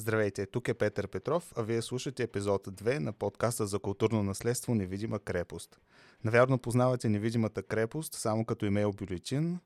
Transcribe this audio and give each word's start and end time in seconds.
Здравейте, 0.00 0.46
тук 0.46 0.68
е 0.68 0.74
Петър 0.74 1.08
Петров, 1.08 1.52
а 1.56 1.62
вие 1.62 1.82
слушате 1.82 2.22
епизод 2.22 2.66
2 2.66 2.98
на 2.98 3.12
подкаста 3.12 3.66
за 3.66 3.78
културно 3.78 4.22
наследство 4.22 4.74
Невидима 4.74 5.18
крепост. 5.18 5.80
Навярно 6.24 6.58
познавате 6.58 7.08
Невидимата 7.08 7.62
крепост 7.62 8.14
само 8.14 8.44
като 8.44 8.66
имейл 8.66 8.92
бюлетин. 8.92 9.58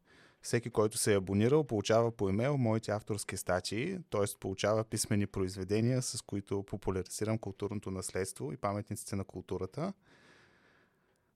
Всеки, 0.42 0.70
който 0.70 0.98
се 0.98 1.12
е 1.12 1.16
абонирал, 1.16 1.64
получава 1.64 2.10
по 2.10 2.28
имейл 2.28 2.56
моите 2.56 2.90
авторски 2.90 3.36
статии, 3.36 3.98
т.е. 4.10 4.38
получава 4.40 4.84
писмени 4.84 5.26
произведения, 5.26 6.02
с 6.02 6.22
които 6.22 6.62
популяризирам 6.62 7.38
културното 7.38 7.90
наследство 7.90 8.52
и 8.52 8.56
паметниците 8.56 9.16
на 9.16 9.24
културата. 9.24 9.92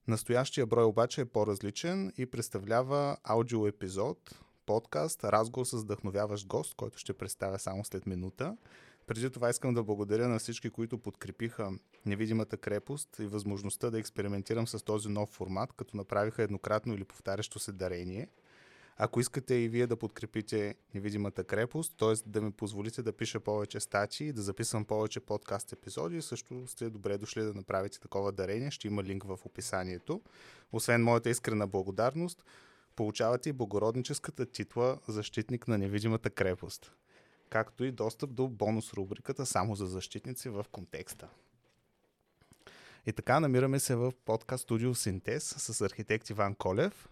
Настоящия 0.07 0.65
брой 0.65 0.85
обаче 0.85 1.21
е 1.21 1.25
по-различен 1.25 2.13
и 2.17 2.25
представлява 2.25 3.17
аудио 3.23 3.67
епизод, 3.67 4.39
подкаст, 4.65 5.23
разговор 5.23 5.65
с 5.65 5.73
вдъхновяващ 5.73 6.47
гост, 6.47 6.75
който 6.75 6.97
ще 6.97 7.13
представя 7.13 7.59
само 7.59 7.85
след 7.85 8.05
минута. 8.05 8.57
Преди 9.07 9.29
това 9.29 9.49
искам 9.49 9.73
да 9.73 9.83
благодаря 9.83 10.27
на 10.27 10.39
всички, 10.39 10.69
които 10.69 10.97
подкрепиха 10.97 11.71
невидимата 12.05 12.57
крепост 12.57 13.19
и 13.19 13.25
възможността 13.25 13.89
да 13.89 13.99
експериментирам 13.99 14.67
с 14.67 14.85
този 14.85 15.09
нов 15.09 15.29
формат, 15.29 15.73
като 15.73 15.97
направиха 15.97 16.43
еднократно 16.43 16.93
или 16.93 17.03
повтарящо 17.03 17.59
се 17.59 17.71
дарение. 17.71 18.27
Ако 18.97 19.19
искате 19.19 19.55
и 19.55 19.69
вие 19.69 19.87
да 19.87 19.95
подкрепите 19.95 20.75
невидимата 20.93 21.43
крепост, 21.43 21.97
т.е. 21.97 22.13
да 22.29 22.41
ми 22.41 22.51
позволите 22.51 23.03
да 23.03 23.13
пиша 23.13 23.39
повече 23.39 23.79
статии, 23.79 24.33
да 24.33 24.41
записвам 24.41 24.85
повече 24.85 25.19
подкаст 25.19 25.73
епизоди, 25.73 26.21
също 26.21 26.67
сте 26.67 26.89
добре 26.89 27.17
дошли 27.17 27.41
да 27.41 27.53
направите 27.53 27.99
такова 27.99 28.31
дарение. 28.31 28.71
Ще 28.71 28.87
има 28.87 29.03
линк 29.03 29.23
в 29.23 29.39
описанието. 29.45 30.21
Освен 30.71 31.03
моята 31.03 31.29
искрена 31.29 31.67
благодарност, 31.67 32.45
получавате 32.95 33.49
и 33.49 33.53
благородническата 33.53 34.45
титла 34.45 34.99
защитник 35.07 35.67
на 35.67 35.77
невидимата 35.77 36.29
крепост 36.29 36.91
както 37.49 37.83
и 37.83 37.91
достъп 37.91 38.33
до 38.33 38.47
бонус 38.47 38.93
рубриката 38.93 39.45
само 39.45 39.75
за 39.75 39.85
защитници 39.85 40.49
в 40.49 40.65
контекста. 40.71 41.29
И 43.05 43.13
така 43.13 43.39
намираме 43.39 43.79
се 43.79 43.95
в 43.95 44.13
подкаст 44.25 44.63
студио 44.63 44.95
Синтез 44.95 45.43
с 45.43 45.81
архитект 45.81 46.29
Иван 46.29 46.55
Колев, 46.55 47.09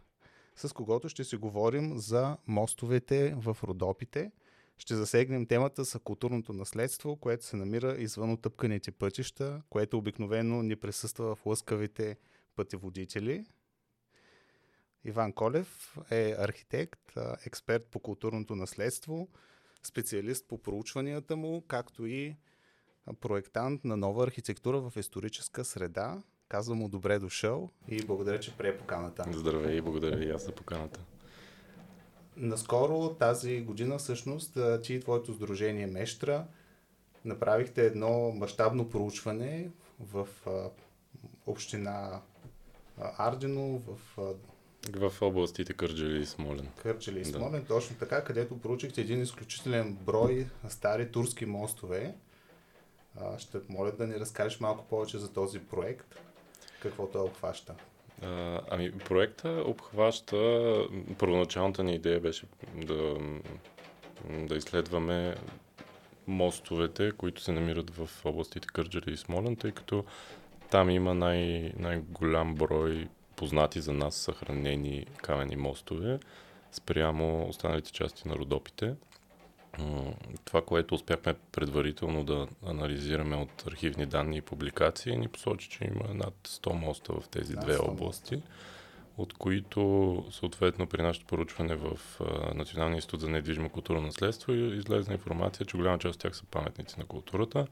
с 0.55 0.73
когото 0.73 1.09
ще 1.09 1.23
си 1.23 1.35
говорим 1.35 1.97
за 1.97 2.37
мостовете 2.47 3.35
в 3.37 3.57
Родопите. 3.63 4.31
Ще 4.77 4.95
засегнем 4.95 5.45
темата 5.45 5.83
за 5.83 5.99
културното 5.99 6.53
наследство, 6.53 7.15
което 7.15 7.45
се 7.45 7.55
намира 7.55 7.95
извън 7.99 8.31
отъпканите 8.31 8.91
пътища, 8.91 9.61
което 9.69 9.97
обикновено 9.97 10.63
ни 10.63 10.75
присъства 10.75 11.35
в 11.35 11.45
лъскавите 11.45 12.17
пътеводители. 12.55 13.45
Иван 15.03 15.33
Колев 15.33 15.97
е 16.11 16.35
архитект, 16.39 17.13
експерт 17.45 17.85
по 17.85 17.99
културното 17.99 18.55
наследство– 18.55 19.27
специалист 19.87 20.47
по 20.47 20.57
проучванията 20.57 21.35
му, 21.35 21.63
както 21.67 22.05
и 22.05 22.35
проектант 23.21 23.83
на 23.83 23.97
нова 23.97 24.23
архитектура 24.23 24.81
в 24.81 24.93
историческа 24.97 25.65
среда. 25.65 26.23
Казвам 26.47 26.77
му 26.77 26.89
добре 26.89 27.19
дошъл 27.19 27.69
и 27.87 28.05
благодаря, 28.05 28.39
че 28.39 28.57
прие 28.57 28.77
поканата. 28.77 29.25
Здравей 29.31 29.77
и 29.77 29.81
благодаря 29.81 30.23
и 30.23 30.29
аз 30.29 30.45
за 30.45 30.51
поканата. 30.51 30.99
Наскоро 32.37 33.15
тази 33.19 33.61
година 33.61 33.97
всъщност 33.97 34.57
ти 34.83 34.93
и 34.93 34.99
твоето 34.99 35.33
сдружение 35.33 35.87
Мещра 35.87 36.47
направихте 37.25 37.85
едно 37.85 38.31
мащабно 38.31 38.89
проучване 38.89 39.71
в 39.99 40.27
община 41.45 42.21
Ардино, 42.97 43.81
в 43.87 44.17
в 44.93 45.13
областите 45.21 45.73
Кърджали 45.73 46.21
и 46.21 46.25
Смолен. 46.25 46.67
Кърджали 46.81 47.19
и 47.19 47.25
Смолен, 47.25 47.61
да. 47.61 47.67
точно 47.67 47.95
така, 47.95 48.23
където 48.23 48.57
проучихте 48.61 49.01
един 49.01 49.21
изключителен 49.21 49.93
брой 49.93 50.47
стари 50.69 51.11
турски 51.11 51.45
мостове. 51.45 52.15
ще 53.37 53.57
моля 53.69 53.91
да 53.91 54.07
ни 54.07 54.19
разкажеш 54.19 54.59
малко 54.59 54.85
повече 54.85 55.17
за 55.17 55.33
този 55.33 55.59
проект, 55.59 56.15
какво 56.81 57.07
той 57.07 57.21
обхваща. 57.21 57.75
А, 58.21 58.61
ами, 58.71 58.91
проекта 58.91 59.63
обхваща, 59.65 60.37
първоначалната 61.17 61.83
ни 61.83 61.95
идея 61.95 62.19
беше 62.19 62.45
да, 62.75 63.17
да 64.29 64.55
изследваме 64.55 65.35
мостовете, 66.27 67.11
които 67.17 67.41
се 67.41 67.51
намират 67.51 67.89
в 67.89 68.09
областите 68.25 68.67
Кърджали 68.67 69.13
и 69.13 69.17
Смолен, 69.17 69.55
тъй 69.55 69.71
като 69.71 70.05
там 70.71 70.89
има 70.89 71.13
най- 71.13 71.73
най-голям 71.77 72.55
брой 72.55 73.07
познати 73.35 73.81
за 73.81 73.93
нас 73.93 74.15
съхранени 74.15 75.05
камени 75.23 75.55
мостове 75.55 76.19
спрямо 76.71 77.47
останалите 77.49 77.91
части 77.91 78.27
на 78.27 78.35
Родопите. 78.35 78.95
Това, 80.45 80.61
което 80.61 80.95
успяхме 80.95 81.35
предварително 81.51 82.23
да 82.23 82.47
анализираме 82.65 83.35
от 83.35 83.67
архивни 83.67 84.05
данни 84.05 84.37
и 84.37 84.41
публикации, 84.41 85.17
ни 85.17 85.27
посочи, 85.27 85.69
че 85.69 85.83
има 85.83 86.13
над 86.13 86.33
100 86.47 86.73
моста 86.73 87.13
в 87.13 87.27
тези 87.27 87.53
да, 87.53 87.59
две 87.59 87.77
области, 87.77 88.41
от 89.17 89.33
които 89.33 90.23
съответно 90.31 90.87
при 90.87 91.01
нашето 91.01 91.25
поручване 91.25 91.75
в 91.75 91.99
Националния 92.53 92.95
институт 92.95 93.21
за 93.21 93.29
недвижимо 93.29 93.69
културно 93.69 94.01
наследство 94.01 94.53
излезна 94.53 95.13
информация, 95.13 95.65
че 95.65 95.77
голяма 95.77 95.99
част 95.99 96.15
от 96.15 96.21
тях 96.21 96.35
са 96.35 96.43
паметници 96.51 96.99
на 96.99 97.05
културата. 97.05 97.67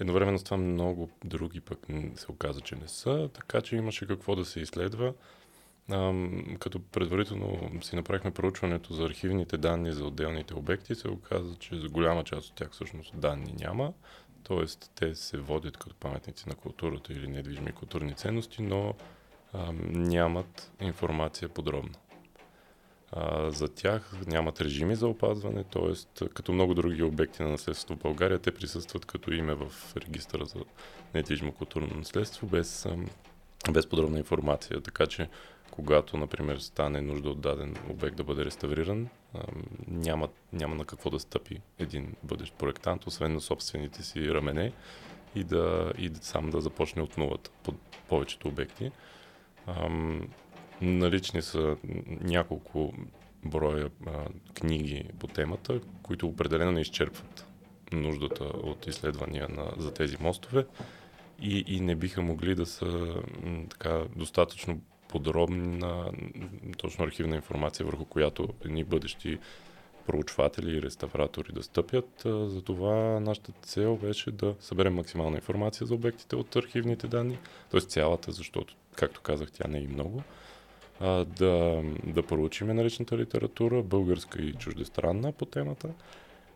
Едновременно 0.00 0.38
с 0.38 0.44
това 0.44 0.56
много 0.56 1.10
други 1.24 1.60
пък 1.60 1.78
се 2.16 2.32
оказа, 2.32 2.60
че 2.60 2.74
не 2.74 2.88
са, 2.88 3.30
така 3.34 3.60
че 3.60 3.76
имаше 3.76 4.06
какво 4.06 4.36
да 4.36 4.44
се 4.44 4.60
изследва. 4.60 5.12
А, 5.90 6.12
като 6.58 6.82
предварително 6.82 7.70
си 7.82 7.96
направихме 7.96 8.30
проучването 8.30 8.94
за 8.94 9.04
архивните 9.04 9.56
данни 9.56 9.92
за 9.92 10.04
отделните 10.04 10.54
обекти, 10.54 10.94
се 10.94 11.08
оказа, 11.08 11.56
че 11.58 11.76
за 11.76 11.88
голяма 11.88 12.24
част 12.24 12.48
от 12.48 12.54
тях 12.54 12.70
всъщност 12.70 13.20
данни 13.20 13.54
няма. 13.60 13.92
Тоест, 14.42 14.90
те 14.94 15.14
се 15.14 15.38
водят 15.38 15.76
като 15.76 15.96
паметници 15.96 16.48
на 16.48 16.54
културата 16.54 17.12
или 17.12 17.28
недвижими 17.28 17.72
културни 17.72 18.14
ценности, 18.14 18.62
но 18.62 18.94
а, 19.52 19.72
нямат 19.90 20.72
информация 20.80 21.48
подробна 21.48 21.94
а, 23.16 23.50
за 23.50 23.68
тях 23.68 24.12
нямат 24.26 24.60
режими 24.60 24.96
за 24.96 25.08
опазване, 25.08 25.64
т.е. 25.64 26.28
като 26.28 26.52
много 26.52 26.74
други 26.74 27.02
обекти 27.02 27.42
на 27.42 27.48
наследство 27.48 27.94
в 27.94 27.98
България, 27.98 28.38
те 28.38 28.52
присъстват 28.52 29.04
като 29.04 29.32
име 29.32 29.54
в 29.54 29.72
регистъра 29.96 30.44
за 30.44 30.58
недвижимо 31.14 31.52
културно 31.52 31.96
наследство 31.96 32.46
без, 32.46 32.86
без 33.72 33.86
подробна 33.86 34.18
информация. 34.18 34.80
Така 34.80 35.06
че, 35.06 35.28
когато, 35.70 36.16
например, 36.16 36.58
стане 36.58 37.00
нужда 37.00 37.30
от 37.30 37.40
даден 37.40 37.76
обект 37.90 38.16
да 38.16 38.24
бъде 38.24 38.44
реставриран, 38.44 39.08
няма, 39.88 40.28
няма 40.52 40.74
на 40.74 40.84
какво 40.84 41.10
да 41.10 41.20
стъпи 41.20 41.60
един 41.78 42.14
бъдещ 42.22 42.54
проектант, 42.54 43.06
освен 43.06 43.32
на 43.32 43.40
собствените 43.40 44.02
си 44.02 44.34
рамене 44.34 44.72
и 45.34 45.44
да, 45.44 45.92
и 45.98 46.10
сам 46.20 46.50
да 46.50 46.60
започне 46.60 47.02
от 47.02 47.16
нулата 47.18 47.50
по 47.62 47.72
повечето 48.08 48.48
обекти. 48.48 48.90
Налични 50.82 51.42
са 51.42 51.76
няколко 52.20 52.92
броя 53.44 53.90
а, 54.06 54.10
книги 54.54 55.04
по 55.18 55.26
темата, 55.26 55.80
които 56.02 56.26
определено 56.26 56.72
не 56.72 56.80
изчерпват 56.80 57.46
нуждата 57.92 58.44
от 58.44 58.86
изследвания 58.86 59.48
на, 59.48 59.72
за 59.78 59.94
тези 59.94 60.16
мостове 60.20 60.66
и, 61.42 61.64
и 61.66 61.80
не 61.80 61.94
биха 61.94 62.22
могли 62.22 62.54
да 62.54 62.66
са 62.66 63.14
така 63.70 64.02
достатъчно 64.16 64.80
подробна, 65.08 66.12
точно 66.78 67.04
архивна 67.04 67.36
информация, 67.36 67.86
върху 67.86 68.04
която 68.04 68.48
едни 68.64 68.84
бъдещи 68.84 69.38
проучватели 70.06 70.76
и 70.76 70.82
реставратори 70.82 71.52
да 71.52 71.62
стъпят. 71.62 72.22
Затова 72.24 73.20
нашата 73.20 73.52
цел 73.52 73.96
беше 73.96 74.30
да 74.30 74.54
съберем 74.60 74.94
максимална 74.94 75.36
информация 75.36 75.86
за 75.86 75.94
обектите 75.94 76.36
от 76.36 76.56
архивните 76.56 77.06
данни, 77.06 77.38
т.е. 77.70 77.80
цялата, 77.80 78.32
защото, 78.32 78.74
както 78.94 79.20
казах, 79.20 79.50
тя 79.52 79.68
не 79.68 79.78
е 79.78 79.82
и 79.82 79.88
много 79.88 80.22
а, 81.00 81.24
да, 81.24 81.82
да 82.06 82.22
проучиме 82.22 82.74
наличната 82.74 83.18
литература, 83.18 83.82
българска 83.82 84.42
и 84.42 84.52
чуждестранна 84.52 85.32
по 85.32 85.44
темата 85.44 85.88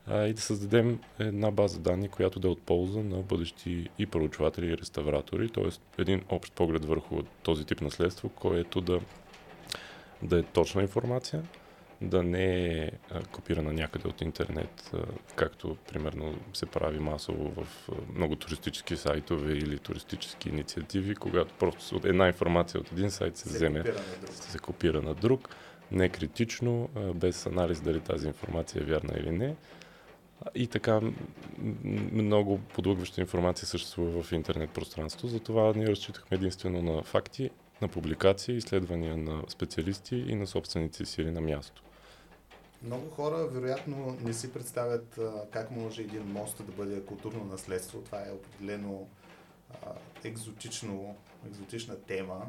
а, 0.06 0.26
и 0.26 0.32
да 0.32 0.40
създадем 0.40 1.00
една 1.18 1.50
база 1.50 1.80
данни, 1.80 2.08
която 2.08 2.40
да 2.40 2.48
е 2.48 2.50
от 2.50 2.62
полза 2.62 3.00
на 3.00 3.22
бъдещи 3.22 3.88
и 3.98 4.06
проучватели 4.06 4.66
и 4.66 4.76
реставратори, 4.76 5.50
т.е. 5.50 6.00
един 6.02 6.22
общ 6.28 6.52
поглед 6.52 6.84
върху 6.84 7.22
този 7.42 7.64
тип 7.64 7.80
наследство, 7.80 8.28
което 8.28 8.80
да, 8.80 9.00
да 10.22 10.38
е 10.38 10.42
точна 10.42 10.82
информация, 10.82 11.42
да 12.02 12.22
не 12.22 12.72
е 12.84 12.90
копирана 13.32 13.72
някъде 13.72 14.08
от 14.08 14.20
интернет, 14.20 14.92
както 15.36 15.76
примерно 15.88 16.34
се 16.54 16.66
прави 16.66 16.98
масово 16.98 17.52
в 17.56 17.88
много 18.14 18.36
туристически 18.36 18.96
сайтове 18.96 19.52
или 19.52 19.78
туристически 19.78 20.48
инициативи, 20.48 21.14
когато 21.14 21.54
просто 21.54 22.00
една 22.04 22.26
информация 22.26 22.80
от 22.80 22.92
един 22.92 23.10
сайт 23.10 23.36
се, 23.36 23.48
се 23.48 23.54
вземе, 23.54 23.80
копира 23.80 24.02
се 24.30 24.58
копира 24.58 25.02
на 25.02 25.14
друг, 25.14 25.48
не 25.92 26.08
критично, 26.08 26.88
без 27.14 27.46
анализ 27.46 27.80
дали 27.80 28.00
тази 28.00 28.26
информация 28.26 28.82
е 28.82 28.84
вярна 28.84 29.14
или 29.18 29.30
не. 29.30 29.56
И 30.54 30.66
така 30.66 31.00
много 32.12 32.58
подлъгваща 32.58 33.20
информация 33.20 33.68
съществува 33.68 34.22
в 34.22 34.32
интернет 34.32 34.70
пространството, 34.70 35.28
затова 35.28 35.72
ние 35.76 35.86
разчитахме 35.86 36.34
единствено 36.34 36.82
на 36.82 37.02
факти, 37.02 37.50
на 37.82 37.88
публикации, 37.88 38.56
изследвания 38.56 39.16
на 39.16 39.42
специалисти 39.48 40.16
и 40.16 40.34
на 40.34 40.46
собственици 40.46 41.06
сили 41.06 41.30
на 41.30 41.40
място. 41.40 41.82
Много 42.82 43.10
хора, 43.10 43.46
вероятно, 43.46 44.18
не 44.24 44.32
си 44.32 44.52
представят 44.52 45.18
а, 45.18 45.46
как 45.50 45.70
може 45.70 46.02
един 46.02 46.22
мост 46.22 46.66
да 46.66 46.72
бъде 46.72 47.04
културно 47.04 47.44
наследство. 47.44 48.00
Това 48.00 48.18
е 48.18 48.32
определено 48.32 49.08
а, 49.72 49.92
екзотично, 50.24 51.16
екзотична 51.46 51.96
тема. 51.96 52.46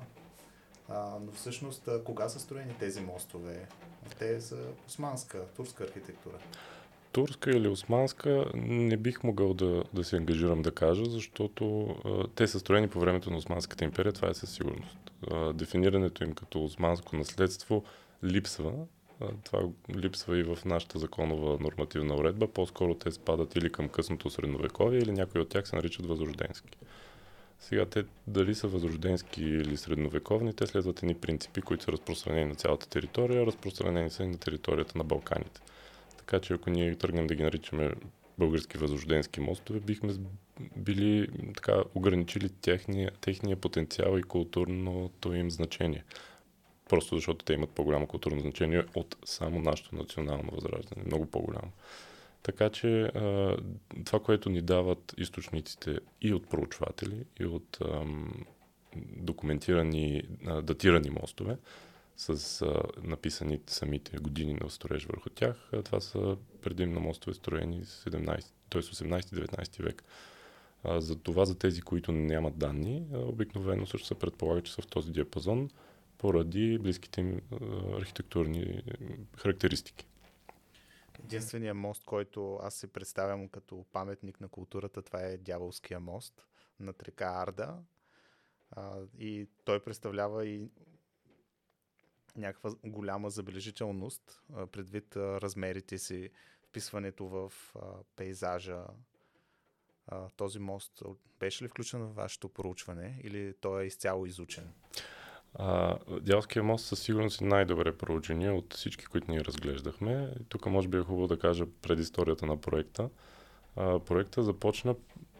А, 0.89 1.17
но 1.25 1.31
всъщност, 1.31 1.87
а, 1.87 2.03
кога 2.03 2.29
са 2.29 2.39
строени 2.39 2.75
тези 2.79 3.01
мостове? 3.01 3.67
Те 4.19 4.41
са 4.41 4.57
османска, 4.87 5.45
турска 5.55 5.83
архитектура. 5.83 6.37
Турска 7.11 7.51
или 7.51 7.67
османска 7.67 8.45
не 8.55 8.97
бих 8.97 9.23
могъл 9.23 9.53
да, 9.53 9.83
да 9.93 10.03
се 10.03 10.17
ангажирам 10.17 10.61
да 10.61 10.71
кажа, 10.71 11.05
защото 11.05 11.95
а, 12.05 12.27
те 12.35 12.47
са 12.47 12.59
строени 12.59 12.87
по 12.87 12.99
времето 12.99 13.31
на 13.31 13.37
Османската 13.37 13.83
империя, 13.83 14.13
това 14.13 14.29
е 14.29 14.33
със 14.33 14.53
сигурност. 14.53 14.97
А, 15.31 15.53
дефинирането 15.53 16.23
им 16.23 16.33
като 16.33 16.63
османско 16.63 17.15
наследство 17.15 17.83
липсва. 18.23 18.73
Това 19.43 19.69
липсва 19.95 20.37
и 20.37 20.43
в 20.43 20.59
нашата 20.65 20.99
законова 20.99 21.57
нормативна 21.59 22.15
уредба. 22.15 22.47
По-скоро 22.47 22.95
те 22.95 23.11
спадат 23.11 23.55
или 23.55 23.69
към 23.69 23.89
късното 23.89 24.29
средновековие, 24.29 24.99
или 24.99 25.11
някои 25.11 25.41
от 25.41 25.49
тях 25.49 25.67
се 25.67 25.75
наричат 25.75 26.05
възрожденски. 26.05 26.77
Сега 27.59 27.85
те 27.85 28.03
дали 28.27 28.55
са 28.55 28.67
възрожденски 28.67 29.43
или 29.43 29.77
средновековни, 29.77 30.53
те 30.53 30.67
следват 30.67 31.03
едни 31.03 31.15
принципи, 31.15 31.61
които 31.61 31.83
са 31.83 31.91
разпространени 31.91 32.45
на 32.45 32.55
цялата 32.55 32.89
територия, 32.89 33.45
разпространени 33.45 34.09
са 34.09 34.23
и 34.23 34.27
на 34.27 34.37
територията 34.37 34.97
на 34.97 35.03
Балканите. 35.03 35.61
Така 36.17 36.39
че 36.39 36.53
ако 36.53 36.69
ние 36.69 36.95
тръгнем 36.95 37.27
да 37.27 37.35
ги 37.35 37.43
наричаме 37.43 37.91
български 38.37 38.77
възрожденски 38.77 39.39
мостове, 39.39 39.79
бихме 39.79 40.13
били 40.77 41.27
така 41.55 41.83
ограничили 41.95 42.49
техния, 42.49 43.11
техния 43.21 43.57
потенциал 43.57 44.17
и 44.17 44.23
културното 44.23 45.33
им 45.33 45.51
значение. 45.51 46.03
Просто 46.91 47.15
защото 47.15 47.45
те 47.45 47.53
имат 47.53 47.69
по-голямо 47.69 48.07
културно 48.07 48.41
значение 48.41 48.85
от 48.95 49.15
само 49.25 49.59
нашето 49.59 49.95
национално 49.95 50.51
възраждане. 50.51 51.03
Много 51.05 51.25
по-голямо. 51.25 51.71
Така 52.43 52.69
че 52.69 53.11
това, 54.05 54.19
което 54.19 54.49
ни 54.49 54.61
дават 54.61 55.13
източниците 55.17 55.99
и 56.21 56.33
от 56.33 56.49
проучватели, 56.49 57.25
и 57.39 57.45
от 57.45 57.77
ам, 57.81 58.45
документирани, 59.17 60.23
датирани 60.63 61.09
мостове, 61.09 61.57
с 62.17 62.61
а, 62.61 62.83
написани 63.03 63.59
самите 63.67 64.17
години 64.17 64.53
на 64.53 64.69
строеж 64.69 65.05
върху 65.05 65.29
тях, 65.29 65.71
това 65.85 65.99
са 65.99 66.37
предимно 66.61 66.99
мостове 66.99 67.33
строени 67.33 67.85
17, 67.85 68.45
т.е. 68.69 68.81
18-19 68.81 69.83
век. 69.83 70.03
А, 70.83 71.01
за 71.01 71.15
това 71.15 71.45
за 71.45 71.57
тези, 71.57 71.81
които 71.81 72.11
нямат 72.11 72.57
данни, 72.57 73.03
обикновено 73.13 73.85
също 73.85 74.07
се 74.07 74.15
предполага, 74.15 74.61
че 74.61 74.73
са 74.73 74.81
в 74.81 74.87
този 74.87 75.11
диапазон 75.11 75.69
поради 76.21 76.77
близките 76.77 77.21
им 77.21 77.41
архитектурни 77.97 78.83
характеристики. 79.37 80.07
Единственият 81.23 81.77
мост, 81.77 82.03
който 82.03 82.55
аз 82.55 82.75
си 82.75 82.87
представям 82.87 83.47
като 83.47 83.85
паметник 83.91 84.41
на 84.41 84.47
културата, 84.47 85.01
това 85.01 85.21
е 85.21 85.37
Дяволския 85.37 85.99
мост 85.99 86.47
над 86.79 87.03
река 87.03 87.25
Арда. 87.25 87.77
И 89.19 89.47
той 89.65 89.83
представлява 89.83 90.45
и 90.45 90.69
някаква 92.35 92.71
голяма 92.83 93.29
забележителност, 93.29 94.41
предвид 94.71 95.15
размерите 95.15 95.97
си, 95.97 96.29
вписването 96.63 97.25
в 97.25 97.53
пейзажа. 98.15 98.83
Този 100.35 100.59
мост 100.59 101.03
беше 101.39 101.63
ли 101.63 101.67
включен 101.67 102.01
в 102.01 102.13
вашето 102.13 102.49
проучване 102.49 103.19
или 103.23 103.53
той 103.61 103.83
е 103.83 103.87
изцяло 103.87 104.25
изучен? 104.25 104.73
А, 105.55 105.97
Дялския 106.21 106.63
мост 106.63 106.85
със 106.85 106.99
сигурност 106.99 107.41
е 107.41 107.45
най-добре 107.45 107.97
проучение 107.97 108.51
от 108.51 108.73
всички, 108.73 109.05
които 109.05 109.31
ние 109.31 109.43
разглеждахме. 109.43 110.33
Тук 110.49 110.65
може 110.65 110.87
би 110.87 110.97
е 110.97 111.01
хубаво 111.01 111.27
да 111.27 111.39
кажа 111.39 111.65
предисторията 111.81 112.45
на 112.45 112.57
проекта. 112.57 113.09
А, 113.75 113.99
проекта 113.99 114.43
започна 114.43 114.95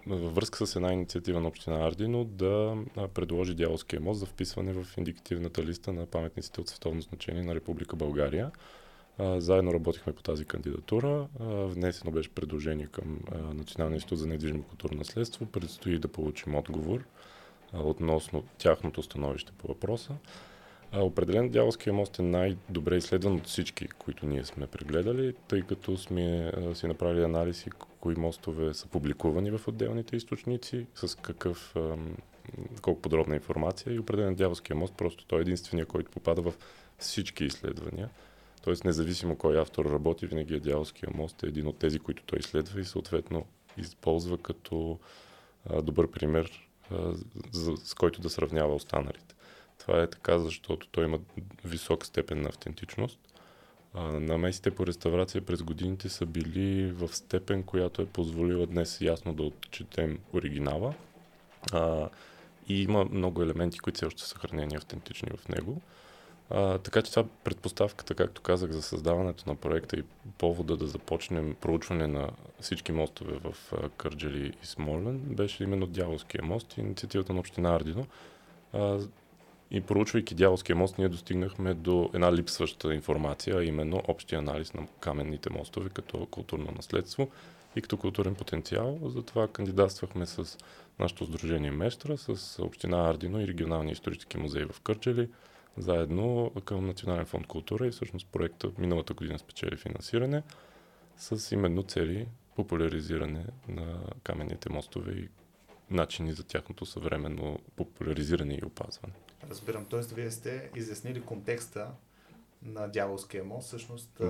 във 0.07 0.35
връзка 0.35 0.67
с 0.67 0.75
една 0.75 0.93
инициатива 0.93 1.39
на 1.39 1.47
община 1.47 1.87
Ардино 1.87 2.25
да 2.25 2.75
предложи 3.13 3.55
Дялския 3.55 4.01
мост 4.01 4.19
за 4.19 4.25
вписване 4.25 4.73
в 4.73 4.97
индикативната 4.97 5.63
листа 5.63 5.93
на 5.93 6.05
паметниците 6.05 6.61
от 6.61 6.69
световно 6.69 7.01
значение 7.01 7.43
на 7.43 7.55
Република 7.55 7.95
България. 7.95 8.51
А, 9.17 9.41
заедно 9.41 9.73
работихме 9.73 10.13
по 10.13 10.23
тази 10.23 10.45
кандидатура. 10.45 11.27
А, 11.39 11.45
внесено 11.45 12.11
беше 12.11 12.29
предложение 12.29 12.87
към 12.87 13.19
Националния 13.53 13.95
институт 13.95 14.19
за 14.19 14.27
недвижимо 14.27 14.63
културно 14.63 14.97
наследство. 14.97 15.45
Предстои 15.45 15.99
да 15.99 16.07
получим 16.07 16.55
отговор 16.55 17.03
относно 17.73 18.43
тяхното 18.57 19.03
становище 19.03 19.51
по 19.57 19.67
въпроса. 19.67 20.13
Определен 20.93 21.49
Дяволския 21.49 21.93
мост 21.93 22.19
е 22.19 22.21
най-добре 22.21 22.95
изследван 22.95 23.35
от 23.35 23.47
всички, 23.47 23.87
които 23.87 24.25
ние 24.25 24.43
сме 24.45 24.67
прегледали, 24.67 25.33
тъй 25.47 25.61
като 25.61 25.97
сме 25.97 26.51
си 26.73 26.87
направили 26.87 27.23
анализи 27.23 27.69
кои 27.99 28.15
мостове 28.15 28.73
са 28.73 28.87
публикувани 28.87 29.51
в 29.51 29.67
отделните 29.67 30.15
източници, 30.15 30.85
с 30.95 31.17
какъв, 31.17 31.75
колко 32.81 33.01
подробна 33.01 33.35
информация 33.35 33.93
и 33.93 33.99
определен 33.99 34.35
Дяволския 34.35 34.75
мост, 34.75 34.93
просто 34.97 35.25
той 35.25 35.39
е 35.39 35.41
единствения, 35.41 35.85
който 35.85 36.11
попада 36.11 36.41
в 36.41 36.53
всички 36.97 37.45
изследвания. 37.45 38.09
Тоест, 38.63 38.85
независимо 38.85 39.35
кой 39.35 39.61
автор 39.61 39.85
работи, 39.85 40.25
винаги 40.25 40.55
е 40.55 40.59
Дяволския 40.59 41.09
мост 41.15 41.43
е 41.43 41.47
един 41.47 41.67
от 41.67 41.77
тези, 41.77 41.99
които 41.99 42.23
той 42.23 42.39
изследва 42.39 42.81
и 42.81 42.85
съответно 42.85 43.45
използва 43.77 44.37
като 44.37 44.99
добър 45.83 46.11
пример 46.11 46.67
за, 47.51 47.77
с 47.77 47.93
който 47.93 48.21
да 48.21 48.29
сравнява 48.29 48.75
останалите. 48.75 49.35
Това 49.77 50.01
е 50.01 50.09
така, 50.09 50.39
защото 50.39 50.87
той 50.87 51.05
има 51.05 51.19
висока 51.65 52.05
степен 52.05 52.41
на 52.41 52.49
автентичност. 52.49 53.19
А, 53.93 54.01
намесите 54.03 54.71
по 54.71 54.87
реставрация 54.87 55.45
през 55.45 55.63
годините 55.63 56.09
са 56.09 56.25
били 56.25 56.91
в 56.91 57.15
степен, 57.15 57.63
която 57.63 58.01
е 58.01 58.05
позволила 58.05 58.67
днес 58.67 59.01
ясно 59.01 59.33
да 59.33 59.43
отчетем 59.43 60.19
оригинала. 60.33 60.93
А, 61.71 62.09
и 62.67 62.83
има 62.83 63.05
много 63.05 63.43
елементи, 63.43 63.79
които 63.79 63.95
все 63.95 64.05
още 64.05 64.21
са 64.21 64.27
съхранени 64.27 64.75
автентични 64.75 65.29
в 65.37 65.47
него. 65.49 65.81
А, 66.49 66.77
така 66.77 67.01
че 67.01 67.11
това 67.11 67.25
предпоставката, 67.43 68.15
както 68.15 68.41
казах, 68.41 68.71
за 68.71 68.81
създаването 68.81 69.43
на 69.47 69.55
проекта 69.55 69.95
и 69.95 70.03
повода 70.37 70.77
да 70.77 70.87
започнем 70.87 71.55
проучване 71.61 72.07
на 72.07 72.29
всички 72.59 72.91
мостове 72.91 73.39
в 73.43 73.73
Кърджали 73.97 74.53
и 74.63 74.65
Смолен 74.65 75.19
беше 75.19 75.63
именно 75.63 75.87
Дяволския 75.87 76.43
мост 76.43 76.77
и 76.77 76.81
инициативата 76.81 77.33
на 77.33 77.39
община 77.39 77.75
Ардино. 77.75 78.05
А, 78.73 78.99
и 79.71 79.81
проучвайки 79.81 80.35
Дяволския 80.35 80.75
мост, 80.75 80.97
ние 80.97 81.09
достигнахме 81.09 81.73
до 81.73 82.09
една 82.13 82.33
липсваща 82.33 82.93
информация, 82.93 83.57
а 83.57 83.63
именно 83.63 84.01
общия 84.07 84.39
анализ 84.39 84.73
на 84.73 84.87
каменните 84.99 85.49
мостове 85.49 85.89
като 85.89 86.25
културно 86.25 86.71
наследство 86.71 87.29
и 87.75 87.81
като 87.81 87.97
културен 87.97 88.35
потенциал. 88.35 88.99
Затова 89.05 89.47
кандидатствахме 89.47 90.25
с 90.25 90.57
нашето 90.99 91.25
сдружение 91.25 91.71
Мещра, 91.71 92.17
с 92.17 92.59
община 92.63 93.09
Ардино 93.09 93.41
и 93.41 93.47
регионалния 93.47 93.93
исторически 93.93 94.37
музей 94.37 94.65
в 94.65 94.81
Кърджали, 94.81 95.29
заедно 95.77 96.51
към 96.65 96.87
Национален 96.87 97.25
фонд 97.25 97.47
култура 97.47 97.87
и 97.87 97.91
всъщност 97.91 98.27
проекта 98.27 98.71
миналата 98.77 99.13
година 99.13 99.39
спечели 99.39 99.77
финансиране 99.77 100.43
с 101.17 101.51
именно 101.51 101.83
цели 101.83 102.27
популяризиране 102.55 103.45
на 103.67 103.99
каменните 104.23 104.69
мостове 104.69 105.11
и 105.11 105.29
начини 105.89 106.33
за 106.33 106.43
тяхното 106.43 106.85
съвременно 106.85 107.59
популяризиране 107.75 108.53
и 108.61 108.65
опазване. 108.65 109.13
Разбирам, 109.49 109.85
т.е. 109.85 109.99
вие 110.15 110.31
сте 110.31 110.69
изяснили 110.75 111.21
контекста 111.21 111.87
на 112.63 112.87
Дяволския 112.87 113.43
мост, 113.43 113.67
всъщност... 113.67 114.21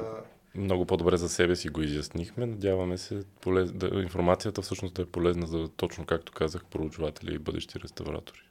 Много 0.55 0.85
по-добре 0.85 1.17
за 1.17 1.29
себе 1.29 1.55
си 1.55 1.69
го 1.69 1.81
изяснихме. 1.81 2.45
Надяваме 2.45 2.97
се 2.97 3.23
полез... 3.41 3.71
да, 3.71 3.87
информацията 3.87 4.61
всъщност 4.61 4.93
да 4.93 5.01
е 5.01 5.05
полезна 5.05 5.47
за 5.47 5.69
точно 5.69 6.05
както 6.05 6.31
казах 6.31 6.65
проучватели 6.65 7.35
и 7.35 7.39
бъдещи 7.39 7.79
реставратори. 7.79 8.50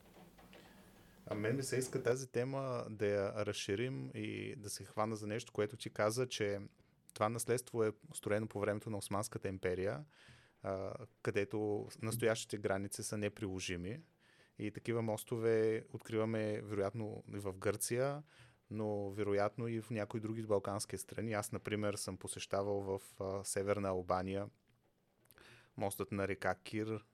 А 1.32 1.34
мен 1.34 1.56
ми 1.56 1.62
се 1.62 1.76
иска 1.76 2.02
тази 2.02 2.32
тема 2.32 2.86
да 2.90 3.06
я 3.06 3.46
разширим 3.46 4.10
и 4.14 4.56
да 4.56 4.70
се 4.70 4.84
хвана 4.84 5.16
за 5.16 5.26
нещо, 5.26 5.52
което 5.52 5.76
ти 5.76 5.90
каза, 5.90 6.26
че 6.28 6.60
това 7.14 7.28
наследство 7.28 7.84
е 7.84 7.92
строено 8.14 8.48
по 8.48 8.60
времето 8.60 8.90
на 8.90 8.98
Османската 8.98 9.48
империя, 9.48 10.04
където 11.22 11.88
настоящите 12.02 12.58
граници 12.58 13.02
са 13.02 13.18
неприложими. 13.18 14.00
И 14.58 14.70
такива 14.70 15.02
мостове 15.02 15.84
откриваме 15.92 16.60
вероятно 16.62 17.24
и 17.34 17.38
в 17.38 17.52
Гърция, 17.52 18.22
но 18.70 19.10
вероятно 19.10 19.68
и 19.68 19.80
в 19.80 19.90
някои 19.90 20.20
други 20.20 20.42
балкански 20.42 20.98
страни. 20.98 21.32
Аз, 21.32 21.52
например, 21.52 21.94
съм 21.94 22.16
посещавал 22.16 22.80
в 22.80 23.00
Северна 23.44 23.88
Албания 23.88 24.46
мостът 25.76 26.12
на 26.12 26.28
река 26.28 26.54
Кир, 26.54 27.04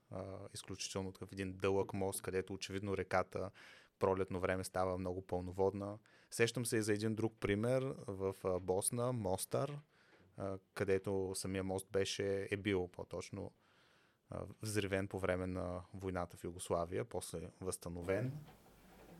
изключително 0.53 1.11
такъв 1.11 1.31
един 1.31 1.57
дълъг 1.57 1.93
мост, 1.93 2.21
където 2.21 2.53
очевидно 2.53 2.97
реката 2.97 3.51
пролетно 3.99 4.39
време 4.39 4.63
става 4.63 4.97
много 4.97 5.21
пълноводна. 5.21 5.97
Сещам 6.31 6.65
се 6.65 6.77
и 6.77 6.81
за 6.81 6.93
един 6.93 7.15
друг 7.15 7.33
пример 7.39 7.93
в 8.07 8.35
Босна, 8.61 9.13
Мостар, 9.13 9.79
където 10.73 11.31
самия 11.35 11.63
мост 11.63 11.87
беше, 11.91 12.47
е 12.51 12.57
бил 12.57 12.87
по-точно 12.87 13.51
взривен 14.61 15.07
по 15.07 15.19
време 15.19 15.47
на 15.47 15.81
войната 15.93 16.37
в 16.37 16.43
Югославия, 16.43 17.05
после 17.05 17.39
възстановен. 17.61 18.31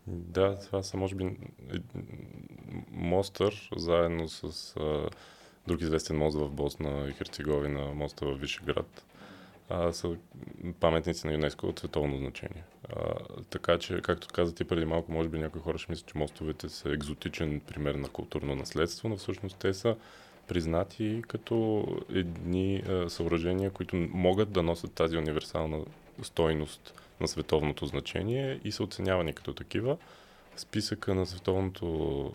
Да, 0.07 0.59
това 0.59 0.83
са 0.83 0.97
може 0.97 1.15
би 1.15 1.37
Мостър, 2.91 3.69
заедно 3.75 4.29
с 4.29 4.75
друг 5.67 5.81
известен 5.81 6.17
мост 6.17 6.37
в 6.37 6.49
Босна 6.51 7.09
и 7.09 7.13
Херцеговина, 7.13 7.93
моста 7.93 8.25
в 8.25 8.37
Вишеград, 8.37 9.05
а, 9.69 9.93
са 9.93 10.15
паметници 10.79 11.27
на 11.27 11.33
ЮНЕСКО 11.33 11.67
от 11.67 11.79
световно 11.79 12.17
значение. 12.17 12.63
А, 12.89 13.13
така 13.49 13.77
че, 13.77 14.01
както 14.01 14.27
каза 14.33 14.55
ти 14.55 14.63
преди 14.63 14.85
малко, 14.85 15.11
може 15.11 15.29
би 15.29 15.39
някои 15.39 15.61
хора 15.61 15.77
ще 15.77 15.91
мислят, 15.91 16.07
че 16.07 16.17
мостовете 16.17 16.69
са 16.69 16.89
екзотичен 16.89 17.59
пример 17.59 17.95
на 17.95 18.09
културно 18.09 18.55
наследство, 18.55 19.09
но 19.09 19.17
всъщност 19.17 19.57
те 19.57 19.73
са 19.73 19.95
признати 20.47 21.23
като 21.27 21.85
едни 22.13 22.83
а, 22.89 23.09
съоръжения, 23.09 23.71
които 23.71 23.95
могат 23.95 24.51
да 24.51 24.63
носят 24.63 24.93
тази 24.93 25.17
универсална 25.17 25.79
стойност 26.21 26.93
на 27.21 27.27
световното 27.27 27.85
значение 27.85 28.59
и 28.63 28.71
са 28.71 28.83
оценявани 28.83 29.33
като 29.33 29.53
такива. 29.53 29.97
Списъка 30.55 31.15
на 31.15 31.25
световното, 31.25 31.85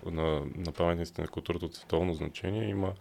на, 0.06 0.42
на 0.56 0.72
паметниците 0.72 1.22
на 1.22 1.28
културата 1.28 1.66
от 1.66 1.74
световно 1.74 2.14
значение 2.14 2.68
има 2.68 2.92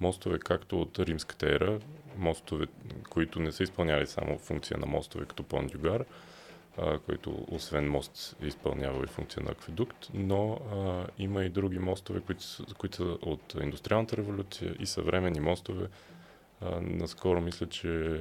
мостове 0.00 0.38
както 0.38 0.80
от 0.80 0.98
римската 0.98 1.54
ера, 1.54 1.78
мостове, 2.16 2.66
които 3.10 3.40
не 3.40 3.52
са 3.52 3.62
изпълняли 3.62 4.06
само 4.06 4.38
функция 4.38 4.78
на 4.78 4.86
мостове, 4.86 5.24
като 5.24 5.42
Пон 5.42 5.66
Дюгар, 5.66 6.04
който 7.06 7.46
освен 7.48 7.90
мост 7.90 8.36
изпълнява 8.42 9.04
и 9.04 9.06
функция 9.06 9.42
на 9.42 9.50
акведукт, 9.50 10.08
но 10.14 10.52
а, 10.52 11.06
има 11.18 11.44
и 11.44 11.48
други 11.48 11.78
мостове, 11.78 12.20
които, 12.20 12.44
които 12.78 12.96
са 12.96 13.04
от 13.04 13.54
индустриалната 13.62 14.16
революция 14.16 14.76
и 14.80 14.86
съвременни 14.86 15.40
мостове. 15.40 15.86
А, 16.60 16.80
наскоро 16.80 17.40
мисля, 17.40 17.66
че 17.66 18.20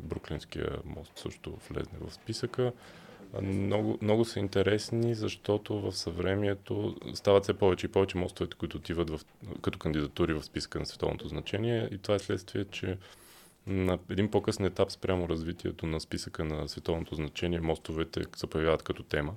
Бруклинския 0.00 0.78
мост 0.84 1.12
също 1.18 1.58
влезне 1.70 1.98
в 2.00 2.14
списъка. 2.14 2.72
Много, 3.42 3.98
много 4.02 4.24
са 4.24 4.38
интересни, 4.38 5.14
защото 5.14 5.80
в 5.80 5.92
съвремието 5.92 6.96
стават 7.14 7.42
все 7.42 7.54
повече 7.54 7.86
и 7.86 7.90
повече 7.90 8.18
мостовете, 8.18 8.56
които 8.56 8.76
отиват 8.76 9.10
в, 9.10 9.20
като 9.62 9.78
кандидатури 9.78 10.34
в 10.34 10.42
списка 10.42 10.78
на 10.78 10.86
световното 10.86 11.28
значение. 11.28 11.88
И 11.92 11.98
това 11.98 12.14
е 12.14 12.18
следствие, 12.18 12.64
че 12.64 12.98
на 13.66 13.98
един 14.10 14.30
по-късен 14.30 14.66
етап 14.66 14.90
спрямо 14.90 15.28
развитието 15.28 15.86
на 15.86 16.00
списъка 16.00 16.44
на 16.44 16.68
световното 16.68 17.14
значение, 17.14 17.60
мостовете 17.60 18.24
се 18.36 18.46
появяват 18.46 18.82
като 18.82 19.02
тема. 19.02 19.34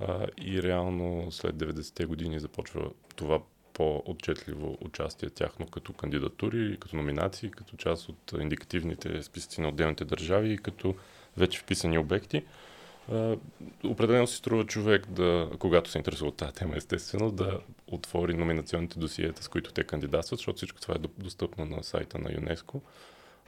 А, 0.00 0.26
и 0.38 0.62
реално 0.62 1.32
след 1.32 1.54
90-те 1.54 2.04
години 2.04 2.40
започва 2.40 2.90
това 3.16 3.40
по-отчетливо 3.74 4.78
участие 4.80 5.30
тяхно 5.30 5.66
като 5.66 5.92
кандидатури, 5.92 6.76
като 6.80 6.96
номинации, 6.96 7.50
като 7.50 7.76
част 7.76 8.08
от 8.08 8.32
индикативните 8.40 9.22
списъци 9.22 9.60
на 9.60 9.68
отделните 9.68 10.04
държави 10.04 10.52
и 10.52 10.58
като 10.58 10.94
вече 11.36 11.60
вписани 11.60 11.98
обекти. 11.98 12.44
Определено 13.84 14.26
си 14.26 14.36
струва 14.36 14.66
човек 14.66 15.06
да, 15.06 15.50
когато 15.58 15.90
се 15.90 15.98
интересува 15.98 16.28
от 16.28 16.36
тази 16.36 16.52
тема, 16.52 16.76
естествено, 16.76 17.30
да 17.30 17.60
отвори 17.86 18.34
номинационните 18.34 18.98
досиета, 18.98 19.42
с 19.42 19.48
които 19.48 19.72
те 19.72 19.84
кандидатстват, 19.84 20.38
защото 20.38 20.56
всичко 20.56 20.80
това 20.80 20.94
е 20.94 21.22
достъпно 21.22 21.64
на 21.64 21.84
сайта 21.84 22.18
на 22.18 22.32
ЮНЕСКО. 22.32 22.82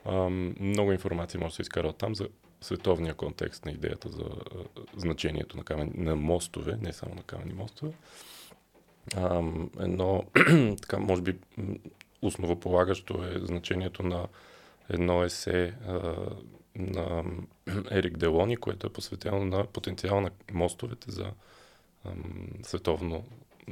Uh, 0.07 0.61
много 0.61 0.93
информация 0.93 1.41
може 1.41 1.53
да 1.53 1.57
се 1.57 1.63
изкара 1.63 1.89
от 1.89 1.97
там 1.97 2.15
за 2.15 2.29
световния 2.61 3.15
контекст 3.15 3.65
на 3.65 3.73
идеята 3.73 4.09
за 4.09 4.23
uh, 4.23 4.67
значението 4.97 5.57
на, 5.57 5.65
камен, 5.65 5.93
на 5.95 6.17
мостове, 6.17 6.79
не 6.81 6.93
само 6.93 7.15
на 7.15 7.23
камени 7.23 7.53
мостове. 7.53 7.93
Uh, 9.11 9.69
едно, 9.85 10.25
така, 10.83 10.99
може 10.99 11.23
би, 11.23 11.37
основополагащо 12.23 13.25
е 13.25 13.47
значението 13.47 14.03
на 14.03 14.27
едно 14.89 15.25
есе 15.25 15.75
на 16.76 17.25
Ерик 17.91 18.17
Делони, 18.17 18.57
което 18.57 18.87
е 18.87 18.93
посветено 18.93 19.45
на 19.45 19.67
потенциал 19.67 20.21
на 20.21 20.31
мостовете 20.52 21.11
за 21.11 21.33
световно, 22.62 23.25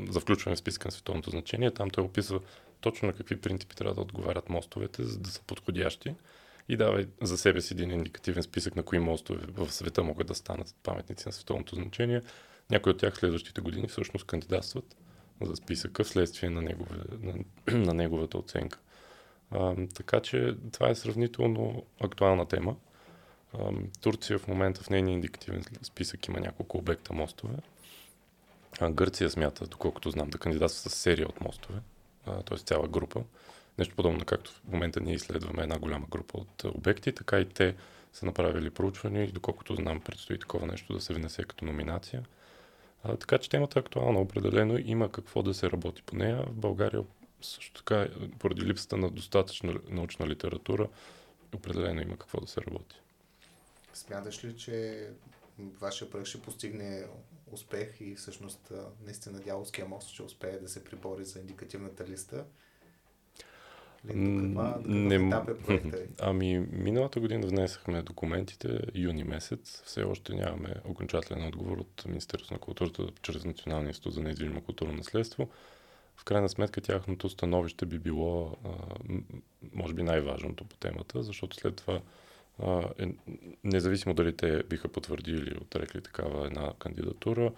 за 0.09 0.21
включване 0.21 0.57
в 0.57 0.59
списка 0.59 0.89
на 0.89 0.93
световното 0.93 1.31
значение. 1.31 1.71
Там 1.71 1.91
той 1.91 2.05
описва 2.05 2.41
точно 2.81 3.09
на 3.09 3.15
какви 3.15 3.41
принципи 3.41 3.77
трябва 3.77 3.95
да 3.95 4.01
отговарят 4.01 4.49
мостовете, 4.49 5.05
за 5.05 5.19
да 5.19 5.31
са 5.31 5.43
подходящи 5.43 6.15
и 6.69 6.77
дава 6.77 7.05
за 7.23 7.39
себе 7.39 7.61
си 7.61 7.75
един 7.75 7.91
индикативен 7.91 8.43
списък 8.43 8.77
на 8.77 8.83
кои 8.83 8.99
мостове 8.99 9.47
в 9.53 9.73
света 9.73 10.03
могат 10.03 10.27
да 10.27 10.35
станат 10.35 10.75
паметници 10.83 11.29
на 11.29 11.33
световното 11.33 11.75
значение. 11.75 12.23
Някои 12.71 12.93
от 12.93 12.99
тях 12.99 13.17
следващите 13.17 13.61
години 13.61 13.89
всъщност 13.89 14.27
кандидатстват 14.27 14.97
за 15.41 15.57
списъка 15.57 16.05
вследствие 16.05 16.51
на, 16.51 16.63
негове, 16.63 16.97
на, 17.21 17.35
на 17.79 17.95
неговата 17.95 18.39
оценка. 18.39 18.79
А, 19.51 19.75
така 19.95 20.21
че 20.21 20.55
това 20.73 20.89
е 20.89 20.95
сравнително 20.95 21.87
актуална 22.01 22.47
тема. 22.47 22.77
Турция 24.01 24.39
в 24.39 24.49
момента 24.49 24.83
в 24.83 24.91
нейния 24.91 25.13
индикативен 25.13 25.65
списък 25.83 26.29
има 26.29 26.41
няколко 26.41 26.79
обекта 26.79 27.13
мостове. 27.13 27.55
А 28.81 28.91
Гърция 28.91 29.31
смята, 29.31 29.67
доколкото 29.67 30.11
знам, 30.11 30.31
да 30.31 30.39
кандидатства 30.39 30.91
с 30.91 30.95
серия 30.95 31.29
от 31.29 31.41
мостове, 31.41 31.79
т.е. 32.25 32.57
цяла 32.57 32.89
група. 32.89 33.23
Нещо 33.79 33.97
подобно, 33.97 34.25
както 34.25 34.51
в 34.51 34.65
момента 34.73 35.01
ние 35.01 35.15
изследваме 35.15 35.63
една 35.63 35.79
голяма 35.79 36.07
група 36.11 36.39
от 36.39 36.65
обекти, 36.65 37.13
така 37.13 37.41
и 37.41 37.49
те 37.49 37.75
са 38.13 38.27
направили 38.27 38.71
проучвания 38.71 39.25
и 39.25 39.33
доколкото 39.33 39.75
знам, 39.75 40.01
предстои 40.01 40.39
такова 40.39 40.67
нещо 40.67 40.93
да 40.93 41.01
се 41.01 41.15
внесе 41.15 41.45
като 41.45 41.65
номинация. 41.65 42.23
А, 43.05 43.17
така 43.17 43.39
че 43.39 43.51
темата 43.51 43.79
е 43.79 43.81
актуална, 43.81 44.21
определено 44.21 44.79
има 44.79 45.13
какво 45.13 45.43
да 45.43 45.55
се 45.55 45.71
работи 45.71 46.03
по 46.03 46.17
нея. 46.17 46.45
В 46.47 46.55
България 46.55 47.05
също 47.43 47.73
така, 47.73 48.09
поради 48.39 48.67
липсата 48.67 48.97
на 48.97 49.11
достатъчна 49.11 49.75
научна 49.89 50.29
литература, 50.29 50.89
определено 51.55 52.03
има 52.03 52.17
какво 52.17 52.41
да 52.41 52.47
се 52.47 52.61
работи. 52.61 53.01
Смяташ 53.95 54.45
ли, 54.45 54.57
че 54.57 55.09
вашия 55.59 56.11
проект 56.11 56.29
ще 56.29 56.43
постигне 56.43 57.07
успех 57.53 58.01
и 58.01 58.15
всъщност 58.15 58.73
наистина 59.05 59.41
Дяловския 59.41 59.89
мост 59.89 60.09
ще 60.09 60.23
успее 60.23 60.59
да 60.59 60.69
се 60.69 60.85
прибори 60.85 61.25
за 61.25 61.39
индикативната 61.39 62.07
листа? 62.07 62.45
каква, 64.07 64.79
не, 64.85 65.15
е 65.15 65.31
проекта 65.67 66.07
Ами, 66.21 66.59
миналата 66.73 67.21
година 67.21 67.47
внесахме 67.47 68.03
документите, 68.03 68.81
юни 68.95 69.25
месец. 69.25 69.83
Все 69.85 70.03
още 70.03 70.35
нямаме 70.35 70.75
окончателен 70.85 71.47
отговор 71.47 71.79
от 71.79 72.05
Министерството 72.07 72.55
на 72.55 72.61
културата 72.61 73.07
чрез 73.23 73.45
Националния 73.45 73.89
институт 73.89 74.15
за 74.15 74.23
недвижимо 74.23 74.61
културно 74.61 74.93
наследство. 74.93 75.49
В 76.17 76.25
крайна 76.25 76.49
сметка 76.49 76.81
тяхното 76.81 77.29
становище 77.29 77.87
би 77.87 77.99
било, 77.99 78.57
а, 78.65 78.69
може 79.75 79.95
би, 79.95 80.03
най-важното 80.03 80.65
по 80.65 80.77
темата, 80.77 81.23
защото 81.23 81.57
след 81.57 81.77
това 81.77 82.01
е, 82.99 83.07
независимо 83.65 84.15
дали 84.15 84.37
те 84.37 84.63
биха 84.63 84.89
потвърдили 84.89 85.37
или 85.37 85.59
отрекли 85.61 86.01
такава 86.01 86.47
една 86.47 86.73
кандидатура, 86.79 87.53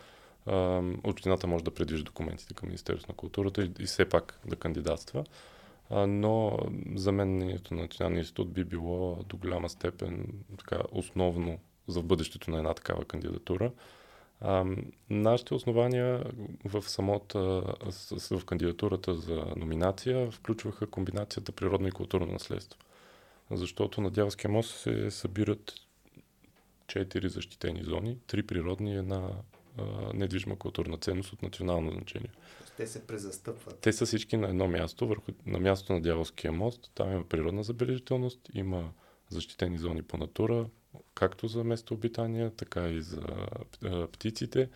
а, 0.47 0.83
общината 1.05 1.47
може 1.47 1.65
да 1.65 1.75
предвижда 1.75 2.05
документите 2.05 2.55
към 2.55 2.69
Министерството 2.69 3.13
на 3.13 3.17
културата 3.17 3.63
и, 3.63 3.71
и 3.79 3.85
все 3.85 4.09
пак 4.09 4.41
да 4.47 4.57
кандидатства. 4.57 5.25
А, 5.91 6.07
но 6.07 6.59
за 6.95 7.13
мен 7.13 7.39
на 7.39 7.59
Националния 7.71 8.19
институт 8.19 8.53
би 8.53 8.65
било 8.65 9.19
до 9.29 9.37
голяма 9.37 9.69
степен 9.69 10.27
така, 10.59 10.79
основно 10.93 11.59
за 11.89 12.03
бъдещето 12.03 12.51
на 12.51 12.59
една 12.59 12.75
такава 12.75 13.05
кандидатура. 13.05 13.73
Нашите 15.11 15.55
основания 15.55 16.25
в 16.65 16.83
самата, 16.83 17.35
в 18.31 18.45
кандидатурата 18.47 19.15
за 19.15 19.45
номинация 19.57 20.31
включваха 20.31 20.87
комбинацията 20.87 21.53
природно 21.53 21.89
и 21.89 21.93
културно 21.93 22.33
наследство 22.33 22.79
защото 23.57 24.01
на 24.01 24.11
Дяволския 24.11 24.51
мост 24.51 24.81
се 24.81 25.11
събират 25.11 25.75
четири 26.87 27.29
защитени 27.29 27.83
зони, 27.85 28.19
три 28.27 28.43
природни 28.43 28.93
и 28.93 28.97
една 28.97 29.31
а, 29.79 29.85
недвижима 30.15 30.59
културна 30.59 30.99
ценност 30.99 31.33
от 31.33 31.43
национално 31.43 31.91
значение. 31.91 32.31
Те 32.77 32.87
се 32.87 33.07
презастъпват. 33.07 33.79
Те 33.79 33.93
са 33.93 34.07
всички 34.07 34.37
на 34.37 34.49
едно 34.49 34.69
място, 34.69 35.09
върху, 35.09 35.33
на 35.47 35.59
място 35.59 35.93
на 35.93 36.01
Дяволския 36.01 36.53
мост. 36.53 36.91
Там 36.95 37.13
има 37.13 37.25
природна 37.25 37.63
забележителност, 37.63 38.51
има 38.55 38.91
защитени 39.29 39.79
зони 39.79 40.03
по 40.03 40.17
натура, 40.17 40.67
както 41.15 41.49
за 41.49 41.65
местообитания, 41.65 42.51
така 42.51 42.89
и 42.89 43.03
за 43.03 43.23
а, 43.85 44.07
птиците. 44.07 44.69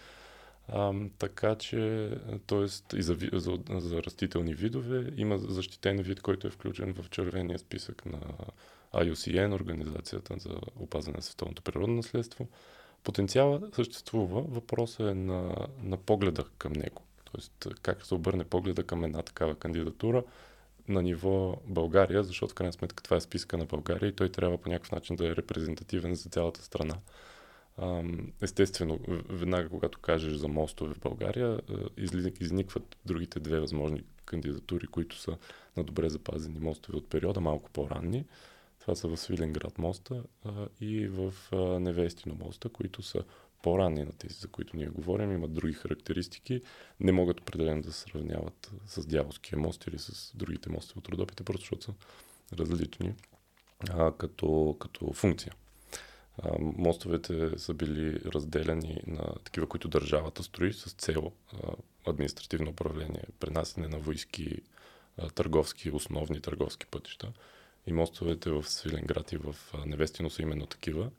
А, 0.68 0.92
така 1.18 1.54
че, 1.54 2.11
т.е. 2.46 2.96
и 2.96 3.02
за, 3.02 3.16
за, 3.32 3.58
за 3.70 4.02
растителни 4.02 4.54
видове 4.54 5.12
има 5.16 5.38
защитен 5.38 6.02
вид, 6.02 6.20
който 6.20 6.46
е 6.46 6.50
включен 6.50 6.94
в 6.94 7.11
червения 7.11 7.58
списък 7.58 8.06
на 8.06 8.20
IUCN, 8.94 9.54
Организацията 9.54 10.35
за 10.38 10.61
опазване 10.80 11.16
на 11.16 11.23
световното 11.23 11.62
природно 11.62 11.96
наследство. 11.96 12.49
Потенциала 13.04 13.61
съществува, 13.73 14.42
въпросът 14.42 15.11
е 15.11 15.14
на, 15.14 15.54
на 15.82 15.96
погледа 15.96 16.44
към 16.58 16.73
него. 16.73 17.02
Тоест, 17.32 17.66
как 17.82 18.06
се 18.06 18.14
обърне 18.14 18.44
погледа 18.44 18.82
към 18.82 19.04
една 19.04 19.23
такава 19.23 19.54
кандидатура 19.54 20.23
на 20.88 21.02
ниво 21.02 21.56
България, 21.66 22.25
защото 22.25 22.50
в 22.50 22.54
крайна 22.54 22.73
сметка 22.73 23.02
това 23.02 23.16
е 23.16 23.20
списка 23.20 23.56
на 23.56 23.64
България 23.64 24.08
и 24.08 24.16
той 24.16 24.28
трябва 24.28 24.58
по 24.58 24.68
някакъв 24.68 24.92
начин 24.92 25.16
да 25.16 25.28
е 25.28 25.37
репрезентативен 25.37 26.14
за 26.14 26.30
цялата 26.30 26.62
страна. 26.62 26.94
Естествено, 28.42 29.00
веднага 29.28 29.68
когато 29.68 29.99
кажеш 29.99 30.35
за 30.35 30.49
мостове 30.49 30.95
в 30.95 31.00
България, 31.00 31.61
изникват 32.40 32.97
другите 33.06 33.40
две 33.40 33.61
възможни 33.61 34.02
кандидатури, 34.25 34.87
които 34.87 35.18
са 35.18 35.37
на 35.76 35.85
добре 35.85 36.09
запазени 36.09 36.59
мостове 36.59 36.99
от 36.99 37.09
периода, 37.09 37.40
малко 37.40 37.71
по-ранни. 37.71 38.25
Това 38.80 38.95
са 38.95 39.09
в 39.09 39.16
Свиленград 39.16 39.78
моста 39.78 40.23
и 40.80 41.09
в 41.09 41.35
Невестино 41.80 42.35
моста, 42.35 42.68
които 42.68 43.02
са 43.02 43.25
по-ранни 43.62 44.04
на 44.04 44.12
тези, 44.12 44.35
за 44.35 44.49
които 44.49 44.76
ние 44.76 44.88
говорим, 44.88 45.33
имат 45.33 45.52
други 45.52 45.73
характеристики, 45.73 46.62
не 47.00 47.12
могат 47.12 47.40
определено 47.40 47.83
да 47.83 47.92
се 47.92 48.00
сравняват 48.00 48.73
с 48.87 49.06
дяволския 49.06 49.59
мост 49.59 49.87
или 49.87 49.99
с 49.99 50.33
другите 50.35 50.71
мостове 50.71 50.99
от 50.99 51.09
Родопите, 51.09 51.45
просто 51.45 51.61
защото 51.61 51.85
са 51.85 51.92
различни 52.56 53.14
а, 53.90 54.12
като, 54.12 54.76
като 54.80 55.12
функция. 55.12 55.52
Мостовете 56.61 57.59
са 57.59 57.75
били 57.75 58.21
разделени 58.35 59.00
на 59.07 59.35
такива, 59.45 59.66
които 59.66 59.88
държавата 59.88 60.43
строи 60.43 60.73
с 60.73 60.93
цел 60.93 61.33
административно 62.07 62.71
управление, 62.71 63.25
пренасене 63.40 63.88
на 63.88 63.99
войски, 63.99 64.62
търговски, 65.35 65.90
основни 65.90 66.40
търговски 66.40 66.87
пътища. 66.87 67.33
И 67.87 67.93
мостовете 67.93 68.50
в 68.50 68.64
Свиленград 68.64 69.33
и 69.33 69.37
в 69.37 69.57
Невестино 69.87 70.31
са 70.31 70.43
именно 70.43 70.66
такива. 70.66 71.11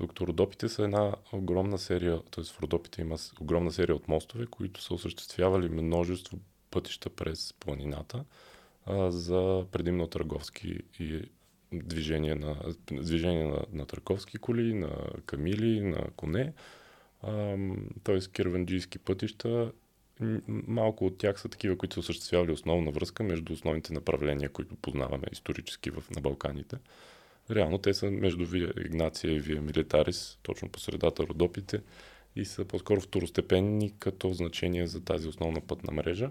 Докато 0.00 0.26
Родопите 0.26 0.68
са 0.68 0.82
една 0.82 1.14
огромна 1.32 1.78
серия, 1.78 2.22
т.е. 2.30 2.44
в 2.44 2.60
Родопите 2.62 3.00
има 3.00 3.16
огромна 3.40 3.72
серия 3.72 3.96
от 3.96 4.08
мостове, 4.08 4.46
които 4.46 4.82
са 4.82 4.94
осъществявали 4.94 5.68
множество 5.68 6.38
пътища 6.70 7.10
през 7.10 7.52
планината 7.52 8.24
а, 8.86 9.10
за 9.10 9.66
предимно 9.72 10.06
търговски 10.06 10.78
и 10.98 11.22
движение 11.72 12.34
на, 12.34 12.56
движение 12.92 13.44
на, 13.44 13.64
на 13.72 13.86
търговски 13.86 14.38
коли, 14.38 14.74
на 14.74 14.90
камили, 15.26 15.80
на 15.80 16.06
коне, 16.16 16.52
т.е. 18.04 18.18
керванджийски 18.32 18.98
пътища. 18.98 19.72
Малко 20.48 21.06
от 21.06 21.18
тях 21.18 21.40
са 21.40 21.48
такива, 21.48 21.78
които 21.78 21.94
са 21.94 22.00
осъществявали 22.00 22.52
основна 22.52 22.90
връзка 22.90 23.22
между 23.22 23.52
основните 23.52 23.92
направления, 23.92 24.48
които 24.48 24.76
познаваме 24.76 25.24
исторически 25.32 25.90
в, 25.90 26.04
на 26.14 26.20
Балканите. 26.20 26.76
Реално 27.50 27.78
те 27.78 27.94
са 27.94 28.10
между 28.10 28.46
Вия 28.46 28.72
Игнация 28.84 29.32
и 29.32 29.40
Вия 29.40 29.62
Милитарис, 29.62 30.38
точно 30.42 30.68
по 30.68 30.80
средата 30.80 31.22
Родопите 31.22 31.80
и 32.36 32.44
са 32.44 32.64
по-скоро 32.64 33.00
второстепенни 33.00 33.94
като 33.98 34.32
значение 34.32 34.86
за 34.86 35.04
тази 35.04 35.28
основна 35.28 35.60
пътна 35.60 35.92
мрежа. 35.92 36.30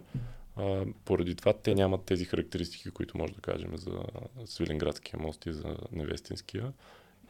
А, 0.55 0.85
поради 1.05 1.35
това 1.35 1.53
те 1.53 1.75
нямат 1.75 2.05
тези 2.05 2.25
характеристики, 2.25 2.91
които 2.91 3.17
може 3.17 3.33
да 3.33 3.41
кажем 3.41 3.77
за 3.77 4.03
Свиленградския 4.45 5.19
мост 5.19 5.45
и 5.45 5.53
за 5.53 5.77
Невестинския. 5.91 6.73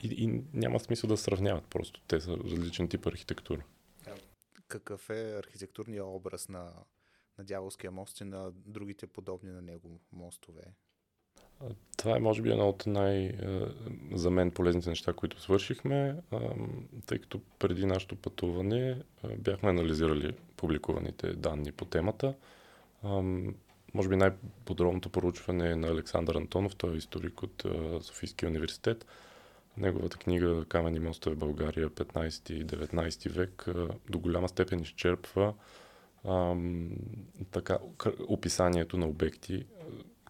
И, 0.04 0.08
и 0.08 0.44
няма 0.54 0.80
смисъл 0.80 1.08
да 1.08 1.18
сравняват 1.18 1.64
просто. 1.64 2.02
Те 2.08 2.22
са 2.22 2.38
различен 2.38 2.88
тип 2.88 3.06
архитектура. 3.06 3.64
Какъв 4.68 5.10
е 5.10 5.38
архитектурният 5.38 6.06
образ 6.08 6.50
на, 6.50 6.72
на 7.38 7.44
Дяволския 7.44 7.92
мост 7.92 8.22
и 8.22 8.24
на 8.24 8.52
другите 8.52 9.08
подобни 9.08 9.52
на 9.52 9.62
него 9.62 10.00
мостове? 10.12 10.62
Това 11.98 12.18
е, 12.18 12.20
може 12.20 12.42
би, 12.42 12.52
едно 12.52 12.70
от 12.70 12.86
най- 12.88 13.38
за 14.14 14.30
мен 14.30 14.52
полезните 14.52 14.90
неща, 14.90 15.14
които 15.14 15.42
свършихме, 15.42 16.16
тъй 17.06 17.20
като 17.20 17.42
преди 17.60 17.86
нашето 17.86 18.16
пътуване 18.16 19.02
бяхме 19.38 19.70
анализирали 19.70 20.36
публикуваните 20.58 21.34
данни 21.34 21.72
по 21.72 21.86
темата. 21.86 22.36
Може 23.94 24.10
би 24.10 24.16
най-подробното 24.16 25.10
проучване 25.10 25.72
е 25.72 25.76
на 25.76 25.88
Александър 25.88 26.36
Антонов, 26.36 26.76
той 26.76 26.94
е 26.94 26.98
историк 26.98 27.44
от 27.44 27.66
Софийския 28.02 28.50
университет. 28.50 29.06
Неговата 29.78 30.18
книга 30.18 30.66
Камени 30.70 31.00
мостове 31.00 31.36
в 31.36 31.40
България 31.40 31.90
15 31.90 32.52
и 32.52 32.66
19 32.66 33.30
век 33.30 33.66
до 34.10 34.20
голяма 34.20 34.50
степен 34.50 34.80
изчерпва 34.80 35.54
ам, 36.28 36.90
така, 37.52 37.78
описанието 38.28 38.98
на 38.98 39.08
обекти, 39.08 39.66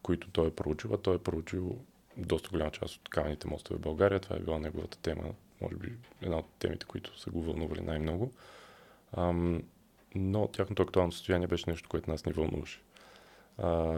които 0.02 0.30
той 0.32 0.48
е 0.48 0.52
проучил. 0.52 0.98
той 0.98 1.16
е 1.16 1.20
проучил 1.20 1.78
доста 2.18 2.50
голяма 2.50 2.72
част 2.72 2.96
от 2.96 3.10
камените 3.10 3.48
мостове 3.48 3.78
в 3.78 3.82
България. 3.82 4.20
Това 4.20 4.36
е 4.36 4.40
била 4.40 4.60
неговата 4.60 4.98
тема, 4.98 5.24
може 5.62 5.76
би 5.76 5.94
една 6.22 6.38
от 6.38 6.46
темите, 6.60 6.86
които 6.86 7.20
са 7.20 7.30
го 7.30 7.42
вълнували 7.42 7.82
най-много. 7.82 8.32
Ам, 9.18 9.64
но 10.16 10.48
тяхното 10.48 10.84
актуално 10.84 11.12
състояние 11.12 11.48
беше 11.48 11.70
нещо, 11.70 11.90
което 11.90 12.12
нас 12.12 12.26
ни 12.26 12.34
вълнуваше. 12.34 12.82
А, 13.58 13.94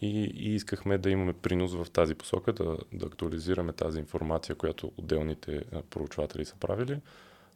и, 0.00 0.32
и 0.34 0.54
искахме 0.54 0.98
да 0.98 1.10
имаме 1.10 1.32
принос 1.32 1.74
в 1.74 1.90
тази 1.90 2.14
посока, 2.14 2.52
да, 2.52 2.76
да 2.92 3.06
актуализираме 3.06 3.72
тази 3.72 3.98
информация, 3.98 4.56
която 4.56 4.92
отделните 4.96 5.64
проучватели 5.90 6.44
са 6.44 6.56
правили, 6.56 7.00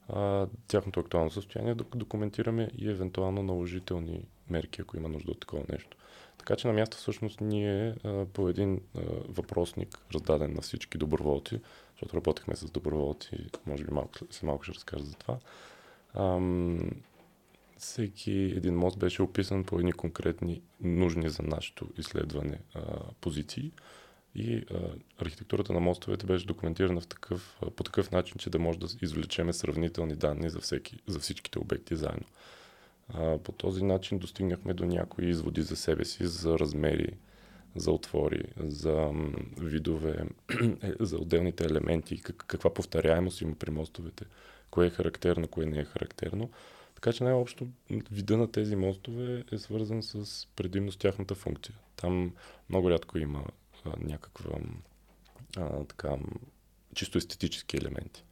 а, 0.08 0.46
тяхното 0.68 1.00
актуално 1.00 1.30
състояние 1.30 1.74
да 1.74 1.84
документираме 1.94 2.70
и 2.78 2.90
евентуално 2.90 3.42
наложителни 3.42 4.24
мерки, 4.50 4.80
ако 4.80 4.96
има 4.96 5.08
нужда 5.08 5.30
от 5.30 5.40
такова 5.40 5.62
нещо. 5.72 5.96
Така 6.38 6.56
че 6.56 6.68
на 6.68 6.74
място 6.74 6.96
всъщност 6.96 7.40
ние 7.40 7.94
а, 8.04 8.26
по 8.32 8.48
един 8.48 8.80
а, 8.96 9.00
въпросник, 9.28 9.98
раздаден 10.14 10.54
на 10.54 10.60
всички 10.60 10.98
доброволци, 10.98 11.60
защото 11.92 12.16
работехме 12.16 12.56
с 12.56 12.70
доброволци, 12.70 13.46
може 13.66 13.84
би 13.84 13.94
малко, 13.94 14.12
след 14.30 14.42
малко 14.42 14.64
ще 14.64 14.74
разкажа 14.74 15.04
за 15.04 15.14
това, 15.14 15.38
ам, 16.14 16.90
всеки 17.78 18.32
един 18.32 18.74
мост 18.74 18.98
беше 18.98 19.22
описан 19.22 19.64
по 19.64 19.78
едни 19.78 19.92
конкретни 19.92 20.62
нужни 20.80 21.28
за 21.28 21.42
нашето 21.42 21.88
изследване 21.98 22.58
а, 22.74 22.80
позиции. 23.20 23.72
И 24.34 24.64
а, 24.70 24.78
архитектурата 25.18 25.72
на 25.72 25.80
мостовете 25.80 26.26
беше 26.26 26.46
документирана 26.46 27.00
в 27.00 27.06
такъв, 27.06 27.60
по 27.76 27.84
такъв 27.84 28.10
начин, 28.10 28.34
че 28.38 28.50
да 28.50 28.58
може 28.58 28.78
да 28.78 28.86
извлечеме 29.02 29.52
сравнителни 29.52 30.16
данни 30.16 30.50
за, 30.50 30.60
всеки, 30.60 30.98
за 31.06 31.18
всичките 31.18 31.58
обекти 31.58 31.96
заедно. 31.96 32.26
А, 33.08 33.38
по 33.38 33.52
този 33.52 33.84
начин 33.84 34.18
достигнахме 34.18 34.74
до 34.74 34.84
някои 34.84 35.28
изводи 35.28 35.62
за 35.62 35.76
себе 35.76 36.04
си, 36.04 36.26
за 36.26 36.58
размери, 36.58 37.16
за 37.76 37.90
отвори, 37.90 38.44
за 38.58 39.10
видове, 39.58 40.24
е, 40.82 40.92
за 41.00 41.16
отделните 41.16 41.64
елементи, 41.64 42.22
как, 42.22 42.44
каква 42.46 42.74
повторяемост 42.74 43.40
има 43.40 43.54
при 43.54 43.70
мостовете, 43.70 44.24
кое 44.70 44.86
е 44.86 44.90
характерно, 44.90 45.48
кое 45.48 45.66
не 45.66 45.78
е 45.78 45.84
характерно. 45.84 46.50
Така 46.96 47.12
че 47.12 47.24
най-общо 47.24 47.68
вида 48.10 48.36
на 48.36 48.52
тези 48.52 48.76
мостове 48.76 49.44
е 49.52 49.58
свързан 49.58 50.02
с 50.02 50.46
предимно 50.56 50.92
с 50.92 50.96
тяхната 50.96 51.34
функция. 51.34 51.74
Там 51.96 52.34
много 52.70 52.90
рядко 52.90 53.18
има 53.18 53.44
а, 53.84 53.92
някаква 54.00 54.58
а, 55.56 55.84
така, 55.84 56.16
чисто 56.94 57.18
естетически 57.18 57.76
елементи. 57.76 58.24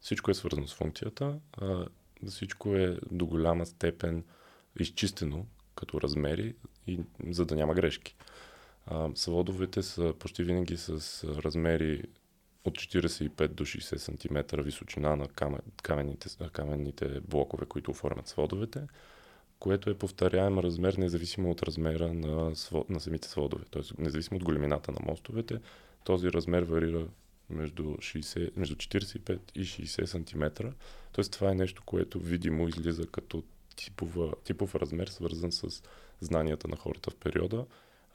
Всичко 0.00 0.30
е 0.30 0.34
свързано 0.34 0.66
с 0.66 0.74
функцията, 0.74 1.38
а, 1.52 1.86
всичко 2.28 2.74
е 2.74 2.98
до 3.10 3.26
голяма 3.26 3.66
степен 3.66 4.24
изчистено 4.80 5.46
като 5.74 6.00
размери, 6.00 6.54
и, 6.86 7.00
за 7.30 7.46
да 7.46 7.54
няма 7.54 7.74
грешки. 7.74 8.16
А, 8.86 9.10
са 9.82 10.14
почти 10.18 10.44
винаги 10.44 10.76
с 10.76 11.24
размери 11.24 12.02
от 12.66 12.78
45 12.78 13.48
до 13.48 13.64
60 13.64 13.96
см 13.96 14.62
височина 14.62 15.16
на 15.16 15.28
каменните, 15.82 16.28
каменните 16.52 17.20
блокове, 17.20 17.66
които 17.66 17.90
оформят 17.90 18.28
сводовете, 18.28 18.86
което 19.58 19.90
е 19.90 19.98
повторяем 19.98 20.58
размер 20.58 20.94
независимо 20.94 21.50
от 21.50 21.62
размера 21.62 22.14
на, 22.14 22.52
на 22.88 23.00
самите 23.00 23.28
сводове. 23.28 23.64
Тоест, 23.70 23.98
независимо 23.98 24.36
от 24.36 24.44
големината 24.44 24.92
на 24.92 24.98
мостовете, 25.02 25.60
този 26.04 26.32
размер 26.32 26.62
варира 26.62 27.06
между, 27.50 27.82
60, 27.82 28.50
между 28.56 28.74
45 28.74 29.38
и 29.54 29.64
60 29.64 30.04
см. 30.04 30.66
Тоест, 31.12 31.32
това 31.32 31.50
е 31.50 31.54
нещо, 31.54 31.82
което 31.86 32.18
видимо 32.18 32.68
излиза 32.68 33.06
като 33.06 33.42
типова, 33.76 34.32
типов 34.44 34.74
размер, 34.74 35.06
свързан 35.06 35.52
с 35.52 35.82
знанията 36.20 36.68
на 36.68 36.76
хората 36.76 37.10
в 37.10 37.16
периода 37.16 37.66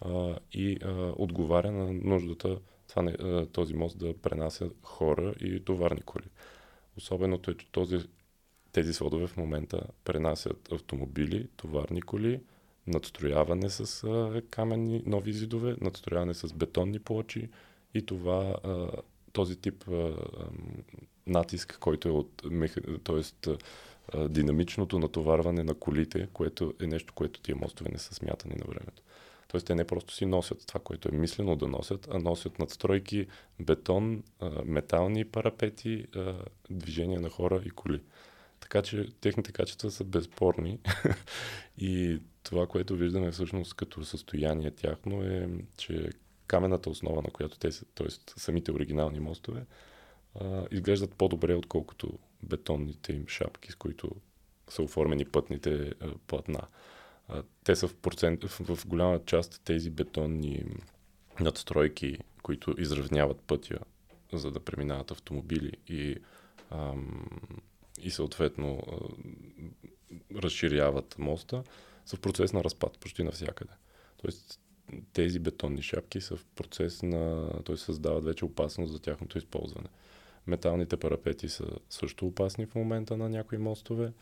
а, 0.01 0.37
и 0.51 0.77
а, 0.83 1.13
отговаря 1.17 1.71
на 1.71 1.93
нуждата 1.93 2.59
това 2.91 3.01
не, 3.01 3.45
този 3.45 3.73
мост 3.73 3.99
да 3.99 4.17
пренася 4.17 4.69
хора 4.83 5.33
и 5.39 5.59
товарни 5.65 6.01
коли. 6.01 6.25
Особеното 6.97 7.51
е, 7.51 7.57
че 7.57 7.71
този, 7.71 7.97
тези 8.71 8.93
сводове 8.93 9.27
в 9.27 9.37
момента 9.37 9.81
пренасят 10.03 10.71
автомобили, 10.71 11.47
товарни 11.57 12.01
коли, 12.01 12.41
надстрояване 12.87 13.69
с 13.69 14.03
а, 14.03 14.41
каменни 14.49 15.03
нови 15.05 15.33
зидове, 15.33 15.75
надстрояване 15.81 16.33
с 16.33 16.53
бетонни 16.53 16.99
плочи 16.99 17.49
и 17.93 18.05
това, 18.05 18.55
този 19.33 19.55
тип 19.55 19.85
натиск, 21.27 21.77
който 21.79 22.07
е 22.07 22.11
от, 22.11 22.43
т.е. 23.03 23.49
динамичното 24.27 24.99
натоварване 24.99 25.63
на 25.63 25.75
колите, 25.75 26.27
което 26.33 26.73
е 26.81 26.87
нещо, 26.87 27.13
което 27.13 27.41
тия 27.41 27.55
мостове 27.55 27.89
не 27.93 27.97
са 27.97 28.13
смятани 28.13 28.55
на 28.55 28.65
времето. 28.67 29.03
Тоест 29.51 29.67
те 29.67 29.75
не 29.75 29.83
просто 29.83 30.13
си 30.13 30.25
носят 30.25 30.67
това, 30.67 30.79
което 30.79 31.09
е 31.09 31.17
мислено 31.17 31.55
да 31.55 31.67
носят, 31.67 32.07
а 32.11 32.19
носят 32.19 32.59
надстройки, 32.59 33.27
бетон, 33.59 34.23
метални 34.65 35.25
парапети, 35.25 36.05
движение 36.69 37.19
на 37.19 37.29
хора 37.29 37.61
и 37.65 37.69
коли. 37.69 38.01
Така 38.59 38.81
че 38.81 39.07
техните 39.21 39.51
качества 39.51 39.91
са 39.91 40.03
безспорни 40.03 40.79
и 41.77 42.19
това, 42.43 42.67
което 42.67 42.95
виждаме 42.95 43.31
всъщност 43.31 43.73
като 43.73 44.05
състояние 44.05 44.71
тяхно 44.71 45.23
е, 45.23 45.49
че 45.77 46.09
камената 46.47 46.89
основа, 46.89 47.21
на 47.21 47.29
която 47.29 47.59
те 47.59 47.71
са, 47.71 47.85
т.е. 47.85 48.07
самите 48.37 48.71
оригинални 48.71 49.19
мостове, 49.19 49.65
изглеждат 50.71 51.15
по-добре, 51.15 51.55
отколкото 51.55 52.19
бетонните 52.43 53.13
им 53.13 53.27
шапки, 53.27 53.71
с 53.71 53.75
които 53.75 54.11
са 54.69 54.83
оформени 54.83 55.25
пътните 55.25 55.93
платна 56.27 56.61
те 57.63 57.75
са 57.75 57.87
в, 57.87 57.95
процент, 57.95 58.43
в, 58.43 58.75
в 58.75 58.87
голяма 58.87 59.19
част 59.25 59.61
тези 59.65 59.89
бетонни 59.89 60.65
надстройки, 61.39 62.17
които 62.43 62.75
изравняват 62.77 63.41
пътя, 63.41 63.79
за 64.33 64.51
да 64.51 64.59
преминават 64.59 65.11
автомобили 65.11 65.71
и, 65.87 66.17
ам, 66.69 67.25
и 68.01 68.11
съответно 68.11 68.81
разширяват 70.35 71.15
моста, 71.19 71.63
са 72.05 72.15
в 72.15 72.19
процес 72.19 72.53
на 72.53 72.63
разпад 72.63 72.99
почти 72.99 73.23
навсякъде. 73.23 73.73
Тоест 74.17 74.59
тези 75.13 75.39
бетонни 75.39 75.81
шапки 75.81 76.21
са 76.21 76.35
в 76.35 76.45
процес 76.45 77.03
на... 77.03 77.49
т.е. 77.65 77.77
създават 77.77 78.23
вече 78.23 78.45
опасност 78.45 78.91
за 78.91 78.99
тяхното 78.99 79.37
използване. 79.37 79.87
Металните 80.47 80.97
парапети 80.97 81.49
са 81.49 81.65
също 81.89 82.27
опасни 82.27 82.65
в 82.65 82.75
момента 82.75 83.17
на 83.17 83.29
някои 83.29 83.57
мостове. 83.57 84.13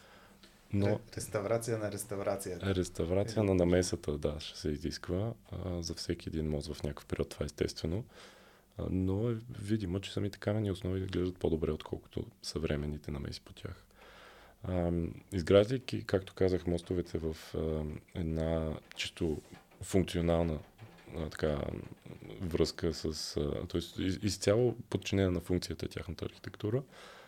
Но... 0.73 0.99
Реставрация 1.17 1.77
на 1.77 1.91
реставрацията. 1.91 2.75
Реставрация 2.75 3.39
е, 3.39 3.43
на 3.43 3.55
намесата, 3.55 4.17
да, 4.17 4.39
ще 4.39 4.59
се 4.59 4.69
изисква 4.69 5.33
а, 5.51 5.81
за 5.81 5.93
всеки 5.93 6.29
един 6.29 6.49
мост 6.49 6.73
в 6.73 6.83
някакъв 6.83 7.05
период, 7.05 7.29
това 7.29 7.43
е 7.43 7.45
естествено. 7.45 8.03
А, 8.77 8.85
но 8.89 9.29
е 9.29 9.37
видимо, 9.61 9.99
че 9.99 10.13
самите 10.13 10.37
камени 10.37 10.71
основи 10.71 10.99
изглеждат 10.99 11.37
по-добре, 11.37 11.71
отколкото 11.71 12.25
съвременните 12.41 13.11
намеси 13.11 13.41
по 13.41 13.53
тях. 13.53 13.85
А, 14.63 14.91
изграждайки, 15.31 16.03
както 16.05 16.33
казах, 16.33 16.67
мостовете 16.67 17.17
в 17.17 17.35
а, 17.55 17.83
една 18.15 18.79
чисто 18.95 19.41
функционална 19.81 20.59
а, 21.17 21.29
така, 21.29 21.61
връзка 22.41 22.93
с... 22.93 23.33
т.е. 23.69 24.01
из, 24.01 24.19
изцяло 24.23 24.75
подчинена 24.89 25.31
на 25.31 25.39
функцията 25.39 25.87
тяхната 25.87 26.25
архитектура, 26.25 26.77
а, 26.77 27.18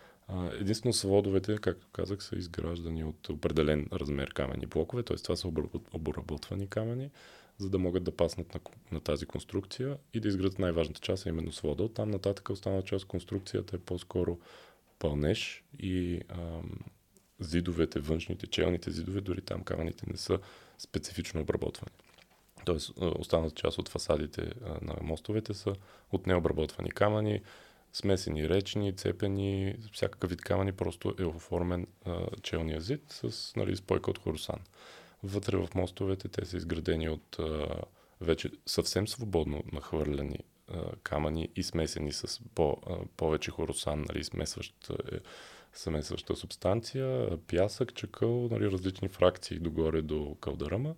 единствено 0.60 0.92
сводовете, 0.92 1.58
както 1.58 1.86
казах, 1.92 2.22
са 2.22 2.36
изграждани 2.36 3.04
от 3.04 3.28
определен 3.28 3.88
размер 3.92 4.32
камени 4.32 4.66
блокове, 4.66 5.02
т.е. 5.02 5.16
това 5.16 5.36
са 5.36 5.48
обработвани 5.92 6.66
камени, 6.66 7.10
за 7.58 7.70
да 7.70 7.78
могат 7.78 8.04
да 8.04 8.16
паснат 8.16 8.54
на, 8.54 8.60
на 8.92 9.00
тази 9.00 9.26
конструкция 9.26 9.96
и 10.14 10.20
да 10.20 10.28
изградят 10.28 10.58
най-важната 10.58 11.00
част, 11.00 11.26
а 11.26 11.28
именно 11.28 11.52
свода. 11.52 11.88
Там 11.88 12.10
нататък 12.10 12.50
останала 12.50 12.82
част 12.82 13.04
конструкцията 13.04 13.76
е 13.76 13.78
по-скоро 13.78 14.38
пълнеж 14.98 15.64
и 15.78 16.20
ам, 16.28 16.70
зидовете, 17.40 18.00
външните, 18.00 18.46
челните 18.46 18.90
зидове, 18.90 19.20
дори 19.20 19.40
там 19.40 19.62
камъните 19.62 20.06
не 20.10 20.16
са 20.16 20.38
специфично 20.78 21.40
обработвани. 21.40 21.92
Тоест, 22.64 22.92
останалата 22.98 23.54
част 23.54 23.78
от 23.78 23.88
фасадите 23.88 24.52
на 24.82 24.94
мостовете 25.02 25.54
са 25.54 25.74
от 26.12 26.26
необработвани 26.26 26.90
камъни, 26.90 27.40
смесени 27.92 28.48
речни, 28.48 28.96
цепени, 28.96 29.76
всякакъв 29.92 30.30
вид 30.30 30.42
камъни, 30.42 30.72
просто 30.72 31.14
е 31.18 31.24
оформен 31.24 31.86
а, 32.04 32.26
челния 32.42 32.80
зид 32.80 33.02
с 33.08 33.56
нали, 33.56 33.76
спойка 33.76 34.10
от 34.10 34.18
хорусан. 34.18 34.58
Вътре 35.22 35.56
в 35.56 35.68
мостовете 35.74 36.28
те 36.28 36.44
са 36.44 36.56
изградени 36.56 37.08
от 37.08 37.38
а, 37.38 37.68
вече 38.20 38.50
съвсем 38.66 39.08
свободно 39.08 39.62
нахвърляни 39.72 40.38
а, 40.68 40.96
камъни 41.02 41.48
и 41.56 41.62
смесени 41.62 42.12
с 42.12 42.40
по, 42.54 42.76
а, 42.86 42.96
повече 43.16 43.50
хорусан, 43.50 44.04
нали, 44.08 44.24
смесваща, 44.24 44.96
е, 45.12 45.16
смесваща 45.72 46.36
субстанция, 46.36 47.38
пясък, 47.46 47.94
чакъл, 47.94 48.48
нали, 48.50 48.70
различни 48.70 49.08
фракции 49.08 49.58
догоре 49.58 50.02
до 50.02 50.36
кълдъръма. 50.40 50.94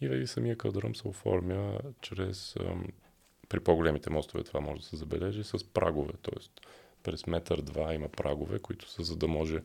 И 0.00 0.26
самия 0.26 0.56
кълдъръм 0.56 0.94
се 0.94 1.08
оформя 1.08 1.78
чрез 2.00 2.56
при 3.52 3.60
по-големите 3.60 4.10
мостове 4.10 4.44
това 4.44 4.60
може 4.60 4.80
да 4.80 4.86
се 4.86 4.96
забележи 4.96 5.44
с 5.44 5.64
прагове, 5.64 6.12
т.е. 6.22 6.62
през 7.02 7.26
метър-два 7.26 7.94
има 7.94 8.08
прагове, 8.08 8.58
които 8.58 8.90
са 8.90 9.02
за 9.02 9.16
да 9.16 9.28
може 9.28 9.62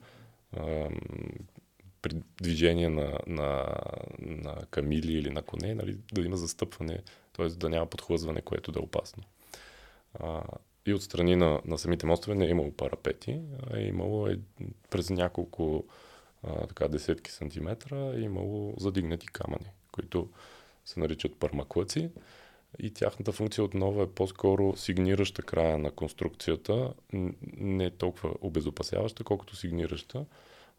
при 2.01 2.15
движение 2.41 2.89
на, 2.89 3.19
на, 3.27 3.75
на 4.19 4.55
камили 4.71 5.13
или 5.13 5.29
на 5.29 5.41
коне, 5.41 5.75
нали, 5.75 5.97
да 6.13 6.21
има 6.21 6.37
застъпване, 6.37 6.99
т.е. 7.33 7.47
да 7.47 7.69
няма 7.69 7.85
подхлъзване, 7.85 8.41
което 8.41 8.71
да 8.71 8.79
е 8.79 8.83
опасно. 8.83 9.23
А, 10.19 10.43
и 10.85 10.93
от 10.93 11.03
страни 11.03 11.35
на, 11.35 11.61
на 11.65 11.77
самите 11.77 12.05
мостове 12.05 12.35
не 12.35 12.45
е 12.45 12.49
имало 12.49 12.71
парапети, 12.71 13.39
а 13.71 13.77
е 13.77 13.83
имало 13.83 14.27
е, 14.27 14.39
през 14.89 15.09
няколко 15.09 15.85
а, 16.43 16.67
така, 16.67 16.87
десетки 16.87 17.31
сантиметра 17.31 18.11
е 18.15 18.19
имало 18.19 18.73
задигнати 18.77 19.27
камъни, 19.27 19.71
които 19.91 20.29
се 20.85 20.99
наричат 20.99 21.39
пармаклъци 21.39 22.09
и 22.79 22.93
тяхната 22.93 23.31
функция 23.31 23.63
отново 23.63 24.01
е 24.01 24.11
по-скоро 24.11 24.75
сигнираща 24.75 25.41
края 25.41 25.77
на 25.77 25.91
конструкцията, 25.91 26.93
не 27.57 27.91
толкова 27.91 28.33
обезопасяваща, 28.41 29.23
колкото 29.23 29.55
сигнираща, 29.55 30.25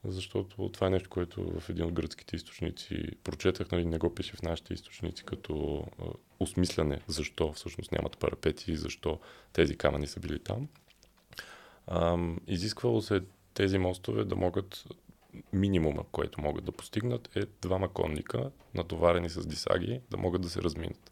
защото 0.05 0.69
това 0.69 0.87
е 0.87 0.91
нещо, 0.91 1.11
което 1.11 1.61
в 1.61 1.71
един 1.71 1.85
от 1.85 1.93
гръцките 1.93 2.37
източници 2.37 3.11
прочетах, 3.25 3.71
нали, 3.71 3.85
не 3.85 3.99
го 3.99 4.15
пише 4.15 4.37
в 4.37 4.43
нашите 4.43 4.75
източници 4.75 5.25
като 5.25 5.85
осмисляне 6.41 7.01
защо 7.07 7.53
всъщност 7.53 7.93
нямат 7.93 8.19
парапети 8.19 8.73
и 8.73 8.77
защо 8.77 9.21
тези 9.53 9.77
камъни 9.77 10.07
са 10.07 10.21
били 10.21 10.39
там. 10.39 10.69
Изисквало 12.47 13.03
се 13.03 13.21
тези 13.55 13.79
мостове 13.79 14.25
да 14.25 14.37
могат 14.37 14.85
минимума, 15.53 16.05
който 16.13 16.41
могат 16.41 16.65
да 16.65 16.73
постигнат 16.73 17.37
е 17.37 17.43
двама 17.63 17.93
конника, 17.93 18.51
натоварени 18.75 19.31
с 19.31 19.47
дисаги, 19.47 20.01
да 20.11 20.17
могат 20.17 20.43
да 20.43 20.49
се 20.49 20.63
разминат. 20.63 21.11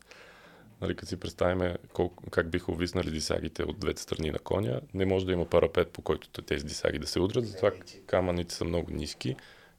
Нали, 0.81 0.97
като 0.97 1.09
си 1.09 1.17
представим 1.17 1.75
колко, 1.93 2.31
как 2.31 2.51
биха 2.51 2.73
увиснали 2.73 3.11
дисагите 3.11 3.63
от 3.63 3.79
двете 3.79 4.03
страни 4.03 4.31
на 4.31 4.39
коня, 4.39 4.81
не 4.95 5.07
може 5.07 5.27
да 5.27 5.33
има 5.33 5.45
парапет, 5.45 5.91
по 5.91 6.03
който 6.03 6.43
тези 6.43 6.65
дисаги 6.65 6.99
да 6.99 7.07
се 7.07 7.21
удрят, 7.21 7.47
затова 7.47 7.71
камъните 8.07 8.55
са 8.55 8.65
много 8.65 8.91
ниски 8.91 9.37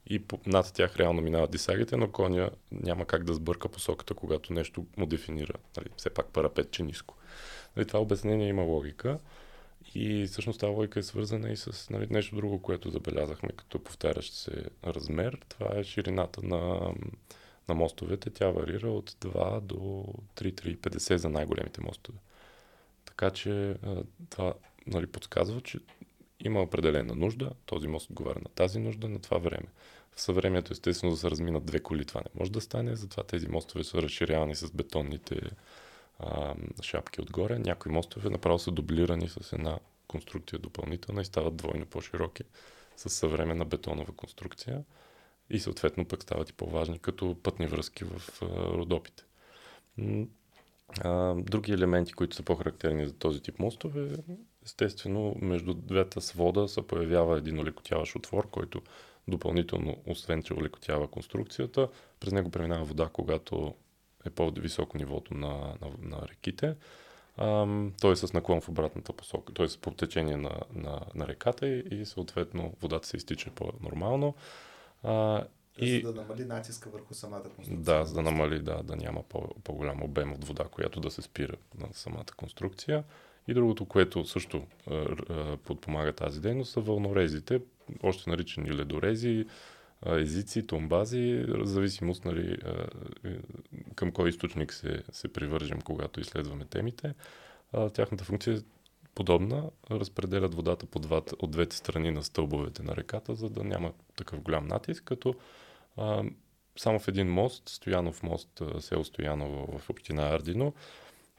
и 0.10 0.22
над 0.46 0.74
тях 0.74 0.96
реално 0.98 1.22
минават 1.22 1.52
дисагите, 1.52 1.98
но 1.98 2.12
коня 2.12 2.50
няма 2.72 3.06
как 3.06 3.24
да 3.24 3.34
сбърка 3.34 3.70
посоката, 3.70 4.14
когато 4.14 4.54
нещо 4.54 4.86
му 4.98 5.06
дефинира. 5.06 5.54
Нали, 5.78 5.88
все 5.98 6.10
пак 6.10 6.28
парапет, 6.28 6.72
че 6.72 6.84
ниско. 6.84 7.16
Нали, 7.76 7.88
това 7.88 8.00
обяснение 8.00 8.48
има 8.48 8.64
логика. 8.64 9.20
И 9.96 10.28
всъщност 10.28 10.60
тази 10.60 10.74
логика 10.74 11.00
е 11.00 11.04
свързана 11.04 11.50
и 11.50 11.58
с 11.58 11.90
нали, 11.90 12.08
нещо 12.10 12.36
друго, 12.36 12.62
което 12.62 12.90
забелязахме 12.90 13.50
като 13.50 13.84
повтарящ 13.84 14.34
се 14.34 14.52
размер. 14.86 15.40
Това 15.50 15.80
е 15.80 15.84
ширината 15.84 16.42
на 16.44 16.94
на 17.70 17.76
мостовете, 17.76 18.30
тя 18.30 18.50
варира 18.50 18.92
от 18.92 19.12
2 19.12 19.62
до 19.62 20.06
3-3,50 20.36 21.16
за 21.16 21.30
най-големите 21.30 21.82
мостове. 21.82 22.18
Така 23.06 23.30
че 23.30 23.76
това 24.30 24.54
нали, 24.88 25.08
подсказва, 25.08 25.62
че 25.62 25.80
има 26.40 26.62
определена 26.62 27.16
нужда, 27.16 27.52
този 27.66 27.88
мост 27.88 28.10
отговаря 28.10 28.40
на 28.40 28.50
тази 28.56 28.80
нужда 28.80 29.10
на 29.10 29.20
това 29.20 29.38
време. 29.38 29.68
В 30.16 30.22
съвремето 30.22 30.74
естествено 30.74 31.14
да 31.14 31.20
се 31.20 31.32
разминат 31.32 31.66
две 31.66 31.80
коли, 31.80 32.06
това 32.06 32.22
не 32.22 32.40
може 32.40 32.52
да 32.52 32.62
стане, 32.62 32.96
затова 32.96 33.24
тези 33.24 33.48
мостове 33.48 33.84
са 33.84 34.02
разширявани 34.02 34.56
с 34.56 34.72
бетонните 34.72 35.42
а, 36.20 36.56
шапки 36.82 37.22
отгоре. 37.22 37.60
Някои 37.60 37.92
мостове 37.92 38.30
направо 38.30 38.60
са 38.60 38.72
дублирани 38.72 39.30
с 39.30 39.54
една 39.54 39.80
конструкция 40.08 40.60
допълнителна 40.60 41.22
и 41.22 41.26
стават 41.26 41.56
двойно 41.56 41.86
по-широки 41.86 42.44
с 42.96 43.10
съвременна 43.10 43.66
бетонова 43.66 44.14
конструкция 44.14 44.84
и 45.50 45.60
съответно 45.60 46.06
пък 46.06 46.24
стават 46.24 46.50
и 46.50 46.54
по-важни 46.54 47.00
като 47.00 47.36
пътни 47.44 47.68
връзки 47.68 48.04
в 48.04 48.42
Родопите. 48.52 49.24
Други 51.36 51.72
елементи, 51.72 52.14
които 52.14 52.36
са 52.36 52.44
по-характерни 52.44 53.06
за 53.06 53.14
този 53.14 53.42
тип 53.42 53.60
мостове, 53.60 54.16
естествено 54.66 55.36
между 55.42 55.74
двете 55.74 56.22
свода 56.22 56.68
се 56.68 56.88
появява 56.88 57.38
един 57.38 57.60
олекотяващ 57.60 58.16
отвор, 58.16 58.50
който 58.50 58.82
допълнително, 59.28 59.98
освен 60.06 60.44
че 60.44 60.54
олекотява 60.54 61.08
конструкцията, 61.08 61.90
през 62.20 62.34
него 62.34 62.52
преминава 62.52 62.86
вода, 62.86 63.10
когато 63.14 63.74
е 64.26 64.30
по-високо 64.30 64.98
нивото 64.98 65.34
на, 65.34 65.48
на, 65.82 65.92
на 66.02 66.28
реките. 66.28 66.76
Той 68.02 68.12
е 68.12 68.16
с 68.16 68.34
наклон 68.34 68.62
в 68.62 68.70
обратната 68.70 69.14
посока, 69.14 69.54
т.е. 69.54 69.68
по 69.82 69.92
течение 69.92 70.38
на, 70.38 70.60
на, 70.74 71.02
на 71.16 71.28
реката 71.28 71.68
и, 71.68 71.84
и 71.92 72.06
съответно 72.06 72.74
водата 72.82 73.08
се 73.08 73.18
изтича 73.18 73.52
по-нормално. 73.56 74.36
А, 75.04 75.44
и... 75.80 76.02
За 76.02 76.14
да 76.14 76.22
намали 76.22 76.46
натиска 76.46 76.90
върху 76.90 77.14
самата 77.14 77.44
конструкция. 77.44 77.78
Да, 77.78 78.06
за 78.06 78.14
да 78.14 78.22
намали, 78.22 78.60
да, 78.60 78.84
да 78.84 78.96
няма 78.96 79.24
по- 79.24 79.54
по-голям 79.64 80.04
обем 80.04 80.34
от 80.34 80.44
вода, 80.44 80.64
която 80.64 81.00
да 81.00 81.12
се 81.12 81.22
спира 81.22 81.56
на 81.80 81.88
самата 81.94 82.26
конструкция. 82.38 83.04
И 83.48 83.54
другото, 83.54 83.86
което 83.86 84.26
също 84.26 84.68
а, 84.88 84.94
а, 84.94 85.58
подпомага 85.58 86.14
тази 86.14 86.42
дейност, 86.42 86.72
са 86.72 86.80
вълнорезите, 86.80 87.62
още 88.04 88.30
наричани 88.30 88.72
ледорези, 88.72 89.46
езици, 90.06 90.68
томбази, 90.68 91.46
в 91.48 91.66
зависимост 91.66 92.26
нали, 92.26 92.58
а, 92.66 92.88
към 93.96 94.12
кой 94.12 94.30
източник 94.30 94.74
се, 94.74 95.04
се 95.12 95.28
привържем, 95.28 95.82
когато 95.82 96.20
изследваме 96.20 96.66
темите. 96.66 97.14
Тяхната 97.94 98.24
функция 98.24 98.54
е 98.58 98.60
подобна, 99.18 99.70
разпределят 99.92 100.56
водата 100.56 100.86
по 100.86 101.00
двата, 101.00 101.36
от 101.40 101.52
двете 101.52 101.76
страни 101.76 102.12
на 102.12 102.24
стълбовете 102.24 102.84
на 102.84 102.96
реката, 102.96 103.36
за 103.36 103.50
да 103.50 103.64
няма 103.64 103.92
такъв 104.16 104.42
голям 104.42 104.68
натиск, 104.68 105.04
като 105.04 105.36
а, 105.98 106.24
само 106.76 107.00
в 107.00 107.08
един 107.08 107.28
мост, 107.28 107.70
Стоянов 107.70 108.24
мост, 108.24 108.62
село 108.80 109.04
Стояново 109.04 109.80
в 109.80 109.90
община 109.90 110.36
Ардино, 110.36 110.74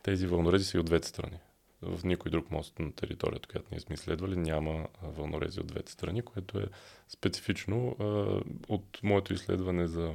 тези 0.02 0.26
вълнорези 0.26 0.64
са 0.64 0.76
и 0.76 0.80
от 0.80 0.86
двете 0.86 1.08
страни. 1.08 1.38
В 1.82 2.04
никой 2.04 2.30
друг 2.30 2.50
мост 2.50 2.78
на 2.78 2.92
територията, 2.92 3.48
която 3.48 3.68
ние 3.70 3.80
сме 3.80 3.94
изследвали, 3.94 4.36
няма 4.36 4.86
вълнорези 5.02 5.60
от 5.60 5.66
двете 5.66 5.92
страни, 5.92 6.22
което 6.22 6.58
е 6.58 6.66
специфично. 7.08 7.96
А, 7.98 8.04
от 8.68 8.98
моето 9.02 9.34
изследване 9.34 9.86
за 9.86 10.14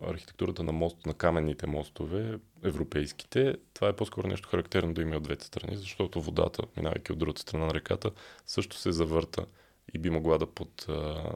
архитектурата 0.00 0.62
на 0.62 0.72
мост, 0.72 1.06
на 1.06 1.14
каменните 1.14 1.66
мостове, 1.66 2.38
европейските, 2.62 3.56
това 3.74 3.88
е 3.88 3.96
по-скоро 3.96 4.28
нещо 4.28 4.48
характерно 4.48 4.94
да 4.94 5.02
има 5.02 5.16
от 5.16 5.22
двете 5.22 5.46
страни, 5.46 5.76
защото 5.76 6.20
водата, 6.20 6.62
минавайки 6.76 7.12
от 7.12 7.18
другата 7.18 7.40
страна 7.40 7.66
на 7.66 7.74
реката, 7.74 8.10
също 8.46 8.76
се 8.76 8.92
завърта 8.92 9.46
и 9.94 9.98
би 9.98 10.10
могла 10.10 10.38
да, 10.38 10.46
под, 10.46 10.84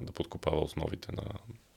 да 0.02 0.12
подкопава 0.14 0.60
основите 0.60 1.12
на, 1.12 1.22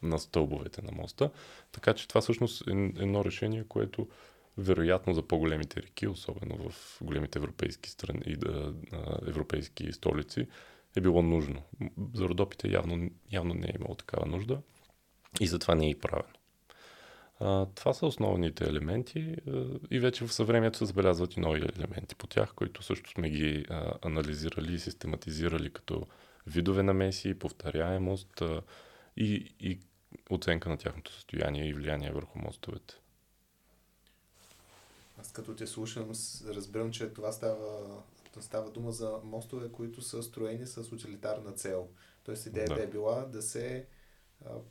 на 0.01 0.19
стълбовете 0.19 0.81
на 0.81 0.91
моста. 0.91 1.29
Така 1.71 1.93
че 1.93 2.07
това 2.07 2.21
всъщност 2.21 2.67
е 2.67 2.71
едно 2.71 3.25
решение, 3.25 3.63
което 3.67 4.07
вероятно 4.57 5.13
за 5.13 5.21
по-големите 5.21 5.81
реки, 5.81 6.07
особено 6.07 6.69
в 6.69 6.97
големите 7.01 7.39
европейски 7.39 7.89
страни 7.89 8.21
и 8.25 8.35
да, 8.35 8.73
европейски 9.27 9.93
столици, 9.93 10.47
е 10.95 11.01
било 11.01 11.21
нужно. 11.21 11.63
За 12.13 12.29
родопите 12.29 12.67
явно, 12.67 13.09
явно 13.31 13.53
не 13.53 13.67
е 13.67 13.75
имало 13.75 13.95
такава 13.95 14.25
нужда 14.25 14.61
и 15.39 15.47
затова 15.47 15.75
не 15.75 15.85
е 15.85 15.89
и 15.89 15.99
правено. 15.99 16.33
А, 17.39 17.65
това 17.65 17.93
са 17.93 18.05
основните 18.05 18.63
елементи 18.63 19.35
а, 19.47 19.65
и 19.91 19.99
вече 19.99 20.25
в 20.25 20.33
съвремето 20.33 20.77
се 20.77 20.85
забелязват 20.85 21.37
и 21.37 21.39
нови 21.39 21.61
елементи 21.77 22.15
по 22.15 22.27
тях, 22.27 22.53
които 22.53 22.83
също 22.83 23.09
сме 23.09 23.29
ги 23.29 23.65
а, 23.69 23.93
анализирали 24.01 24.73
и 24.73 24.79
систематизирали 24.79 25.73
като 25.73 26.07
видове 26.47 26.83
намеси, 26.83 27.39
повторяемост 27.39 28.41
а, 28.41 28.61
и, 29.17 29.55
и 29.59 29.79
оценка 30.29 30.69
на 30.69 30.77
тяхното 30.77 31.13
състояние 31.13 31.67
и 31.67 31.73
влияние 31.73 32.11
върху 32.11 32.39
мостовете. 32.39 32.95
Аз 35.21 35.31
като 35.31 35.55
те 35.55 35.67
слушам, 35.67 36.11
разбирам, 36.47 36.91
че 36.91 37.09
това 37.09 37.31
става, 37.31 38.01
става 38.39 38.71
дума 38.71 38.91
за 38.91 39.19
мостове, 39.23 39.71
които 39.71 40.01
са 40.01 40.23
строени 40.23 40.67
с 40.67 40.91
утилитарна 40.91 41.51
цел. 41.51 41.87
Тоест 42.23 42.45
идеята 42.45 42.75
да. 42.75 42.83
е 42.83 42.87
била 42.87 43.25
да 43.25 43.41
се 43.41 43.85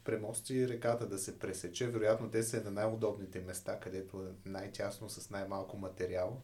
премости 0.04 0.68
реката, 0.68 1.08
да 1.08 1.18
се 1.18 1.38
пресече. 1.38 1.86
Вероятно 1.86 2.30
те 2.30 2.42
са 2.42 2.64
на 2.64 2.70
най-удобните 2.70 3.40
места, 3.40 3.80
където 3.80 4.16
е 4.16 4.48
най-тясно 4.48 5.08
с 5.08 5.30
най-малко 5.30 5.76
материал. 5.76 6.42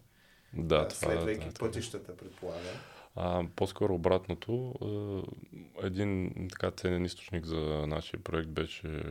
Да, 0.52 0.76
а, 0.76 0.88
това, 0.88 1.12
следвайки 1.12 1.48
да, 1.48 1.54
пътищата, 1.54 2.16
предполагам. 2.16 2.74
А, 3.16 3.44
по-скоро 3.56 3.94
обратното. 3.94 4.74
Един 5.82 6.32
така 6.50 6.70
ценен 6.70 7.04
източник 7.04 7.46
за 7.46 7.84
нашия 7.86 8.20
проект 8.20 8.48
беше 8.48 9.02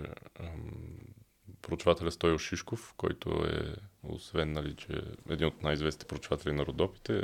проучвателя 1.62 2.12
Стойо 2.12 2.38
Шишков, 2.38 2.94
който 2.98 3.30
е, 3.30 3.76
освен, 4.04 4.52
нали, 4.52 4.76
че 4.76 4.94
е 4.94 5.34
един 5.34 5.48
от 5.48 5.64
най-известните 5.64 6.06
проучватели 6.06 6.54
на 6.54 6.66
Родопите, 6.66 7.20
е 7.20 7.24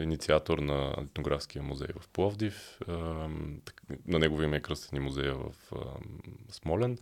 инициатор 0.00 0.58
на 0.58 0.94
етнографския 0.98 1.62
музей 1.62 1.88
в 2.00 2.08
Пловдив. 2.08 2.78
На 4.06 4.18
негово 4.18 4.42
име 4.42 4.56
е 4.56 4.62
кръстени 4.62 5.00
музея 5.00 5.34
в 5.34 5.52
Смолен. 6.50 6.98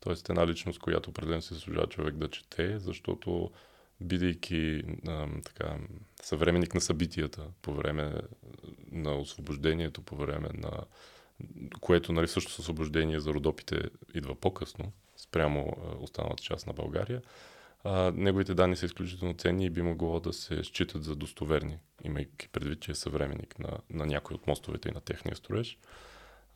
Тоест 0.00 0.28
една 0.28 0.46
личност, 0.46 0.78
която 0.78 1.10
определено 1.10 1.42
се 1.42 1.54
заслужава 1.54 1.86
човек 1.86 2.14
да 2.14 2.30
чете, 2.30 2.78
защото 2.78 3.50
бидейки 4.00 4.82
така, 5.44 5.76
съвременник 6.22 6.74
на 6.74 6.80
събитията 6.80 7.46
по 7.62 7.72
време 7.72 8.12
на 8.92 9.16
освобождението, 9.16 10.02
по 10.02 10.16
време 10.16 10.48
на 10.54 10.70
което 11.80 12.12
нали, 12.12 12.28
също 12.28 12.52
с 12.52 12.58
освобождение 12.58 13.20
за 13.20 13.30
родопите 13.30 13.82
идва 14.14 14.34
по-късно, 14.34 14.92
спрямо 15.16 15.76
останалата 16.00 16.42
част 16.42 16.66
на 16.66 16.72
България. 16.72 17.22
А, 17.84 18.12
неговите 18.16 18.54
данни 18.54 18.76
са 18.76 18.86
изключително 18.86 19.34
ценни 19.34 19.66
и 19.66 19.70
би 19.70 19.82
могло 19.82 20.20
да 20.20 20.32
се 20.32 20.64
считат 20.64 21.04
за 21.04 21.16
достоверни, 21.16 21.78
имайки 22.04 22.48
предвид, 22.48 22.80
че 22.80 22.92
е 22.92 22.94
съвременник 22.94 23.58
на, 23.58 23.78
на 23.90 24.06
някой 24.06 24.34
от 24.34 24.46
мостовете 24.46 24.88
и 24.88 24.92
на 24.92 25.00
техния 25.00 25.36
строеж. 25.36 25.78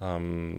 Ам, 0.01 0.59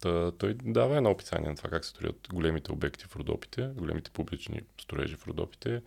да, 0.00 0.32
той 0.38 0.54
дава 0.54 0.96
едно 0.96 1.10
описание 1.10 1.48
на 1.48 1.56
това 1.56 1.70
как 1.70 1.84
се 1.84 1.90
строят 1.90 2.28
големите 2.32 2.72
обекти 2.72 3.04
в 3.04 3.16
Родопите, 3.16 3.70
големите 3.76 4.10
публични 4.10 4.60
строежи 4.80 5.16
в 5.16 5.26
Родопите, 5.26 5.82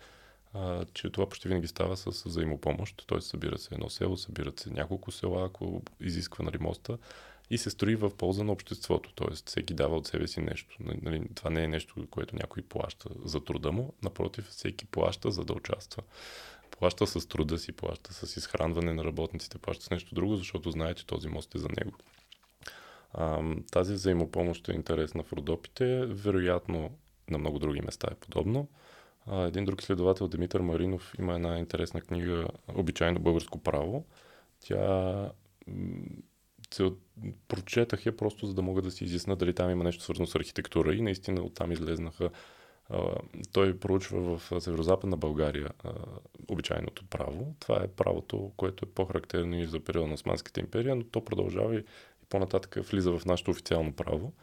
а, 0.53 0.85
че 0.93 1.09
това 1.09 1.29
почти 1.29 1.47
винаги 1.47 1.67
става 1.67 1.97
с 1.97 2.23
взаимопомощ, 2.23 3.07
т.е. 3.07 3.21
събира 3.21 3.57
се 3.57 3.75
едно 3.75 3.89
село, 3.89 4.17
събират 4.17 4.59
се 4.59 4.69
няколко 4.69 5.11
села, 5.11 5.45
ако 5.45 5.81
изисква 5.99 6.45
нали, 6.45 6.57
моста 6.57 6.97
и 7.51 7.57
се 7.57 7.69
строи 7.69 7.95
в 7.95 8.09
полза 8.17 8.43
на 8.43 8.51
обществото, 8.51 9.13
т.е. 9.13 9.33
всеки 9.45 9.73
дава 9.73 9.97
от 9.97 10.07
себе 10.07 10.27
си 10.27 10.41
нещо. 10.41 10.77
Нали, 10.79 11.21
това 11.35 11.49
не 11.49 11.63
е 11.63 11.67
нещо, 11.67 12.07
което 12.11 12.35
някой 12.35 12.63
плаща 12.63 13.09
за 13.25 13.43
труда 13.43 13.71
му, 13.71 13.93
напротив, 14.03 14.45
всеки 14.45 14.85
плаща 14.85 15.31
за 15.31 15.45
да 15.45 15.53
участва. 15.53 16.03
Плаща 16.79 17.07
с 17.07 17.27
труда 17.27 17.57
си, 17.57 17.71
плаща 17.71 18.13
с 18.13 18.37
изхранване 18.37 18.93
на 18.93 19.03
работниците, 19.03 19.57
плаща 19.57 19.85
с 19.85 19.89
нещо 19.89 20.15
друго, 20.15 20.35
защото 20.35 20.71
знае, 20.71 20.93
че 20.93 21.07
този 21.07 21.27
мост 21.27 21.55
е 21.55 21.59
за 21.59 21.67
него. 21.77 21.97
А, 23.13 23.41
тази 23.71 23.93
взаимопомощ 23.93 24.69
е 24.69 24.73
интересна 24.73 25.23
в 25.23 25.33
Родопите, 25.33 26.05
вероятно 26.05 26.89
на 27.29 27.37
много 27.37 27.59
други 27.59 27.81
места 27.81 28.07
е 28.11 28.15
подобно. 28.15 28.67
А, 29.27 29.41
един 29.41 29.65
друг 29.65 29.81
изследовател, 29.81 30.27
Димитър 30.27 30.61
Маринов, 30.61 31.13
има 31.19 31.35
една 31.35 31.59
интересна 31.59 32.01
книга 32.01 32.47
Обичайно 32.75 33.19
българско 33.19 33.63
право. 33.63 34.05
Тя 34.59 35.31
се 36.73 36.91
прочетах 37.47 38.05
я 38.05 38.17
просто 38.17 38.45
за 38.45 38.53
да 38.53 38.61
мога 38.61 38.81
да 38.81 38.91
си 38.91 39.03
изясна 39.03 39.35
дали 39.35 39.53
там 39.53 39.69
има 39.71 39.83
нещо 39.83 40.03
свързано 40.03 40.27
с 40.27 40.35
архитектура 40.35 40.95
и 40.95 41.01
наистина 41.01 41.41
оттам 41.41 41.71
излезнаха 41.71 42.29
той 43.51 43.77
проучва 43.77 44.37
в 44.37 44.61
Северо-Западна 44.61 45.17
България 45.17 45.69
а, 45.83 45.93
обичайното 46.47 47.05
право. 47.05 47.55
Това 47.59 47.83
е 47.83 47.87
правото, 47.87 48.51
което 48.57 48.85
е 48.85 48.91
по-характерно 48.91 49.59
и 49.59 49.65
за 49.65 49.79
периода 49.79 50.07
на 50.07 50.13
Османската 50.13 50.59
империя, 50.59 50.95
но 50.95 51.03
то 51.03 51.25
продължава 51.25 51.75
и 51.75 51.83
по-нататък 52.29 52.77
влиза 52.83 53.11
в 53.11 53.25
нашето 53.25 53.51
официално 53.51 53.93
право. 53.93 54.33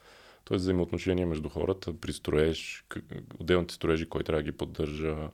Тоест 0.44 0.62
взаимоотношения 0.62 1.26
между 1.26 1.48
хората 1.48 2.00
при 2.00 2.12
строеж, 2.12 2.84
отделните 3.38 3.74
строежи, 3.74 4.08
кой 4.08 4.22
трябва 4.22 4.42
да 4.42 4.50
ги 4.50 4.56
поддържа, 4.56 5.30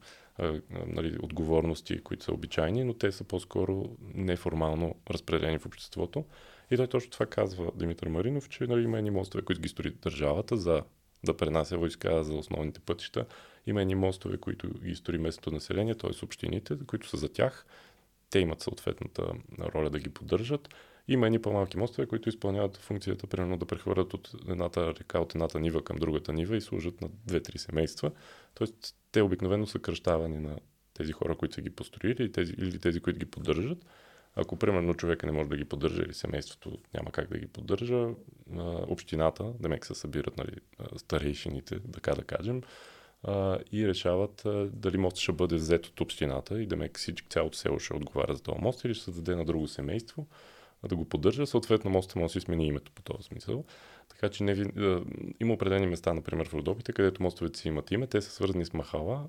нали, 0.86 1.18
отговорности, 1.22 2.00
които 2.00 2.24
са 2.24 2.32
обичайни, 2.32 2.84
но 2.84 2.94
те 2.94 3.12
са 3.12 3.24
по-скоро 3.24 3.96
неформално 4.14 4.94
разпределени 5.10 5.58
в 5.58 5.66
обществото. 5.66 6.24
И 6.70 6.76
той 6.76 6.86
точно 6.86 7.10
това 7.10 7.26
казва 7.26 7.72
Димитър 7.74 8.08
Маринов, 8.08 8.48
че 8.48 8.66
нали, 8.66 8.82
има 8.82 8.98
едни 8.98 9.10
мостове, 9.10 9.44
които 9.44 9.60
ги 9.60 9.68
строи 9.68 9.90
държавата 9.90 10.56
за 10.56 10.82
да 11.24 11.36
пренася 11.36 11.78
войска 11.78 12.24
за 12.24 12.34
основните 12.34 12.80
пътища. 12.80 13.26
Има 13.66 13.82
едни 13.82 13.94
мостове, 13.94 14.36
които 14.36 14.68
ги 14.68 14.94
строи 14.94 15.18
местното 15.18 15.50
население, 15.50 15.94
т.е. 15.94 16.24
общините, 16.24 16.76
които 16.86 17.08
са 17.08 17.16
за 17.16 17.28
тях. 17.28 17.66
Те 18.30 18.38
имат 18.38 18.60
съответната 18.60 19.32
роля 19.58 19.90
да 19.90 19.98
ги 19.98 20.08
поддържат. 20.08 20.68
Има 21.08 21.26
едни 21.26 21.42
по-малки 21.42 21.76
мостове, 21.76 22.06
които 22.06 22.28
изпълняват 22.28 22.76
функцията, 22.76 23.26
примерно 23.26 23.56
да 23.56 23.66
прехвърлят 23.66 24.14
от 24.14 24.30
едната 24.48 24.94
река, 24.94 25.20
от 25.20 25.34
едната 25.34 25.60
нива 25.60 25.84
към 25.84 25.96
другата 25.96 26.32
нива 26.32 26.56
и 26.56 26.60
служат 26.60 27.00
на 27.00 27.08
две-три 27.26 27.58
семейства. 27.58 28.10
Тоест, 28.54 28.96
те 29.12 29.22
обикновено 29.22 29.66
са 29.66 29.78
кръщавани 29.78 30.38
на 30.38 30.58
тези 30.94 31.12
хора, 31.12 31.36
които 31.36 31.54
са 31.54 31.62
ги 31.62 31.70
построили 31.70 32.32
тези, 32.32 32.52
или 32.58 32.78
тези, 32.78 33.00
които 33.00 33.18
ги 33.18 33.26
поддържат. 33.26 33.78
Ако, 34.36 34.56
примерно, 34.56 34.94
човека 34.94 35.26
не 35.26 35.32
може 35.32 35.48
да 35.48 35.56
ги 35.56 35.64
поддържа 35.64 36.02
или 36.02 36.14
семейството 36.14 36.78
няма 36.94 37.10
как 37.10 37.28
да 37.28 37.38
ги 37.38 37.46
поддържа, 37.46 38.08
общината, 38.88 39.52
да 39.60 39.68
мек 39.68 39.86
се 39.86 39.94
събират 39.94 40.36
нали, 40.36 40.56
старейшините, 40.96 41.80
така 41.92 42.14
да 42.14 42.24
кажем, 42.24 42.62
и 43.72 43.88
решават 43.88 44.42
дали 44.72 44.98
мост 44.98 45.16
ще 45.16 45.32
бъде 45.32 45.56
взет 45.56 45.86
от 45.86 46.00
общината 46.00 46.62
и 46.62 46.66
да 46.66 46.76
мек 46.76 46.98
всички, 46.98 47.28
цялото 47.28 47.58
село 47.58 47.78
ще 47.78 47.94
отговаря 47.94 48.34
за 48.34 48.42
този 48.42 48.60
мост 48.60 48.84
или 48.84 48.94
ще 48.94 49.04
се 49.04 49.10
даде 49.10 49.36
на 49.36 49.44
друго 49.44 49.68
семейство 49.68 50.26
да 50.88 50.96
го 50.96 51.04
поддържа. 51.04 51.46
Съответно, 51.46 51.90
моста 51.90 52.18
може 52.18 52.34
да 52.34 52.40
си 52.40 52.44
смени 52.44 52.66
името 52.66 52.92
по 52.92 53.02
този 53.02 53.22
смисъл. 53.22 53.64
Така 54.08 54.28
че 54.28 54.44
не, 54.44 54.72
има 55.40 55.54
определени 55.54 55.86
места, 55.86 56.14
например 56.14 56.48
в 56.48 56.54
Родопите, 56.54 56.92
където 56.92 57.22
мостовете 57.22 57.58
си 57.58 57.68
имат 57.68 57.90
име. 57.90 58.06
Те 58.06 58.20
са 58.20 58.30
свързани 58.30 58.64
с 58.64 58.72
Махала, 58.72 59.28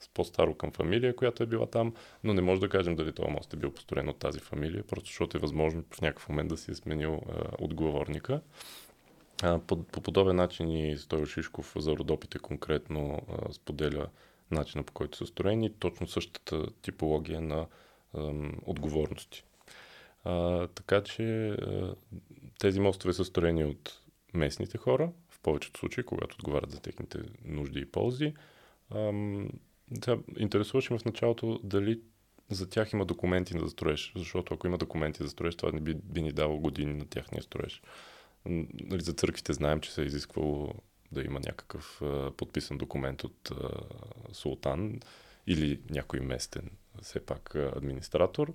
с 0.00 0.08
по-старо 0.08 0.54
към 0.54 0.72
фамилия, 0.72 1.16
която 1.16 1.42
е 1.42 1.46
била 1.46 1.66
там, 1.66 1.94
но 2.24 2.34
не 2.34 2.42
може 2.42 2.60
да 2.60 2.68
кажем 2.68 2.96
дали 2.96 3.12
този 3.12 3.30
мост 3.30 3.54
е 3.54 3.56
бил 3.56 3.70
построен 3.70 4.08
от 4.08 4.18
тази 4.18 4.40
фамилия, 4.40 4.84
просто 4.84 5.06
защото 5.06 5.36
е 5.36 5.40
възможно 5.40 5.84
в 5.90 6.00
някакъв 6.00 6.28
момент 6.28 6.48
да 6.48 6.56
си 6.56 6.70
е 6.70 6.74
сменил 6.74 7.14
а, 7.14 7.42
отговорника. 7.58 8.40
А, 9.42 9.58
по, 9.58 9.82
по 9.82 10.00
подобен 10.00 10.36
начин 10.36 10.70
и 10.70 10.98
Стойо 10.98 11.26
Шишков 11.26 11.72
за 11.76 11.92
Родопите 11.92 12.38
конкретно 12.38 13.20
а, 13.28 13.52
споделя 13.52 14.06
начина 14.50 14.84
по 14.84 14.92
който 14.92 15.18
са 15.18 15.26
строени, 15.26 15.72
точно 15.72 16.08
същата 16.08 16.66
типология 16.82 17.40
на 17.40 17.66
а, 18.14 18.32
отговорности. 18.66 19.44
А, 20.24 20.66
така 20.66 21.02
че 21.02 21.48
а, 21.48 21.94
тези 22.58 22.80
мостове 22.80 23.12
са 23.12 23.24
строени 23.24 23.64
от 23.64 24.02
местните 24.34 24.78
хора, 24.78 25.10
в 25.30 25.40
повечето 25.40 25.80
случаи, 25.80 26.04
когато 26.04 26.36
отговарят 26.38 26.70
за 26.70 26.80
техните 26.80 27.18
нужди 27.44 27.80
и 27.80 27.86
ползи. 27.86 28.34
Да, 29.90 30.18
интересуваше 30.38 30.92
ме 30.92 30.98
в 30.98 31.04
началото 31.04 31.60
дали 31.64 32.00
за 32.50 32.68
тях 32.68 32.92
има 32.92 33.04
документи 33.04 33.58
за 33.58 33.68
строеж, 33.68 34.12
защото 34.16 34.54
ако 34.54 34.66
има 34.66 34.78
документи 34.78 35.22
за 35.22 35.28
строеж, 35.28 35.56
това 35.56 35.72
не 35.72 35.80
би, 35.80 35.94
би 35.94 36.22
ни 36.22 36.32
дало 36.32 36.58
години 36.58 36.94
на 36.94 37.06
тяхния 37.06 37.42
строеж. 37.42 37.82
Нали, 38.46 39.00
за 39.00 39.12
църквите 39.12 39.52
знаем, 39.52 39.80
че 39.80 39.92
се 39.92 40.02
е 40.02 40.04
изисквало 40.04 40.74
да 41.12 41.22
има 41.22 41.40
някакъв 41.40 42.02
а, 42.02 42.30
подписан 42.30 42.78
документ 42.78 43.24
от 43.24 43.50
а, 43.50 43.70
султан 44.32 45.00
или 45.46 45.80
някой 45.90 46.20
местен, 46.20 46.70
все 47.02 47.20
пак 47.20 47.54
администратор. 47.54 48.54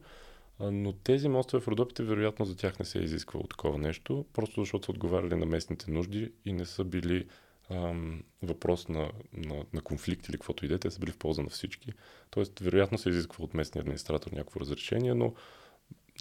А, 0.60 0.72
но 0.72 0.94
тези 0.94 1.28
мостове 1.28 1.64
в 1.64 1.68
Родопите, 1.68 2.04
вероятно 2.04 2.46
за 2.46 2.58
тях 2.58 2.80
не 2.80 2.86
се 2.86 3.00
е 3.00 3.04
изисквало 3.04 3.48
такова 3.48 3.78
нещо, 3.78 4.26
просто 4.34 4.62
защото 4.62 4.86
са 4.86 4.92
отговаряли 4.92 5.36
на 5.36 5.46
местните 5.46 5.92
нужди 5.92 6.32
и 6.46 6.54
не 6.54 6.66
са 6.66 6.84
били 6.84 7.28
ам, 7.74 8.24
въпрос 8.42 8.90
на, 8.90 9.12
на, 9.34 9.66
на 9.74 9.82
конфликт 9.82 10.28
или 10.28 10.34
каквото 10.34 10.66
и 10.66 10.68
да 10.68 10.76
е, 10.76 10.78
те 10.78 10.92
са 10.92 11.00
били 11.00 11.12
в 11.12 11.18
полза 11.18 11.42
на 11.42 11.50
всички. 11.50 11.94
Тоест, 12.30 12.60
вероятно 12.60 12.98
се 12.98 13.10
изисква 13.10 13.44
от 13.44 13.54
местния 13.54 13.82
администратор 13.82 14.32
някакво 14.32 14.60
разрешение, 14.60 15.14
но 15.14 15.34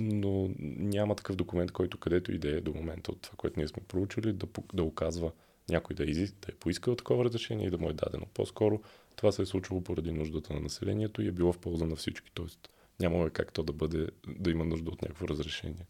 но 0.01 0.51
няма 0.59 1.17
такъв 1.17 1.37
документ, 1.37 1.73
който 1.73 1.99
където 1.99 2.33
идея 2.33 2.61
до 2.61 2.75
момента 2.75 3.13
от 3.13 3.21
това, 3.21 3.37
което 3.37 3.61
ние 3.61 3.69
сме 3.69 3.83
проучили, 3.89 4.33
да, 4.33 4.47
да 4.75 4.83
оказва 4.83 5.33
някой 5.69 5.97
да, 5.97 6.05
изи, 6.05 6.27
да 6.27 6.53
е 6.53 6.55
поискал 6.55 6.97
такова 6.97 7.25
разрешение 7.25 7.67
и 7.67 7.71
да 7.71 7.79
му 7.79 7.91
е 7.91 7.93
дадено. 7.93 8.27
По-скоро 8.35 8.81
това 9.17 9.33
се 9.33 9.43
е 9.43 9.47
случило 9.47 9.81
поради 9.81 10.13
нуждата 10.13 10.55
на 10.55 10.61
населението 10.61 11.23
и 11.23 11.29
е 11.29 11.33
било 11.33 11.53
в 11.53 11.59
полза 11.59 11.87
на 11.87 11.97
всички. 11.97 12.31
Тоест 12.35 12.69
нямаме 13.01 13.31
как 13.31 13.53
то 13.53 13.63
да 13.63 13.73
бъде, 13.73 14.09
да 14.29 14.51
има 14.51 14.65
нужда 14.65 14.91
от 14.91 15.03
някакво 15.03 15.29
разрешение. 15.29 15.87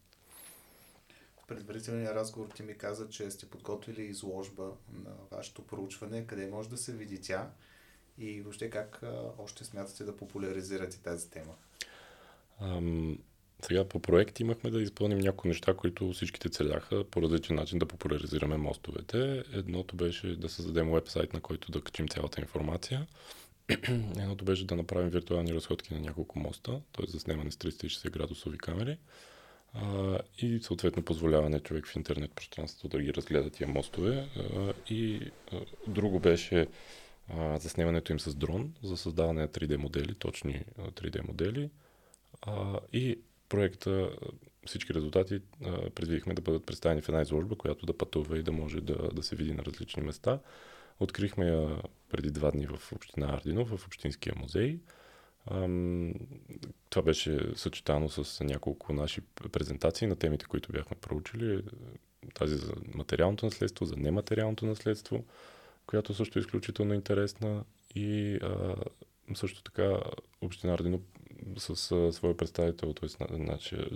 Предварителния 1.54 2.14
разговор 2.14 2.48
ти 2.48 2.62
ми 2.62 2.74
каза, 2.74 3.08
че 3.08 3.30
сте 3.30 3.46
подготвили 3.46 4.02
изложба 4.02 4.70
на 4.92 5.10
вашето 5.30 5.62
проучване, 5.62 6.26
къде 6.26 6.46
може 6.46 6.68
да 6.68 6.76
се 6.76 6.92
види 6.92 7.20
тя 7.20 7.50
и 8.18 8.40
въобще 8.40 8.70
как 8.70 9.02
още 9.38 9.64
смятате 9.64 10.04
да 10.04 10.16
популяризирате 10.16 10.98
тази 10.98 11.30
тема? 11.30 11.54
Ам, 12.60 13.18
сега 13.64 13.84
по 13.84 14.00
проект 14.00 14.40
имахме 14.40 14.70
да 14.70 14.82
изпълним 14.82 15.18
някои 15.18 15.48
неща, 15.48 15.74
които 15.74 16.12
всичките 16.12 16.48
целяха 16.48 17.04
по 17.04 17.22
различен 17.22 17.56
начин 17.56 17.78
да 17.78 17.86
популяризираме 17.86 18.56
мостовете. 18.56 19.44
Едното 19.52 19.96
беше 19.96 20.36
да 20.36 20.48
създадем 20.48 20.92
вебсайт, 20.92 21.32
на 21.32 21.40
който 21.40 21.72
да 21.72 21.80
качим 21.80 22.08
цялата 22.08 22.40
информация. 22.40 23.06
Едното 24.18 24.44
беше 24.44 24.66
да 24.66 24.76
направим 24.76 25.10
виртуални 25.10 25.54
разходки 25.54 25.94
на 25.94 26.00
няколко 26.00 26.38
моста, 26.38 26.80
т.е. 26.92 27.10
за 27.10 27.20
снимане 27.20 27.50
с 27.50 27.56
360 27.56 28.10
градусови 28.10 28.58
камери. 28.58 28.98
А, 29.74 30.18
и 30.38 30.60
съответно 30.62 31.02
позволяване 31.02 31.60
човек 31.60 31.86
в 31.86 31.96
интернет 31.96 32.32
пространството 32.32 32.96
да 32.96 33.02
ги 33.02 33.14
разгледа 33.14 33.50
тия 33.50 33.68
мостове. 33.68 34.28
А, 34.36 34.72
и 34.90 35.30
а, 35.52 35.60
друго 35.86 36.20
беше 36.20 36.66
а, 37.28 37.58
заснемането 37.58 38.12
им 38.12 38.20
с 38.20 38.34
дрон 38.34 38.74
за 38.82 38.96
създаване 38.96 39.40
на 39.40 39.48
3D 39.48 39.76
модели, 39.76 40.14
точни 40.14 40.64
3D 40.78 41.26
модели. 41.26 41.70
А, 42.42 42.80
и 42.92 43.18
проекта, 43.48 44.10
всички 44.66 44.94
резултати 44.94 45.40
а, 45.64 45.90
предвидихме 45.90 46.34
да 46.34 46.42
бъдат 46.42 46.66
представени 46.66 47.02
в 47.02 47.08
една 47.08 47.22
изложба, 47.22 47.56
която 47.56 47.86
да 47.86 47.98
пътува 47.98 48.38
и 48.38 48.42
да 48.42 48.52
може 48.52 48.80
да, 48.80 48.94
да 48.94 49.22
се 49.22 49.36
види 49.36 49.52
на 49.52 49.64
различни 49.64 50.02
места. 50.02 50.38
Открихме 51.00 51.46
я 51.46 51.82
преди 52.10 52.30
два 52.30 52.50
дни 52.50 52.66
в 52.66 52.92
Община 52.92 53.34
Ардино, 53.34 53.64
в 53.64 53.86
Общинския 53.86 54.34
музей. 54.36 54.78
Ам, 55.50 56.14
това 56.90 57.02
беше 57.02 57.40
съчетано 57.56 58.08
с 58.08 58.44
няколко 58.44 58.92
наши 58.92 59.20
презентации 59.52 60.06
на 60.06 60.16
темите, 60.16 60.44
които 60.44 60.72
бяхме 60.72 60.96
проучили. 61.00 61.62
Тази 62.34 62.56
за 62.56 62.72
материалното 62.94 63.46
наследство, 63.46 63.84
за 63.84 63.96
нематериалното 63.96 64.66
наследство, 64.66 65.24
която 65.86 66.14
също 66.14 66.38
е 66.38 66.40
изключително 66.40 66.94
интересна. 66.94 67.64
И 67.94 68.38
а, 68.42 68.76
също 69.34 69.62
така 69.62 70.00
Община 70.40 70.74
Ардино 70.74 71.00
с 71.56 71.92
а, 71.92 72.12
своя 72.12 72.36
представител, 72.36 72.92
т.е. 72.92 73.36
нашия 73.38 73.86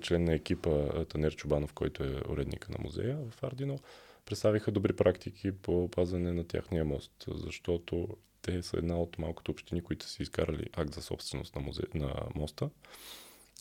член 0.00 0.24
на 0.24 0.34
екипа 0.34 1.04
Танер 1.04 1.36
Чубанов, 1.36 1.72
който 1.72 2.04
е 2.04 2.22
уредника 2.28 2.72
на 2.72 2.78
музея 2.84 3.18
в 3.30 3.42
Ардино, 3.42 3.78
представиха 4.26 4.70
добри 4.70 4.92
практики 4.92 5.52
по 5.52 5.84
опазване 5.84 6.32
на 6.32 6.44
тяхния 6.44 6.84
мост, 6.84 7.24
защото 7.28 8.08
те 8.42 8.62
са 8.62 8.78
една 8.78 9.00
от 9.00 9.18
малкото 9.18 9.50
общини, 9.50 9.82
които 9.82 10.08
са 10.08 10.22
изкарали 10.22 10.66
акт 10.72 10.94
за 10.94 11.02
собственост 11.02 11.54
на, 11.54 11.60
музе... 11.60 11.82
на 11.94 12.14
моста 12.34 12.70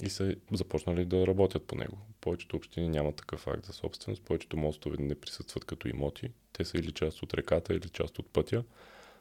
и 0.03 0.09
са 0.09 0.35
започнали 0.51 1.05
да 1.05 1.27
работят 1.27 1.67
по 1.67 1.75
него. 1.75 1.97
Повечето 2.21 2.55
общини 2.55 2.89
нямат 2.89 3.15
такъв 3.15 3.47
акт 3.47 3.65
за 3.65 3.73
собственост, 3.73 4.23
повечето 4.23 4.57
мостове 4.57 4.97
не 4.99 5.15
присъстват 5.15 5.65
като 5.65 5.87
имоти. 5.87 6.31
Те 6.53 6.65
са 6.65 6.77
или 6.77 6.91
част 6.91 7.23
от 7.23 7.33
реката, 7.33 7.73
или 7.73 7.89
част 7.89 8.19
от 8.19 8.29
пътя. 8.29 8.63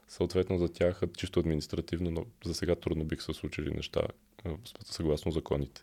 Съответно 0.09 0.59
за 0.59 0.73
тях 0.73 1.01
чисто 1.17 1.41
административно, 1.41 2.11
но 2.11 2.27
за 2.45 2.55
сега 2.55 2.75
трудно 2.75 3.05
бих 3.05 3.23
се 3.23 3.33
случили 3.33 3.71
неща 3.71 4.01
съгласно 4.85 5.33
законите. 5.33 5.83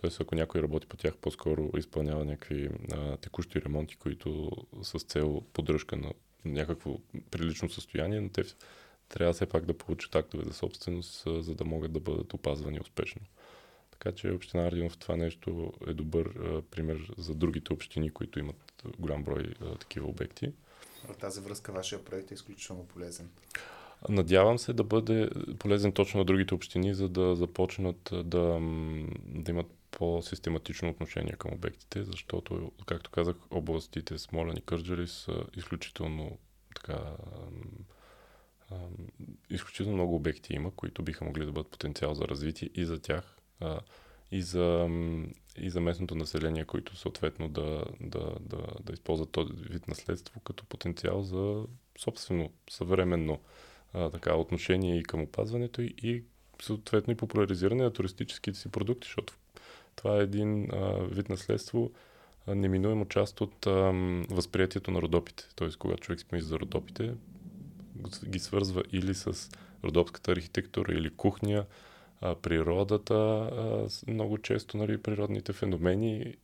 Тоест, 0.00 0.20
ако 0.20 0.34
някой 0.34 0.62
работи 0.62 0.86
по 0.86 0.96
тях, 0.96 1.16
по-скоро 1.16 1.70
изпълнява 1.78 2.24
някакви 2.24 2.70
а, 2.92 3.16
текущи 3.16 3.62
ремонти, 3.62 3.96
които 3.96 4.50
с 4.82 4.98
цел 4.98 5.42
поддръжка 5.52 5.96
на 5.96 6.12
някакво 6.44 6.98
прилично 7.30 7.70
състояние, 7.70 8.20
но 8.20 8.28
те 8.28 8.44
трябва 9.12 9.32
все 9.32 9.46
пак 9.46 9.64
да 9.64 9.78
получат 9.78 10.14
актове 10.14 10.44
за 10.44 10.52
собственост, 10.52 11.24
за 11.26 11.54
да 11.54 11.64
могат 11.64 11.92
да 11.92 12.00
бъдат 12.00 12.34
опазвани 12.34 12.80
успешно. 12.80 13.22
Така 13.90 14.12
че 14.12 14.30
Община 14.30 14.66
Ардинов 14.66 14.98
това 14.98 15.16
нещо 15.16 15.72
е 15.86 15.92
добър 15.92 16.26
а, 16.26 16.62
пример 16.62 17.14
за 17.18 17.34
другите 17.34 17.72
общини, 17.72 18.10
които 18.10 18.38
имат 18.38 18.84
голям 18.98 19.24
брой 19.24 19.54
а, 19.60 19.74
такива 19.74 20.08
обекти. 20.08 20.52
В 21.04 21.16
тази 21.16 21.40
връзка 21.40 21.72
вашия 21.72 22.04
проект 22.04 22.30
е 22.30 22.34
изключително 22.34 22.86
полезен. 22.86 23.28
Надявам 24.08 24.58
се 24.58 24.72
да 24.72 24.84
бъде 24.84 25.30
полезен 25.58 25.92
точно 25.92 26.18
на 26.18 26.24
другите 26.24 26.54
общини, 26.54 26.94
за 26.94 27.08
да 27.08 27.36
започнат 27.36 28.10
да, 28.24 28.60
да 29.26 29.50
имат 29.50 29.66
по-систематично 29.90 30.90
отношение 30.90 31.32
към 31.32 31.52
обектите, 31.52 32.04
защото, 32.04 32.72
както 32.86 33.10
казах, 33.10 33.36
областите 33.50 34.18
Смолян 34.18 34.56
и 34.56 34.60
Кърджали 34.60 35.08
са 35.08 35.44
изключително 35.56 36.38
така 36.74 36.98
изключително 39.50 39.94
много 39.94 40.16
обекти 40.16 40.54
има, 40.54 40.70
които 40.70 41.02
биха 41.02 41.24
могли 41.24 41.46
да 41.46 41.52
бъдат 41.52 41.70
потенциал 41.70 42.14
за 42.14 42.24
развитие 42.24 42.70
и 42.74 42.84
за 42.84 42.98
тях, 42.98 43.36
и 44.30 44.42
за, 44.42 44.88
и 45.56 45.70
за 45.70 45.80
местното 45.80 46.14
население, 46.14 46.64
които 46.64 46.96
съответно 46.96 47.48
да, 47.48 47.84
да, 48.00 48.34
да, 48.40 48.66
да 48.82 48.92
използват 48.92 49.30
този 49.30 49.52
вид 49.52 49.88
наследство 49.88 50.40
като 50.40 50.64
потенциал 50.64 51.22
за 51.22 51.64
собствено, 51.98 52.50
съвременно 52.70 53.40
а, 53.92 54.10
така, 54.10 54.34
отношение 54.34 54.98
и 54.98 55.02
към 55.02 55.22
опазването 55.22 55.82
и, 55.82 55.94
и 56.02 56.24
съответно 56.62 57.12
и 57.12 57.16
популяризиране 57.16 57.82
на 57.82 57.92
туристическите 57.92 58.58
си 58.58 58.68
продукти, 58.68 59.06
защото 59.06 59.34
това 59.96 60.16
е 60.16 60.22
един 60.22 60.68
а, 60.72 60.92
вид 61.10 61.28
наследство, 61.28 61.90
а, 62.46 62.54
неминуемо 62.54 63.08
част 63.08 63.40
от 63.40 63.66
а, 63.66 63.70
възприятието 64.30 64.90
на 64.90 65.02
родопите. 65.02 65.48
Тоест, 65.56 65.76
когато 65.76 66.02
човек 66.02 66.20
си 66.20 66.26
за 66.40 66.58
родопите, 66.58 67.14
ги 68.24 68.38
свързва 68.38 68.82
или 68.92 69.14
с 69.14 69.50
родопската 69.84 70.32
архитектура, 70.32 70.92
или 70.92 71.10
кухня, 71.10 71.66
а, 72.20 72.34
природата, 72.34 73.14
а, 73.14 73.88
много 74.08 74.38
често 74.38 74.76
нали, 74.76 75.02
природните 75.02 75.52
феномени 75.52 76.36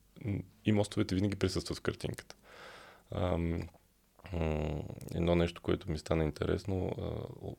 и 0.64 0.72
мостовете 0.72 1.14
винаги 1.14 1.37
присъстват 1.37 1.78
в 1.78 1.82
картинката. 1.82 2.37
А, 3.11 3.38
едно 5.14 5.34
нещо, 5.34 5.62
което 5.62 5.90
ми 5.90 5.98
стана 5.98 6.24
интересно, 6.24 6.92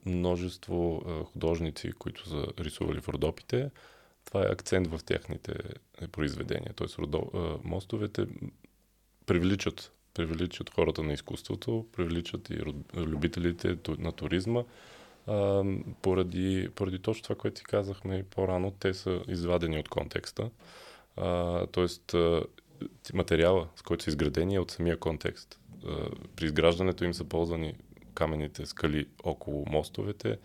множество 0.06 1.04
художници, 1.26 1.92
които 1.92 2.30
са 2.30 2.48
рисували 2.60 3.02
в 3.02 3.10
Родопите, 3.10 3.72
това 4.26 4.42
е 4.42 4.52
акцент 4.52 4.88
в 4.88 5.00
техните 5.06 5.54
произведения. 6.12 6.74
Тоест 6.76 7.00
мостовете 7.64 8.28
привличат, 9.26 9.92
привличат 10.14 10.70
хората 10.70 11.04
на 11.04 11.14
изкуството, 11.14 11.86
привличат 11.92 12.50
и 12.50 12.60
любителите 12.96 13.78
на 14.00 14.12
туризма. 14.12 14.64
поради, 16.02 16.70
поради 16.76 17.00
точно 17.00 17.24
това, 17.24 17.36
което 17.36 17.58
ти 17.58 17.64
казахме 17.64 18.24
по-рано, 18.24 18.72
те 18.80 18.94
са 18.94 19.22
извадени 19.28 19.80
от 19.80 19.90
контекста. 19.90 20.50
тоест, 21.72 22.16
материала, 23.14 23.68
с 23.76 23.82
който 23.82 24.04
са 24.04 24.10
изградени 24.10 24.56
е 24.56 24.60
от 24.60 24.72
самия 24.72 24.98
контекст 24.98 25.60
при 26.36 26.46
изграждането 26.46 27.04
им 27.04 27.14
са 27.14 27.24
ползвани 27.24 27.74
каменните 28.14 28.66
скали 28.66 29.08
около 29.24 29.66
мостовете 29.70 30.38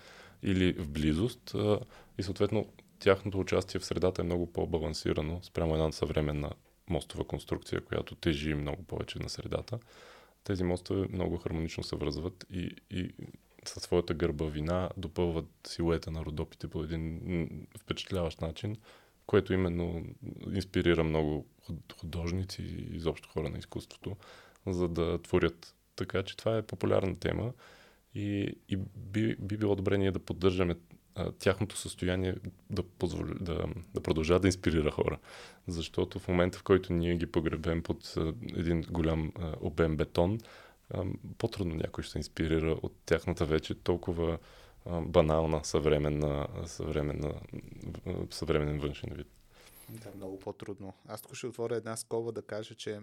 или 0.43 0.73
в 0.73 0.89
близост 0.89 1.55
и 2.19 2.23
съответно 2.23 2.67
тяхното 2.99 3.41
участие 3.41 3.81
в 3.81 3.85
средата 3.85 4.23
е 4.23 4.25
много 4.25 4.53
по-балансирано 4.53 5.41
спрямо 5.43 5.75
една 5.75 5.93
съвременна 5.93 6.51
мостова 6.89 7.25
конструкция, 7.25 7.81
която 7.81 8.15
тежи 8.15 8.55
много 8.55 8.83
повече 8.83 9.19
на 9.19 9.29
средата. 9.29 9.79
Тези 10.45 10.65
мостове 10.65 11.09
много 11.13 11.37
хармонично 11.37 11.83
се 11.83 11.97
връзват 11.97 12.47
и, 12.51 12.77
и 12.91 13.11
със 13.65 13.83
своята 13.83 14.15
гърбавина 14.15 14.91
допълват 14.97 15.49
силуета 15.67 16.11
на 16.11 16.25
родопите 16.25 16.69
по 16.69 16.83
един 16.83 17.21
впечатляващ 17.79 18.41
начин, 18.41 18.77
което 19.27 19.53
именно 19.53 20.05
инспирира 20.53 21.05
много 21.05 21.47
художници 22.01 22.63
и 22.63 22.97
изобщо 22.97 23.29
хора 23.29 23.49
на 23.51 23.59
изкуството 23.59 24.17
за 24.67 24.89
да 24.89 25.23
творят. 25.23 25.75
Така 25.97 26.23
че 26.23 26.37
това 26.37 26.57
е 26.57 26.63
популярна 26.63 27.17
тема 27.17 27.53
и, 28.15 28.57
и 28.69 28.77
би, 28.97 29.37
би 29.37 29.57
било 29.57 29.77
добре 29.77 29.99
ние 29.99 30.13
да 30.13 30.19
поддържаме 30.19 30.75
тяхното 31.39 31.77
състояние 31.77 32.35
да, 32.71 32.83
позволи, 32.83 33.33
да, 33.41 33.67
да 33.95 34.01
продължава 34.01 34.41
да 34.41 34.49
инспирира 34.49 34.91
хора. 34.91 35.19
Защото 35.69 36.19
в 36.19 36.29
момента, 36.29 36.59
в 36.59 36.63
който 36.63 36.93
ние 36.93 37.17
ги 37.17 37.27
погребем 37.27 37.83
под 37.83 38.15
един 38.57 38.83
голям 38.83 39.33
обем 39.61 39.97
бетон, 39.97 40.39
по-трудно 41.39 41.75
някой 41.75 42.05
ще 42.05 42.19
инспирира 42.19 42.73
от 42.83 42.95
тяхната 43.07 43.47
вече 43.47 43.75
толкова 43.75 44.39
банална 45.03 45.65
съвременна, 45.65 46.49
съвременна, 46.67 47.35
съвременен 48.31 48.79
външен 48.79 49.11
вид. 49.15 49.27
Да, 49.89 50.11
много 50.17 50.39
по-трудно. 50.39 50.95
Аз 51.09 51.23
тук 51.23 51.35
ще 51.35 51.47
отворя 51.47 51.77
една 51.77 51.97
скоба 51.97 52.33
да 52.33 52.43
кажа, 52.43 52.75
че 52.75 53.01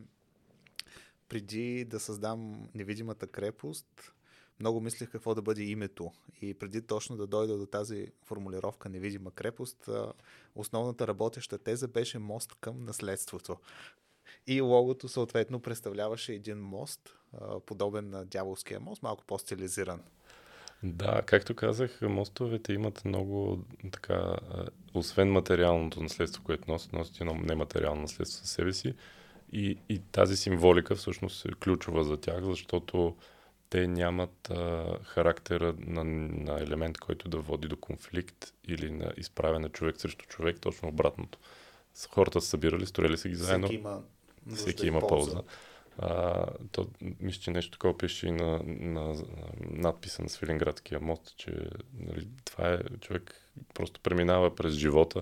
преди 1.30 1.86
да 1.86 2.00
създам 2.00 2.70
невидимата 2.76 3.28
крепост, 3.28 4.14
много 4.62 4.82
мислех 4.82 5.12
какво 5.12 5.36
да 5.36 5.42
бъде 5.42 5.64
името. 5.64 6.12
И 6.42 6.54
преди 6.54 6.82
точно 6.82 7.18
да 7.18 7.28
дойда 7.28 7.58
до 7.58 7.66
тази 7.66 8.08
формулировка 8.24 8.90
невидима 8.90 9.32
крепост, 9.32 9.90
основната 10.56 11.08
работеща 11.08 11.58
теза 11.58 11.88
беше 11.88 12.20
мост 12.20 12.56
към 12.62 12.84
наследството. 12.86 13.58
И 14.48 14.62
логото 14.62 15.08
съответно 15.08 15.60
представляваше 15.60 16.34
един 16.34 16.58
мост, 16.58 17.18
подобен 17.66 18.10
на 18.10 18.26
дяволския 18.26 18.80
мост, 18.80 19.04
малко 19.04 19.24
по-стилизиран. 19.26 20.02
Да, 20.84 21.22
както 21.26 21.56
казах, 21.56 22.02
мостовете 22.02 22.74
имат 22.74 23.06
много 23.06 23.66
така, 23.92 24.36
освен 24.94 25.32
материалното 25.32 26.04
наследство, 26.04 26.44
което 26.44 26.72
носят, 26.72 26.94
носят 26.94 27.22
едно 27.22 27.34
нематериално 27.34 28.02
наследство 28.02 28.40
със 28.40 28.52
себе 28.52 28.74
си. 28.74 28.94
И, 29.52 29.78
и 29.90 30.00
тази 30.12 30.38
символика 30.38 30.96
всъщност 30.96 31.46
е 31.46 31.50
ключова 31.52 32.04
за 32.04 32.18
тях, 32.18 32.44
защото 32.44 33.16
те 33.72 33.88
нямат 33.88 34.50
а, 34.50 34.98
характера 35.04 35.76
на, 35.80 36.04
на 36.04 36.60
елемент, 36.60 36.98
който 36.98 37.30
да 37.30 37.38
води 37.38 37.68
до 37.68 37.78
конфликт 37.78 38.54
или 38.68 38.92
на 38.92 39.14
изправяне 39.18 39.70
човек 39.70 40.02
срещу 40.02 40.26
човек, 40.26 40.58
точно 40.62 40.90
обратното. 40.90 41.40
Хората 42.10 42.42
са 42.42 42.48
събирали, 42.48 42.86
строили 42.86 43.18
се 43.18 43.30
ги 43.30 43.36
заедно. 43.36 43.68
Всеки 43.68 43.80
има, 43.80 44.02
всеки 44.56 44.88
има 44.88 45.00
полза. 45.00 45.32
полза. 45.32 45.44
А, 45.98 46.46
то, 46.72 46.88
мисля, 47.20 47.42
че 47.42 47.52
нещо 47.52 47.72
такова 47.72 47.98
пише 47.98 48.28
и 48.28 48.32
на, 48.32 48.62
на, 48.64 49.02
на 49.02 49.16
надписа 49.60 50.24
на 50.24 50.30
Свиленградския 50.30 51.00
мост, 51.00 51.34
че 51.38 51.52
нали, 52.00 52.28
това 52.46 52.74
е 52.74 52.80
човек 53.02 53.52
просто 53.74 54.00
преминава 54.00 54.56
през 54.56 54.74
живота 54.74 55.22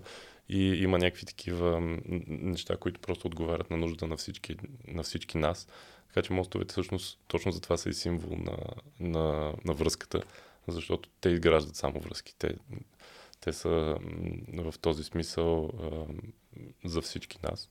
и 0.49 0.83
има 0.83 0.97
някакви 0.97 1.25
такива 1.25 1.99
неща, 2.27 2.77
които 2.77 2.99
просто 2.99 3.27
отговарят 3.27 3.69
на 3.69 3.77
нужда 3.77 4.07
на 4.07 4.17
всички, 4.17 4.57
на 4.87 5.03
всички 5.03 5.37
нас. 5.37 5.67
Така 6.09 6.21
че 6.21 6.33
мостовете 6.33 6.71
всъщност 6.71 7.19
точно 7.27 7.51
за 7.51 7.61
това 7.61 7.77
са 7.77 7.89
и 7.89 7.93
символ 7.93 8.37
на, 8.37 8.57
на, 8.99 9.53
на 9.65 9.73
връзката, 9.73 10.21
защото 10.67 11.09
те 11.21 11.29
изграждат 11.29 11.75
само 11.75 11.99
връзки. 11.99 12.35
Те, 12.39 12.55
те 13.41 13.53
са 13.53 13.97
в 14.53 14.73
този 14.81 15.03
смисъл 15.03 15.65
а, 15.65 16.05
за 16.85 17.01
всички 17.01 17.37
нас. 17.43 17.69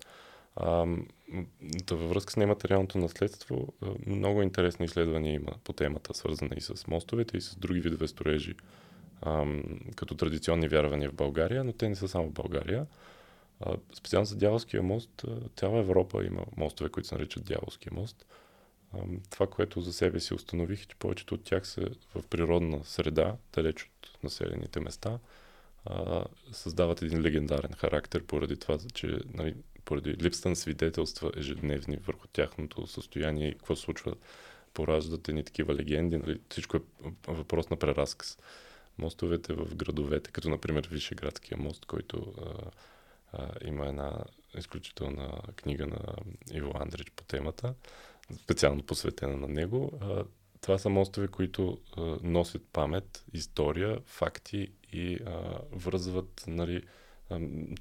А, 0.57 0.87
да 1.61 1.97
във 1.97 2.11
връзка 2.11 2.33
с 2.33 2.37
нематериалното 2.37 2.99
наследство, 2.99 3.73
много 4.07 4.43
интересни 4.43 4.85
изследвания 4.85 5.35
има 5.35 5.53
по 5.65 5.73
темата, 5.73 6.15
свързана 6.15 6.51
и 6.57 6.61
с 6.61 6.87
мостовете, 6.87 7.37
и 7.37 7.41
с 7.41 7.57
други 7.57 7.81
видове 7.81 8.09
строежи, 8.09 8.55
а, 9.23 9.47
като 9.97 10.15
традиционни 10.15 10.69
вярвания 10.69 11.11
в 11.11 11.15
България, 11.15 11.65
но 11.65 11.73
те 11.73 11.89
не 11.89 11.95
са 11.95 12.09
само 12.09 12.29
в 12.29 12.33
България. 12.33 12.87
Специално 13.95 14.27
за 14.27 14.37
Дяволския 14.37 14.83
мост, 14.83 15.25
цяла 15.57 15.79
Европа 15.79 16.25
има 16.25 16.45
мостове, 16.57 16.91
които 16.91 17.09
се 17.09 17.15
наричат 17.15 17.45
Дяволския 17.45 17.93
мост. 17.93 18.27
Това, 19.31 19.47
което 19.47 19.81
за 19.81 19.93
себе 19.93 20.21
си 20.21 20.35
установих, 20.35 20.83
е, 20.83 20.87
че 20.87 20.97
повечето 20.97 21.35
от 21.35 21.45
тях 21.45 21.67
са 21.67 21.89
в 22.15 22.23
природна 22.31 22.85
среда, 22.85 23.37
далеч 23.53 23.83
от 23.83 24.23
населените 24.23 24.81
места, 24.81 25.19
създават 26.53 27.03
един 27.03 27.23
легендарен 27.23 27.73
характер 27.73 28.25
поради 28.25 28.57
това, 28.57 28.79
че 28.95 29.19
нали, 29.35 29.55
поради 29.85 30.15
липсата 30.15 30.49
на 30.49 30.57
свидетелства 30.57 31.33
ежедневни 31.37 31.97
върху 31.97 32.27
тяхното 32.27 32.87
състояние 32.87 33.49
и 33.49 33.53
какво 33.53 33.77
се 33.77 33.83
случва, 33.83 34.15
пораждат 34.75 35.29
едни 35.29 35.45
такива 35.45 35.75
легенди. 35.75 36.19
Нали? 36.19 36.41
Всичко 36.49 36.77
е 36.77 36.81
въпрос 37.29 37.71
на 37.71 37.77
преразказ. 37.77 38.39
Мостовете 38.99 39.53
в 39.53 39.75
градовете, 39.75 40.31
като 40.31 40.49
например 40.49 40.89
Вишеградския 40.93 41.59
мост, 41.59 41.87
който 41.87 42.33
а, 43.33 43.51
има 43.65 43.87
една 43.87 44.25
изключителна 44.59 45.41
книга 45.57 45.87
на 45.87 45.99
Иво 46.53 46.73
Андрич 46.75 47.11
по 47.17 47.25
темата, 47.25 47.75
специално 48.43 48.83
посветена 48.83 49.37
на 49.37 49.49
него. 49.49 49.99
А, 50.01 50.25
това 50.61 50.79
са 50.79 50.89
мостове, 50.89 51.29
които 51.29 51.79
а, 51.97 52.01
носят 52.23 52.63
памет, 52.73 53.25
история, 53.33 54.01
факти 54.07 54.69
и 54.93 55.15
а, 55.27 55.61
връзват 55.73 56.45
нали, 56.47 56.83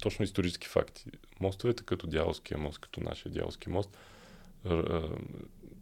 точно 0.00 0.24
исторически 0.24 0.68
факти. 0.68 1.04
Мостовете 1.40 1.84
като 1.84 2.06
Дяволския 2.06 2.58
мост, 2.58 2.78
като 2.78 3.00
нашия 3.00 3.32
Дяволски 3.32 3.68
мост, 3.68 3.96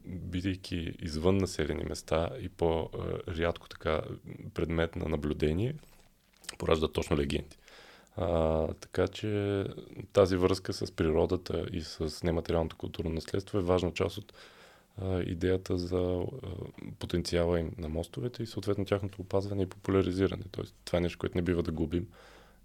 бидейки 0.06 0.94
извън 0.98 1.36
населени 1.36 1.84
места 1.84 2.30
и 2.40 2.48
по-рядко 2.48 3.68
така 3.68 4.02
предмет 4.54 4.96
на 4.96 5.08
наблюдение, 5.08 5.74
пораждат 6.58 6.92
точно 6.92 7.16
легенди. 7.16 7.56
А, 8.16 8.66
така 8.74 9.08
че 9.08 9.64
тази 10.12 10.36
връзка 10.36 10.72
с 10.72 10.92
природата 10.92 11.66
и 11.72 11.80
с 11.80 12.22
нематериалното 12.22 12.76
културно 12.76 13.10
наследство 13.10 13.58
е 13.58 13.62
важна 13.62 13.92
част 13.92 14.18
от 14.18 14.32
а, 15.02 15.20
идеята 15.20 15.78
за 15.78 15.98
а, 15.98 16.26
потенциала 16.98 17.60
им 17.60 17.72
на 17.78 17.88
мостовете 17.88 18.42
и 18.42 18.46
съответно 18.46 18.84
тяхното 18.84 19.22
опазване 19.22 19.62
и 19.62 19.68
популяризиране. 19.68 20.42
Тоест, 20.50 20.74
това 20.84 20.98
е 20.98 21.00
нещо, 21.00 21.18
което 21.18 21.38
не 21.38 21.42
бива 21.42 21.62
да 21.62 21.72
губим 21.72 22.08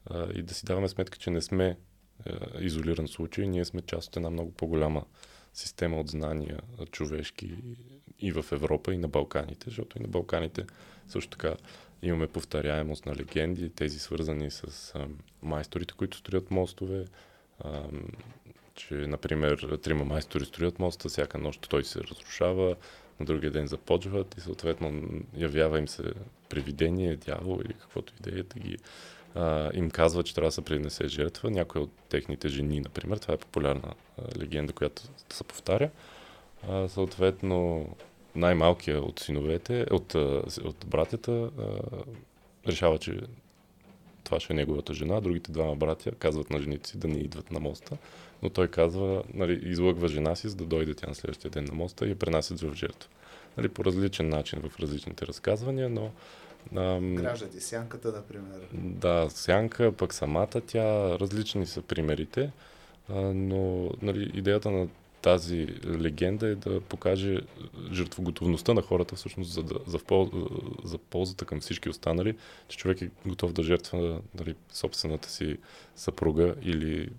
а, 0.06 0.28
и 0.34 0.42
да 0.42 0.54
си 0.54 0.66
даваме 0.66 0.88
сметка, 0.88 1.18
че 1.18 1.30
не 1.30 1.42
сме 1.42 1.78
а, 2.26 2.32
изолиран 2.60 3.08
случай, 3.08 3.48
ние 3.48 3.66
сме 3.66 3.82
част 3.82 4.08
от 4.08 4.16
една 4.16 4.30
много 4.30 4.52
по-голяма 4.52 5.06
система 5.54 6.00
от 6.00 6.08
знания 6.08 6.60
човешки 6.92 7.56
и 8.20 8.32
в 8.32 8.46
Европа, 8.52 8.94
и 8.94 8.98
на 8.98 9.08
Балканите, 9.08 9.70
защото 9.70 9.98
и 9.98 10.02
на 10.02 10.08
Балканите 10.08 10.66
също 11.08 11.30
така 11.30 11.56
имаме 12.04 12.28
повторяемост 12.28 13.06
на 13.06 13.16
легенди, 13.16 13.70
тези 13.70 14.00
свързани 14.00 14.52
с 14.52 14.92
а, 14.96 15.08
майсторите, 15.42 15.94
които 15.94 16.18
строят 16.18 16.52
мостове, 16.52 17.06
а, 17.60 17.84
че, 18.76 18.94
например, 18.94 19.80
трима 19.82 20.06
майстори 20.06 20.46
строят 20.46 20.80
моста, 20.80 21.10
всяка 21.10 21.38
нощ 21.38 21.70
той 21.70 21.84
се 21.84 22.00
разрушава, 22.00 22.76
на 23.20 23.26
другия 23.26 23.52
ден 23.52 23.68
започват 23.68 24.38
и 24.38 24.42
съответно 24.42 25.04
явява 25.38 25.80
им 25.80 25.88
се 25.88 26.04
привидение, 26.50 27.16
дявол 27.16 27.62
или 27.66 27.74
каквото 27.74 28.14
и 28.20 28.32
да 28.32 28.60
ги 28.60 28.78
а, 29.36 29.70
им 29.74 29.90
казва, 29.90 30.24
че 30.24 30.36
трябва 30.36 30.48
да 30.48 30.52
се 30.52 30.62
принесе 30.62 31.08
жертва. 31.08 31.52
Някоя 31.52 31.84
от 31.84 31.92
техните 32.10 32.50
жени, 32.50 32.80
например, 32.80 33.18
това 33.18 33.34
е 33.34 33.38
популярна 33.38 33.94
а, 34.18 34.40
легенда, 34.40 34.74
която 34.74 35.02
се 35.30 35.44
повтаря. 35.44 35.90
А, 36.70 36.88
съответно, 36.88 37.90
най-малкият 38.36 39.04
от 39.04 39.20
синовете, 39.20 39.86
от, 39.92 40.16
от 40.64 40.86
братята, 40.88 41.50
решава, 42.68 42.98
че 42.98 43.20
това 44.24 44.40
ще 44.40 44.54
е 44.54 44.56
неговата 44.56 44.94
жена. 44.94 45.22
Другите 45.22 45.52
двама 45.52 45.76
братя 45.76 46.12
казват 46.12 46.50
на 46.50 46.60
жените 46.60 46.90
си 46.90 46.98
да 46.98 47.08
не 47.08 47.18
идват 47.18 47.52
на 47.52 47.60
моста, 47.60 47.98
но 48.44 48.50
той 48.50 48.68
казва, 48.68 49.24
нали, 49.34 49.62
излъгва 49.64 50.08
жена 50.08 50.36
си, 50.36 50.50
за 50.50 50.56
да 50.56 50.66
дойде 50.66 50.94
тя 50.94 51.08
на 51.08 51.16
следващия 51.16 51.52
ден 51.52 51.66
на 51.66 51.74
моста 51.74 52.06
и 52.06 52.10
я 52.10 52.16
пренасят 52.16 52.62
в 52.62 52.74
жертва. 52.74 53.10
Нали, 53.58 53.70
по 53.70 53.86
различен 53.86 54.30
начин 54.30 54.62
в 54.62 54.80
различните 54.80 55.28
разказвания, 55.28 55.90
но 55.90 56.12
Ам, 56.76 57.16
Граждате 57.16 57.60
сянката, 57.60 58.12
например. 58.12 58.68
Да, 58.74 59.28
сянка, 59.30 59.92
пък 59.92 60.14
самата 60.14 60.62
тя, 60.68 61.20
различни 61.20 61.66
са 61.66 61.82
примерите, 61.82 62.52
а, 63.10 63.22
но 63.22 63.92
нали, 64.02 64.32
идеята 64.34 64.72
на 64.72 64.88
тази 65.22 65.68
легенда 65.86 66.48
е 66.48 66.56
да 66.56 66.82
покаже 66.82 67.40
жертвоготовността 67.92 68.74
на 68.74 68.82
хората 68.82 69.16
всъщност 69.16 69.52
за, 69.52 69.64
да, 69.64 69.76
за, 69.88 70.00
пол, 70.00 70.32
за 70.84 70.98
ползата 70.98 71.46
към 71.46 71.60
всички 71.60 71.90
останали, 71.90 72.36
че 72.68 72.78
човек 72.78 73.02
е 73.02 73.10
готов 73.26 73.54
да 73.54 73.64
жертва 73.64 74.22
нали, 74.40 74.56
собствената 74.72 75.30
си 75.30 75.58
съпруга 75.96 76.56
или 76.62 77.10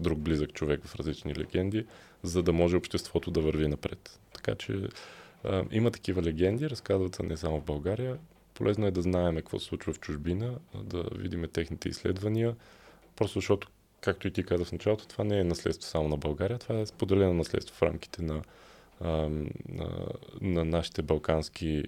друг 0.00 0.18
близък 0.18 0.52
човек 0.52 0.80
в 0.84 0.96
различни 0.96 1.36
легенди, 1.36 1.86
за 2.22 2.42
да 2.42 2.52
може 2.52 2.76
обществото 2.76 3.30
да 3.30 3.40
върви 3.40 3.68
напред. 3.68 4.20
Така 4.34 4.54
че 4.54 4.88
а, 5.44 5.64
има 5.70 5.90
такива 5.90 6.22
легенди, 6.22 6.70
разказват 6.70 7.14
се 7.14 7.22
не 7.22 7.36
само 7.36 7.60
в 7.60 7.64
България, 7.64 8.18
Полезно 8.54 8.86
е 8.86 8.90
да 8.90 9.02
знаем 9.02 9.36
какво 9.36 9.58
се 9.58 9.66
случва 9.66 9.92
в 9.92 10.00
чужбина, 10.00 10.58
да 10.74 11.04
видим 11.14 11.48
техните 11.52 11.88
изследвания, 11.88 12.56
просто 13.16 13.38
защото, 13.38 13.68
както 14.02 14.28
и 14.28 14.30
ти 14.30 14.42
каза 14.42 14.64
в 14.64 14.72
началото, 14.72 15.08
това 15.08 15.24
не 15.24 15.38
е 15.38 15.44
наследство 15.44 15.90
само 15.90 16.08
на 16.08 16.16
България, 16.16 16.58
това 16.58 16.80
е 16.80 16.86
споделено 16.86 17.34
наследство 17.34 17.76
в 17.76 17.82
рамките 17.82 18.22
на, 18.22 18.42
на, 19.00 20.08
на 20.40 20.64
нашите 20.64 21.02
балкански 21.02 21.84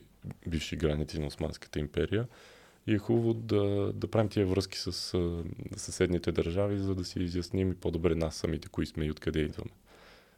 бивши 0.47 0.77
граници 0.77 1.21
на 1.21 1.27
Османската 1.27 1.79
империя. 1.79 2.27
И 2.87 2.95
е 2.95 2.99
хубаво 2.99 3.35
да, 3.35 3.93
да 3.93 4.07
правим 4.07 4.29
тия 4.29 4.47
връзки 4.47 4.79
с 4.79 4.93
с 4.93 5.43
съседните 5.77 6.33
държави, 6.33 6.79
за 6.79 6.95
да 6.95 7.05
си 7.05 7.19
изясним 7.19 7.71
и 7.71 7.75
по-добре 7.75 8.15
нас 8.15 8.37
самите, 8.37 8.69
кои 8.69 8.87
сме 8.87 9.05
и 9.05 9.11
откъде 9.11 9.41
идваме. 9.41 9.71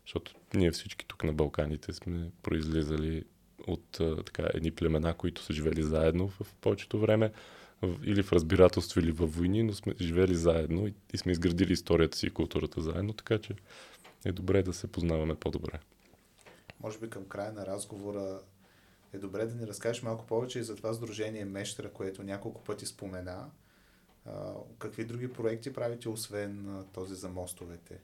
Защото 0.05 0.35
ние 0.55 0.70
всички 0.70 1.07
тук 1.07 1.24
на 1.24 1.33
Балканите 1.33 1.93
сме 1.93 2.31
произлизали 2.43 3.24
от 3.66 4.01
така, 4.27 4.49
едни 4.55 4.70
племена, 4.70 5.14
които 5.14 5.43
са 5.43 5.53
живели 5.53 5.83
заедно 5.83 6.29
в 6.29 6.55
повечето 6.61 6.99
време, 6.99 7.33
или 7.83 8.22
в 8.22 8.33
разбирателство, 8.33 9.01
или 9.01 9.12
във 9.12 9.37
войни, 9.37 9.62
но 9.62 9.72
сме 9.72 9.95
живели 10.01 10.35
заедно 10.35 10.87
и, 10.87 10.95
и 11.12 11.18
сме 11.18 11.33
изградили 11.33 11.72
историята 11.72 12.18
си 12.18 12.27
и 12.27 12.31
културата 12.31 12.81
заедно, 12.81 13.12
така 13.12 13.39
че 13.39 13.55
е 14.24 14.33
добре 14.33 14.62
да 14.62 14.72
се 14.72 14.87
познаваме 14.87 15.35
по-добре. 15.35 15.81
Може 16.81 16.99
би 16.99 17.11
към 17.11 17.24
края 17.24 17.53
на 17.53 17.66
разговора 17.66 18.41
е 19.12 19.18
добре 19.18 19.47
да 19.47 19.55
ни 19.55 19.66
разкажеш 19.66 20.03
малко 20.03 20.27
повече 20.27 20.59
и 20.59 20.62
за 20.62 20.77
това 20.77 20.93
Сдружение 20.93 21.45
Мещера, 21.45 21.91
което 21.91 22.22
няколко 22.22 22.64
пъти 22.64 22.87
спомена. 22.87 23.51
Какви 24.79 25.05
други 25.05 25.33
проекти 25.33 25.72
правите, 25.72 26.09
освен 26.09 26.85
този 26.93 27.14
за 27.14 27.29
мостовете? 27.29 27.99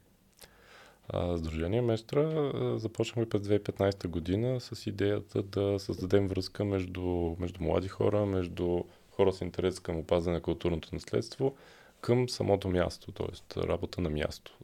Сдружение 1.37 1.81
Местра 1.81 2.53
започнахме 2.79 3.29
през 3.29 3.43
2015 3.43 4.09
година 4.09 4.61
с 4.61 4.87
идеята 4.87 5.43
да 5.43 5.79
създадем 5.79 6.29
връзка 6.29 6.65
между, 6.65 7.37
между 7.39 7.63
млади 7.63 7.89
хора, 7.89 8.27
между 8.27 8.85
хора 9.23 9.33
с 9.33 9.41
интерес 9.41 9.81
към 9.81 9.99
опазване 9.99 10.37
на 10.37 10.43
културното 10.43 10.89
наследство 10.93 11.55
към 12.01 12.29
самото 12.29 12.69
място, 12.69 13.13
т.е. 13.13 13.61
работа 13.63 14.01
на 14.01 14.11
място. 14.11 14.59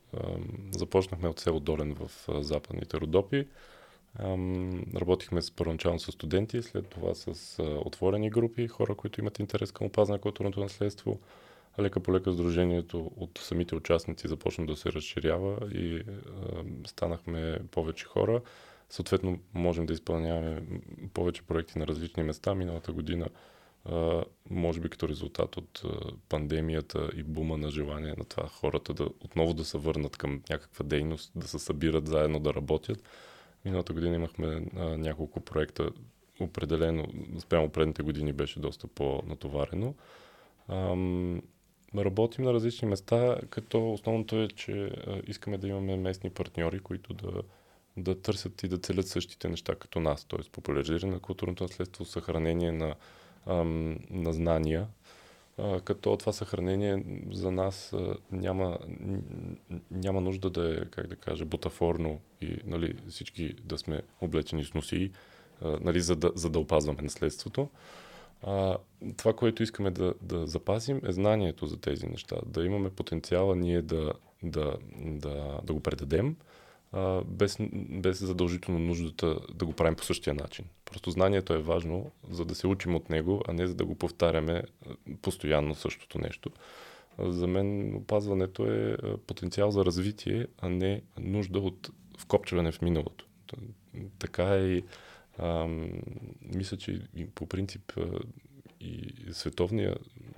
Започнахме 0.70 1.28
от 1.28 1.40
село 1.40 1.60
Долен 1.60 1.94
в 1.94 2.10
западните 2.42 2.96
Родопи. 2.96 3.46
Работихме 4.96 5.42
с, 5.42 5.50
първоначално 5.50 6.00
с 6.00 6.12
студенти, 6.12 6.62
след 6.62 6.88
това 6.88 7.14
с 7.14 7.62
отворени 7.62 8.30
групи, 8.30 8.68
хора, 8.68 8.94
които 8.94 9.20
имат 9.20 9.38
интерес 9.38 9.72
към 9.72 9.86
опазване 9.86 10.16
на 10.16 10.20
културното 10.20 10.60
наследство. 10.60 11.18
Лека 11.80 12.00
по 12.00 12.12
лека 12.12 12.32
сдружението 12.32 13.10
от 13.16 13.38
самите 13.42 13.74
участници 13.74 14.28
започна 14.28 14.66
да 14.66 14.76
се 14.76 14.92
разширява 14.92 15.68
и 15.74 16.02
станахме 16.86 17.58
повече 17.70 18.04
хора. 18.04 18.40
Съответно, 18.90 19.38
можем 19.54 19.86
да 19.86 19.92
изпълняваме 19.92 20.62
повече 21.14 21.42
проекти 21.42 21.78
на 21.78 21.86
различни 21.86 22.22
места. 22.22 22.54
Миналата 22.54 22.92
година 22.92 23.28
може 24.50 24.80
би 24.80 24.88
като 24.88 25.08
резултат 25.08 25.56
от 25.56 25.82
пандемията 26.28 27.10
и 27.16 27.22
бума 27.22 27.56
на 27.56 27.70
желание 27.70 28.14
на 28.18 28.24
това 28.24 28.48
хората 28.48 28.94
да 28.94 29.04
отново 29.04 29.54
да 29.54 29.64
се 29.64 29.78
върнат 29.78 30.16
към 30.16 30.42
някаква 30.50 30.84
дейност, 30.84 31.32
да 31.36 31.48
се 31.48 31.58
събират 31.58 32.06
заедно 32.06 32.40
да 32.40 32.54
работят. 32.54 33.02
Миналата 33.64 33.92
година 33.92 34.16
имахме 34.16 34.66
няколко 34.74 35.40
проекта, 35.40 35.90
определено 36.40 37.06
спрямо 37.38 37.68
предните 37.68 38.02
години 38.02 38.32
беше 38.32 38.60
доста 38.60 38.86
по-натоварено. 38.86 39.94
Работим 41.96 42.44
на 42.44 42.52
различни 42.52 42.88
места, 42.88 43.38
като 43.50 43.92
основното 43.92 44.36
е, 44.36 44.48
че 44.48 44.90
искаме 45.26 45.58
да 45.58 45.68
имаме 45.68 45.96
местни 45.96 46.30
партньори, 46.30 46.80
които 46.80 47.14
да, 47.14 47.42
да 47.96 48.22
търсят 48.22 48.62
и 48.62 48.68
да 48.68 48.78
целят 48.78 49.08
същите 49.08 49.48
неща 49.48 49.74
като 49.74 50.00
нас, 50.00 50.24
т.е. 50.24 50.50
популяризиране 50.52 51.12
на 51.12 51.20
културното 51.20 51.64
наследство, 51.64 52.04
съхранение 52.04 52.72
на 52.72 52.94
ам, 53.48 53.98
на 54.10 54.32
знания, 54.32 54.86
а, 55.58 55.80
като 55.80 56.16
това 56.16 56.32
съхранение 56.32 57.04
за 57.32 57.50
нас 57.50 57.92
а, 57.92 58.16
няма, 58.32 58.78
няма 59.90 60.20
нужда 60.20 60.50
да 60.50 60.74
е, 60.74 60.84
как 60.90 61.06
да 61.06 61.16
кажа, 61.16 61.44
бутафорно 61.44 62.20
и 62.40 62.58
нали, 62.66 62.94
всички 63.08 63.54
да 63.64 63.78
сме 63.78 64.02
облечени 64.20 64.64
с 64.64 64.74
носи, 64.74 65.10
а, 65.62 65.78
нали, 65.80 66.00
за, 66.00 66.16
да, 66.16 66.32
за 66.34 66.50
да 66.50 66.58
опазваме 66.58 67.02
наследството. 67.02 67.68
А, 68.42 68.76
това, 69.16 69.32
което 69.32 69.62
искаме 69.62 69.90
да, 69.90 70.14
да 70.22 70.46
запазим 70.46 71.00
е 71.06 71.12
знанието 71.12 71.66
за 71.66 71.80
тези 71.80 72.06
неща, 72.06 72.36
да 72.46 72.64
имаме 72.64 72.90
потенциала 72.90 73.56
ние 73.56 73.82
да, 73.82 74.12
да, 74.42 74.76
да, 74.96 75.60
да 75.64 75.72
го 75.72 75.80
предадем, 75.80 76.36
а, 76.92 77.22
без, 77.24 77.56
без 77.72 78.24
задължително 78.24 78.80
нуждата 78.80 79.40
да 79.54 79.64
го 79.66 79.72
правим 79.72 79.96
по 79.96 80.04
същия 80.04 80.34
начин. 80.34 80.64
Просто 80.84 81.10
знанието 81.10 81.52
е 81.52 81.58
важно, 81.58 82.10
за 82.30 82.44
да 82.44 82.54
се 82.54 82.66
учим 82.66 82.94
от 82.94 83.10
него, 83.10 83.42
а 83.48 83.52
не 83.52 83.66
за 83.66 83.74
да 83.74 83.84
го 83.84 83.94
повтаряме 83.94 84.62
постоянно 85.22 85.74
същото 85.74 86.18
нещо. 86.18 86.50
За 87.18 87.46
мен 87.46 87.94
опазването 87.96 88.66
е 88.66 88.96
потенциал 89.26 89.70
за 89.70 89.84
развитие, 89.84 90.46
а 90.58 90.68
не 90.68 91.02
нужда 91.18 91.58
от 91.58 91.90
вкопчване 92.18 92.72
в 92.72 92.82
миналото. 92.82 93.26
Така 94.18 94.54
е 94.54 94.66
и 94.66 94.84
мисля, 96.54 96.76
че 96.76 97.00
по 97.34 97.46
принцип 97.46 97.92
и 98.80 99.14
световния, 99.32 99.96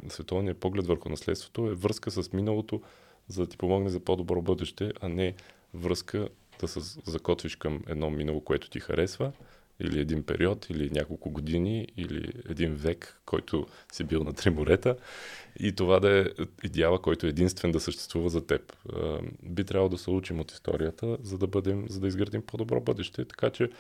световния 0.09 0.55
поглед 0.55 0.87
върху 0.87 1.09
наследството 1.09 1.67
е 1.67 1.75
връзка 1.75 2.11
с 2.11 2.33
миналото, 2.33 2.83
за 3.29 3.43
да 3.43 3.49
ти 3.49 3.57
помогне 3.57 3.89
за 3.89 4.01
по-добро 4.01 4.43
бъдеще, 4.43 4.93
а 5.01 5.09
не 5.09 5.35
връзка 5.75 6.29
да 6.61 6.69
се 6.69 6.81
закотвиш 7.07 7.57
към 7.57 7.83
едно 7.87 8.11
минало, 8.11 8.41
което 8.41 8.71
ти 8.71 8.81
харесва, 8.81 9.33
или 9.81 10.01
един 10.01 10.23
период, 10.23 10.71
или 10.71 10.91
няколко 10.91 11.31
години, 11.31 11.89
или 11.97 12.33
един 12.49 12.75
век, 12.75 13.21
който 13.27 13.67
си 13.93 14.05
бил 14.05 14.25
на 14.25 14.33
три 14.33 14.51
морета 14.51 14.97
и 15.61 15.73
това 15.73 16.01
да 16.01 16.19
е 16.21 16.25
идеала, 16.65 17.03
който 17.03 17.27
е 17.27 17.29
единствен 17.29 17.73
да 17.73 17.81
съществува 17.81 18.29
за 18.29 18.47
теб. 18.47 18.77
Би 19.43 19.65
трябвало 19.65 19.89
да 19.89 19.99
се 19.99 20.11
учим 20.11 20.41
от 20.41 20.53
историята, 20.53 21.19
за 21.23 21.39
да, 21.39 21.47
бъдем, 21.47 21.87
за 21.89 22.01
да 22.01 22.07
изградим 22.07 22.43
по-добро 22.43 22.81
бъдеще, 22.81 23.25
така 23.25 23.51
че 23.51 23.71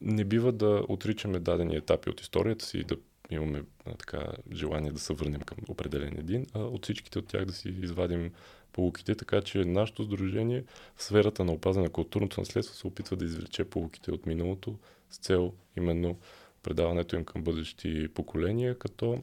не 0.00 0.24
бива 0.24 0.52
да 0.52 0.82
отричаме 0.88 1.38
дадени 1.38 1.76
етапи 1.76 2.10
от 2.10 2.20
историята 2.20 2.64
си 2.64 2.78
и 2.78 2.84
да 2.84 2.96
имаме 3.30 3.62
така 3.98 4.26
желание 4.52 4.92
да 4.92 4.98
се 4.98 5.14
върнем 5.14 5.40
към 5.40 5.58
определен 5.68 6.18
един, 6.18 6.46
а 6.54 6.58
от 6.58 6.84
всичките 6.84 7.18
от 7.18 7.26
тях 7.26 7.44
да 7.44 7.52
си 7.52 7.68
извадим 7.68 8.32
полуките, 8.72 9.14
така 9.14 9.42
че 9.42 9.64
нашето 9.64 10.04
сдружение 10.04 10.64
в 10.96 11.02
сферата 11.02 11.44
на 11.44 11.52
опазване 11.52 11.86
на 11.86 11.92
културното 11.92 12.40
наследство 12.40 12.76
се 12.76 12.86
опитва 12.86 13.16
да 13.16 13.24
извлече 13.24 13.64
полуките 13.64 14.12
от 14.12 14.26
миналото 14.26 14.78
с 15.10 15.18
цел 15.18 15.52
именно 15.76 16.18
предаването 16.62 17.16
им 17.16 17.24
към 17.24 17.42
бъдещи 17.42 18.08
поколения, 18.08 18.78
като 18.78 19.22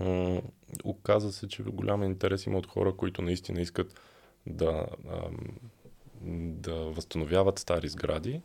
м- 0.00 0.42
оказа 0.84 1.32
се, 1.32 1.48
че 1.48 1.62
голям 1.62 2.02
интерес 2.02 2.46
има 2.46 2.58
от 2.58 2.66
хора, 2.66 2.96
които 2.96 3.22
наистина 3.22 3.60
искат 3.60 4.00
да, 4.46 4.86
ам, 5.08 5.36
да 6.60 6.74
възстановяват 6.74 7.58
стари 7.58 7.88
сгради, 7.88 8.40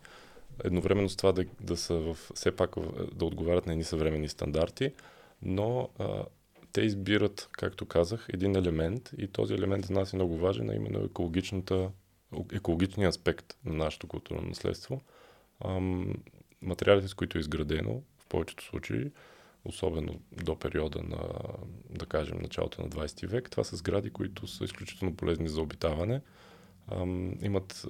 едновременно 0.64 1.10
с 1.10 1.16
това 1.16 1.32
да, 1.32 1.45
да 1.62 1.78
са 1.78 1.95
в, 1.95 2.18
все 2.36 2.56
пак 2.56 2.76
да 3.16 3.26
отговарят 3.26 3.66
на 3.66 3.72
едни 3.72 3.84
съвременни 3.84 4.30
стандарти, 4.30 4.91
но 5.41 5.89
а, 5.99 6.26
те 6.72 6.82
избират, 6.82 7.49
както 7.51 7.86
казах, 7.86 8.28
един 8.34 8.56
елемент 8.56 9.12
и 9.18 9.28
този 9.28 9.53
елемент 9.53 9.86
за 9.86 9.93
нас 9.93 10.14
е 10.14 10.16
много 10.16 10.38
важен, 10.38 10.70
а 10.70 10.76
именно 10.76 11.06
екологичната, 11.06 11.89
екологичния 12.53 13.10
аспект 13.10 13.58
на 13.66 13.74
нашето 13.74 14.08
културно 14.08 14.41
наследство. 14.41 15.01
Ам, 15.66 16.14
материалите, 16.62 17.08
с 17.08 17.14
които 17.14 17.38
е 17.38 17.41
изградено, 17.41 18.01
в 18.18 18.26
повечето 18.26 18.64
случаи, 18.64 19.12
особено 19.66 20.20
до 20.43 20.56
периода 20.60 21.03
на, 21.03 21.18
да 21.89 22.06
кажем, 22.06 22.38
началото 22.41 22.82
на 22.82 22.89
20 22.89 23.28
век, 23.28 23.49
това 23.51 23.64
са 23.64 23.76
сгради, 23.76 24.10
които 24.10 24.47
са 24.47 24.64
изключително 24.64 25.16
полезни 25.16 25.49
за 25.49 25.62
обитаване. 25.62 26.22
Ам, 26.91 27.34
имат 27.41 27.86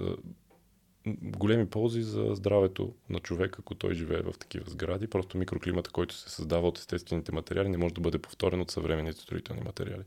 големи 1.22 1.66
ползи 1.70 2.02
за 2.02 2.30
здравето 2.34 2.94
на 3.10 3.20
човека, 3.20 3.58
ако 3.60 3.76
той 3.76 3.94
живее 3.94 4.22
в 4.22 4.34
такива 4.40 4.70
сгради. 4.70 5.08
Просто 5.08 5.38
микроклимата, 5.38 5.90
който 5.90 6.16
се 6.16 6.30
създава 6.30 6.68
от 6.68 6.78
естествените 6.78 7.32
материали, 7.32 7.70
не 7.70 7.78
може 7.78 7.94
да 7.94 8.02
бъде 8.02 8.18
повторен 8.18 8.62
от 8.62 8.72
съвременните 8.72 9.22
строителни 9.22 9.62
материали. 9.66 10.04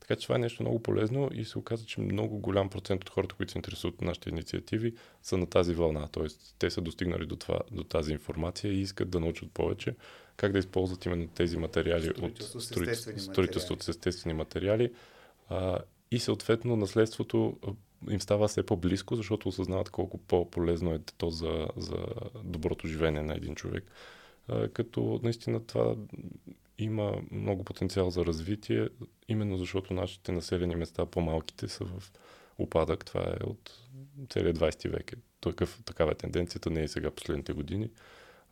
Така 0.00 0.16
че 0.16 0.26
това 0.26 0.36
е 0.36 0.38
нещо 0.38 0.62
много 0.62 0.82
полезно 0.82 1.30
и 1.32 1.44
се 1.44 1.58
оказа, 1.58 1.86
че 1.86 2.00
много 2.00 2.38
голям 2.38 2.68
процент 2.68 3.04
от 3.04 3.10
хората, 3.10 3.34
които 3.34 3.52
се 3.52 3.58
интересуват 3.58 3.94
от 3.94 4.02
нашите 4.02 4.28
инициативи, 4.28 4.94
са 5.22 5.36
на 5.36 5.46
тази 5.46 5.74
вълна. 5.74 6.08
Тоест, 6.08 6.54
те 6.58 6.70
са 6.70 6.80
достигнали 6.80 7.26
до, 7.26 7.36
това, 7.36 7.60
до 7.70 7.84
тази 7.84 8.12
информация 8.12 8.72
и 8.72 8.80
искат 8.80 9.10
да 9.10 9.20
научат 9.20 9.52
повече 9.52 9.94
как 10.36 10.52
да 10.52 10.58
използват 10.58 11.04
именно 11.04 11.28
тези 11.28 11.56
материали 11.56 12.10
от 12.22 12.42
строителството 13.20 13.84
с 13.84 13.88
естествени 13.88 14.34
материали. 14.34 14.92
А, 15.48 15.78
и 16.10 16.18
съответно 16.18 16.76
наследството 16.76 17.56
им 18.10 18.20
става 18.20 18.48
все 18.48 18.66
по-близко, 18.66 19.16
защото 19.16 19.48
осъзнават 19.48 19.90
колко 19.90 20.18
по-полезно 20.18 20.94
е 20.94 20.98
то 21.18 21.30
за, 21.30 21.68
за 21.76 22.06
доброто 22.44 22.88
живеене 22.88 23.22
на 23.22 23.34
един 23.34 23.54
човек. 23.54 23.84
А, 24.48 24.68
като 24.68 25.20
наистина 25.22 25.66
това 25.66 25.96
има 26.78 27.22
много 27.30 27.64
потенциал 27.64 28.10
за 28.10 28.26
развитие, 28.26 28.88
именно 29.28 29.56
защото 29.56 29.94
нашите 29.94 30.32
населени 30.32 30.76
места, 30.76 31.06
по-малките, 31.06 31.68
са 31.68 31.84
в 31.84 32.12
упадък. 32.58 33.04
Това 33.04 33.20
е 33.20 33.44
от 33.44 33.78
целият 34.30 34.58
20 34.58 34.88
век. 34.88 35.12
Такъв, 35.40 35.82
такава 35.84 36.12
е 36.12 36.14
тенденцията, 36.14 36.70
не 36.70 36.82
е 36.82 36.88
сега 36.88 37.10
последните 37.10 37.52
години. 37.52 37.90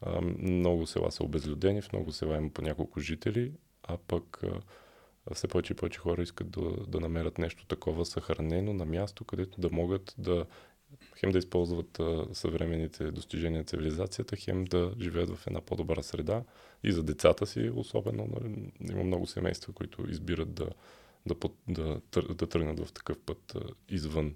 А, 0.01 0.21
много 0.39 0.87
села 0.87 1.13
са 1.13 1.25
обезлюдени, 1.25 1.83
в 1.83 1.93
много 1.93 2.13
села 2.13 2.37
има 2.37 2.51
по 2.51 2.63
няколко 2.63 3.01
жители, 3.01 3.53
а 3.83 3.97
пък 3.97 4.43
а, 4.43 4.61
все 5.35 5.49
повече 5.49 5.73
и 5.73 5.77
повече 5.77 5.99
хора 5.99 6.23
искат 6.23 6.51
да, 6.51 6.71
да 6.89 7.01
намерят 7.01 7.39
нещо 7.39 7.67
такова 7.67 8.07
съхранено 8.07 8.73
на 8.73 8.85
място, 8.85 9.25
където 9.25 9.61
да 9.61 9.71
могат 9.71 10.15
да 10.19 10.47
хем 11.17 11.31
да 11.33 11.39
използват 11.39 12.01
а, 12.01 12.27
съвременните 12.33 13.11
достижения 13.11 13.59
на 13.59 13.65
цивилизацията, 13.65 14.37
хем 14.37 14.65
да 14.65 14.93
живеят 15.01 15.31
в 15.31 15.47
една 15.47 15.61
по-добра 15.61 16.03
среда 16.03 16.43
и 16.85 16.93
за 16.93 17.03
децата 17.03 17.47
си 17.47 17.71
особено. 17.75 18.29
Нали, 18.41 18.73
има 18.93 19.05
много 19.05 19.27
семейства, 19.27 19.73
които 19.73 20.11
избират 20.11 20.55
да, 20.55 20.69
да, 21.27 21.35
да, 21.69 22.01
да, 22.13 22.23
да 22.35 22.47
тръгнат 22.47 22.81
в 22.81 22.93
такъв 22.93 23.19
път 23.19 23.55
а, 23.55 23.61
извън 23.89 24.35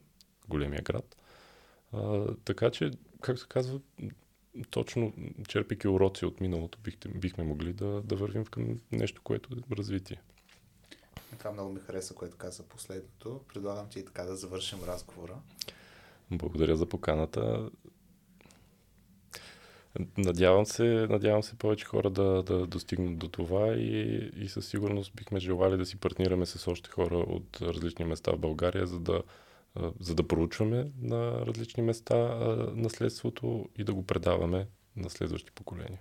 големия 0.49 0.83
град. 0.83 1.17
А, 1.93 2.35
така 2.45 2.71
че, 2.71 2.91
как 3.21 3.39
се 3.39 3.47
казва, 3.49 3.81
точно 4.71 5.13
черпики 5.49 5.89
уроци 5.89 6.27
от 6.27 6.41
миналото, 6.41 6.79
бихте, 6.85 7.09
бихме 7.09 7.45
могли 7.45 7.73
да, 7.73 8.03
да 8.05 8.17
вървим 8.17 8.45
към 8.45 8.81
нещо, 8.93 9.23
което 9.25 9.55
е 9.55 9.77
развитие. 9.77 10.21
Това 11.39 11.53
много 11.53 11.73
ми 11.73 11.81
хареса, 11.81 12.15
което 12.15 12.37
каза 12.37 12.63
последното. 12.63 13.41
Предлагам 13.49 13.89
ти 13.89 13.99
и 13.99 14.05
така 14.05 14.23
да 14.23 14.37
завършим 14.37 14.85
разговора. 14.85 15.35
Благодаря 16.31 16.77
за 16.77 16.87
поканата. 16.87 17.71
Надявам 20.19 20.67
се, 20.67 20.85
надявам 21.11 21.43
се 21.43 21.59
повече 21.59 21.85
хора 21.85 22.11
да, 22.11 22.43
да 22.43 22.67
достигнат 22.67 23.19
до 23.19 23.29
това 23.29 23.75
и, 23.75 24.17
и 24.37 24.49
със 24.49 24.69
сигурност 24.69 25.13
бихме 25.15 25.41
желали 25.41 25.77
да 25.77 25.87
си 25.87 25.97
партнираме 25.97 26.47
с 26.47 26.71
още 26.71 26.91
хора 26.91 27.17
от 27.17 27.63
различни 27.63 28.05
места 28.05 28.33
в 28.33 28.39
България, 28.39 28.87
за 28.87 29.01
да 29.01 29.23
за 30.01 30.15
да 30.15 30.29
проучваме 30.29 30.91
на 31.01 31.47
различни 31.47 31.83
места 31.83 32.17
наследството 32.75 33.69
и 33.79 33.85
да 33.85 33.95
го 33.95 34.07
предаваме 34.07 34.69
на 34.97 35.11
следващи 35.11 35.51
поколения. 35.51 36.01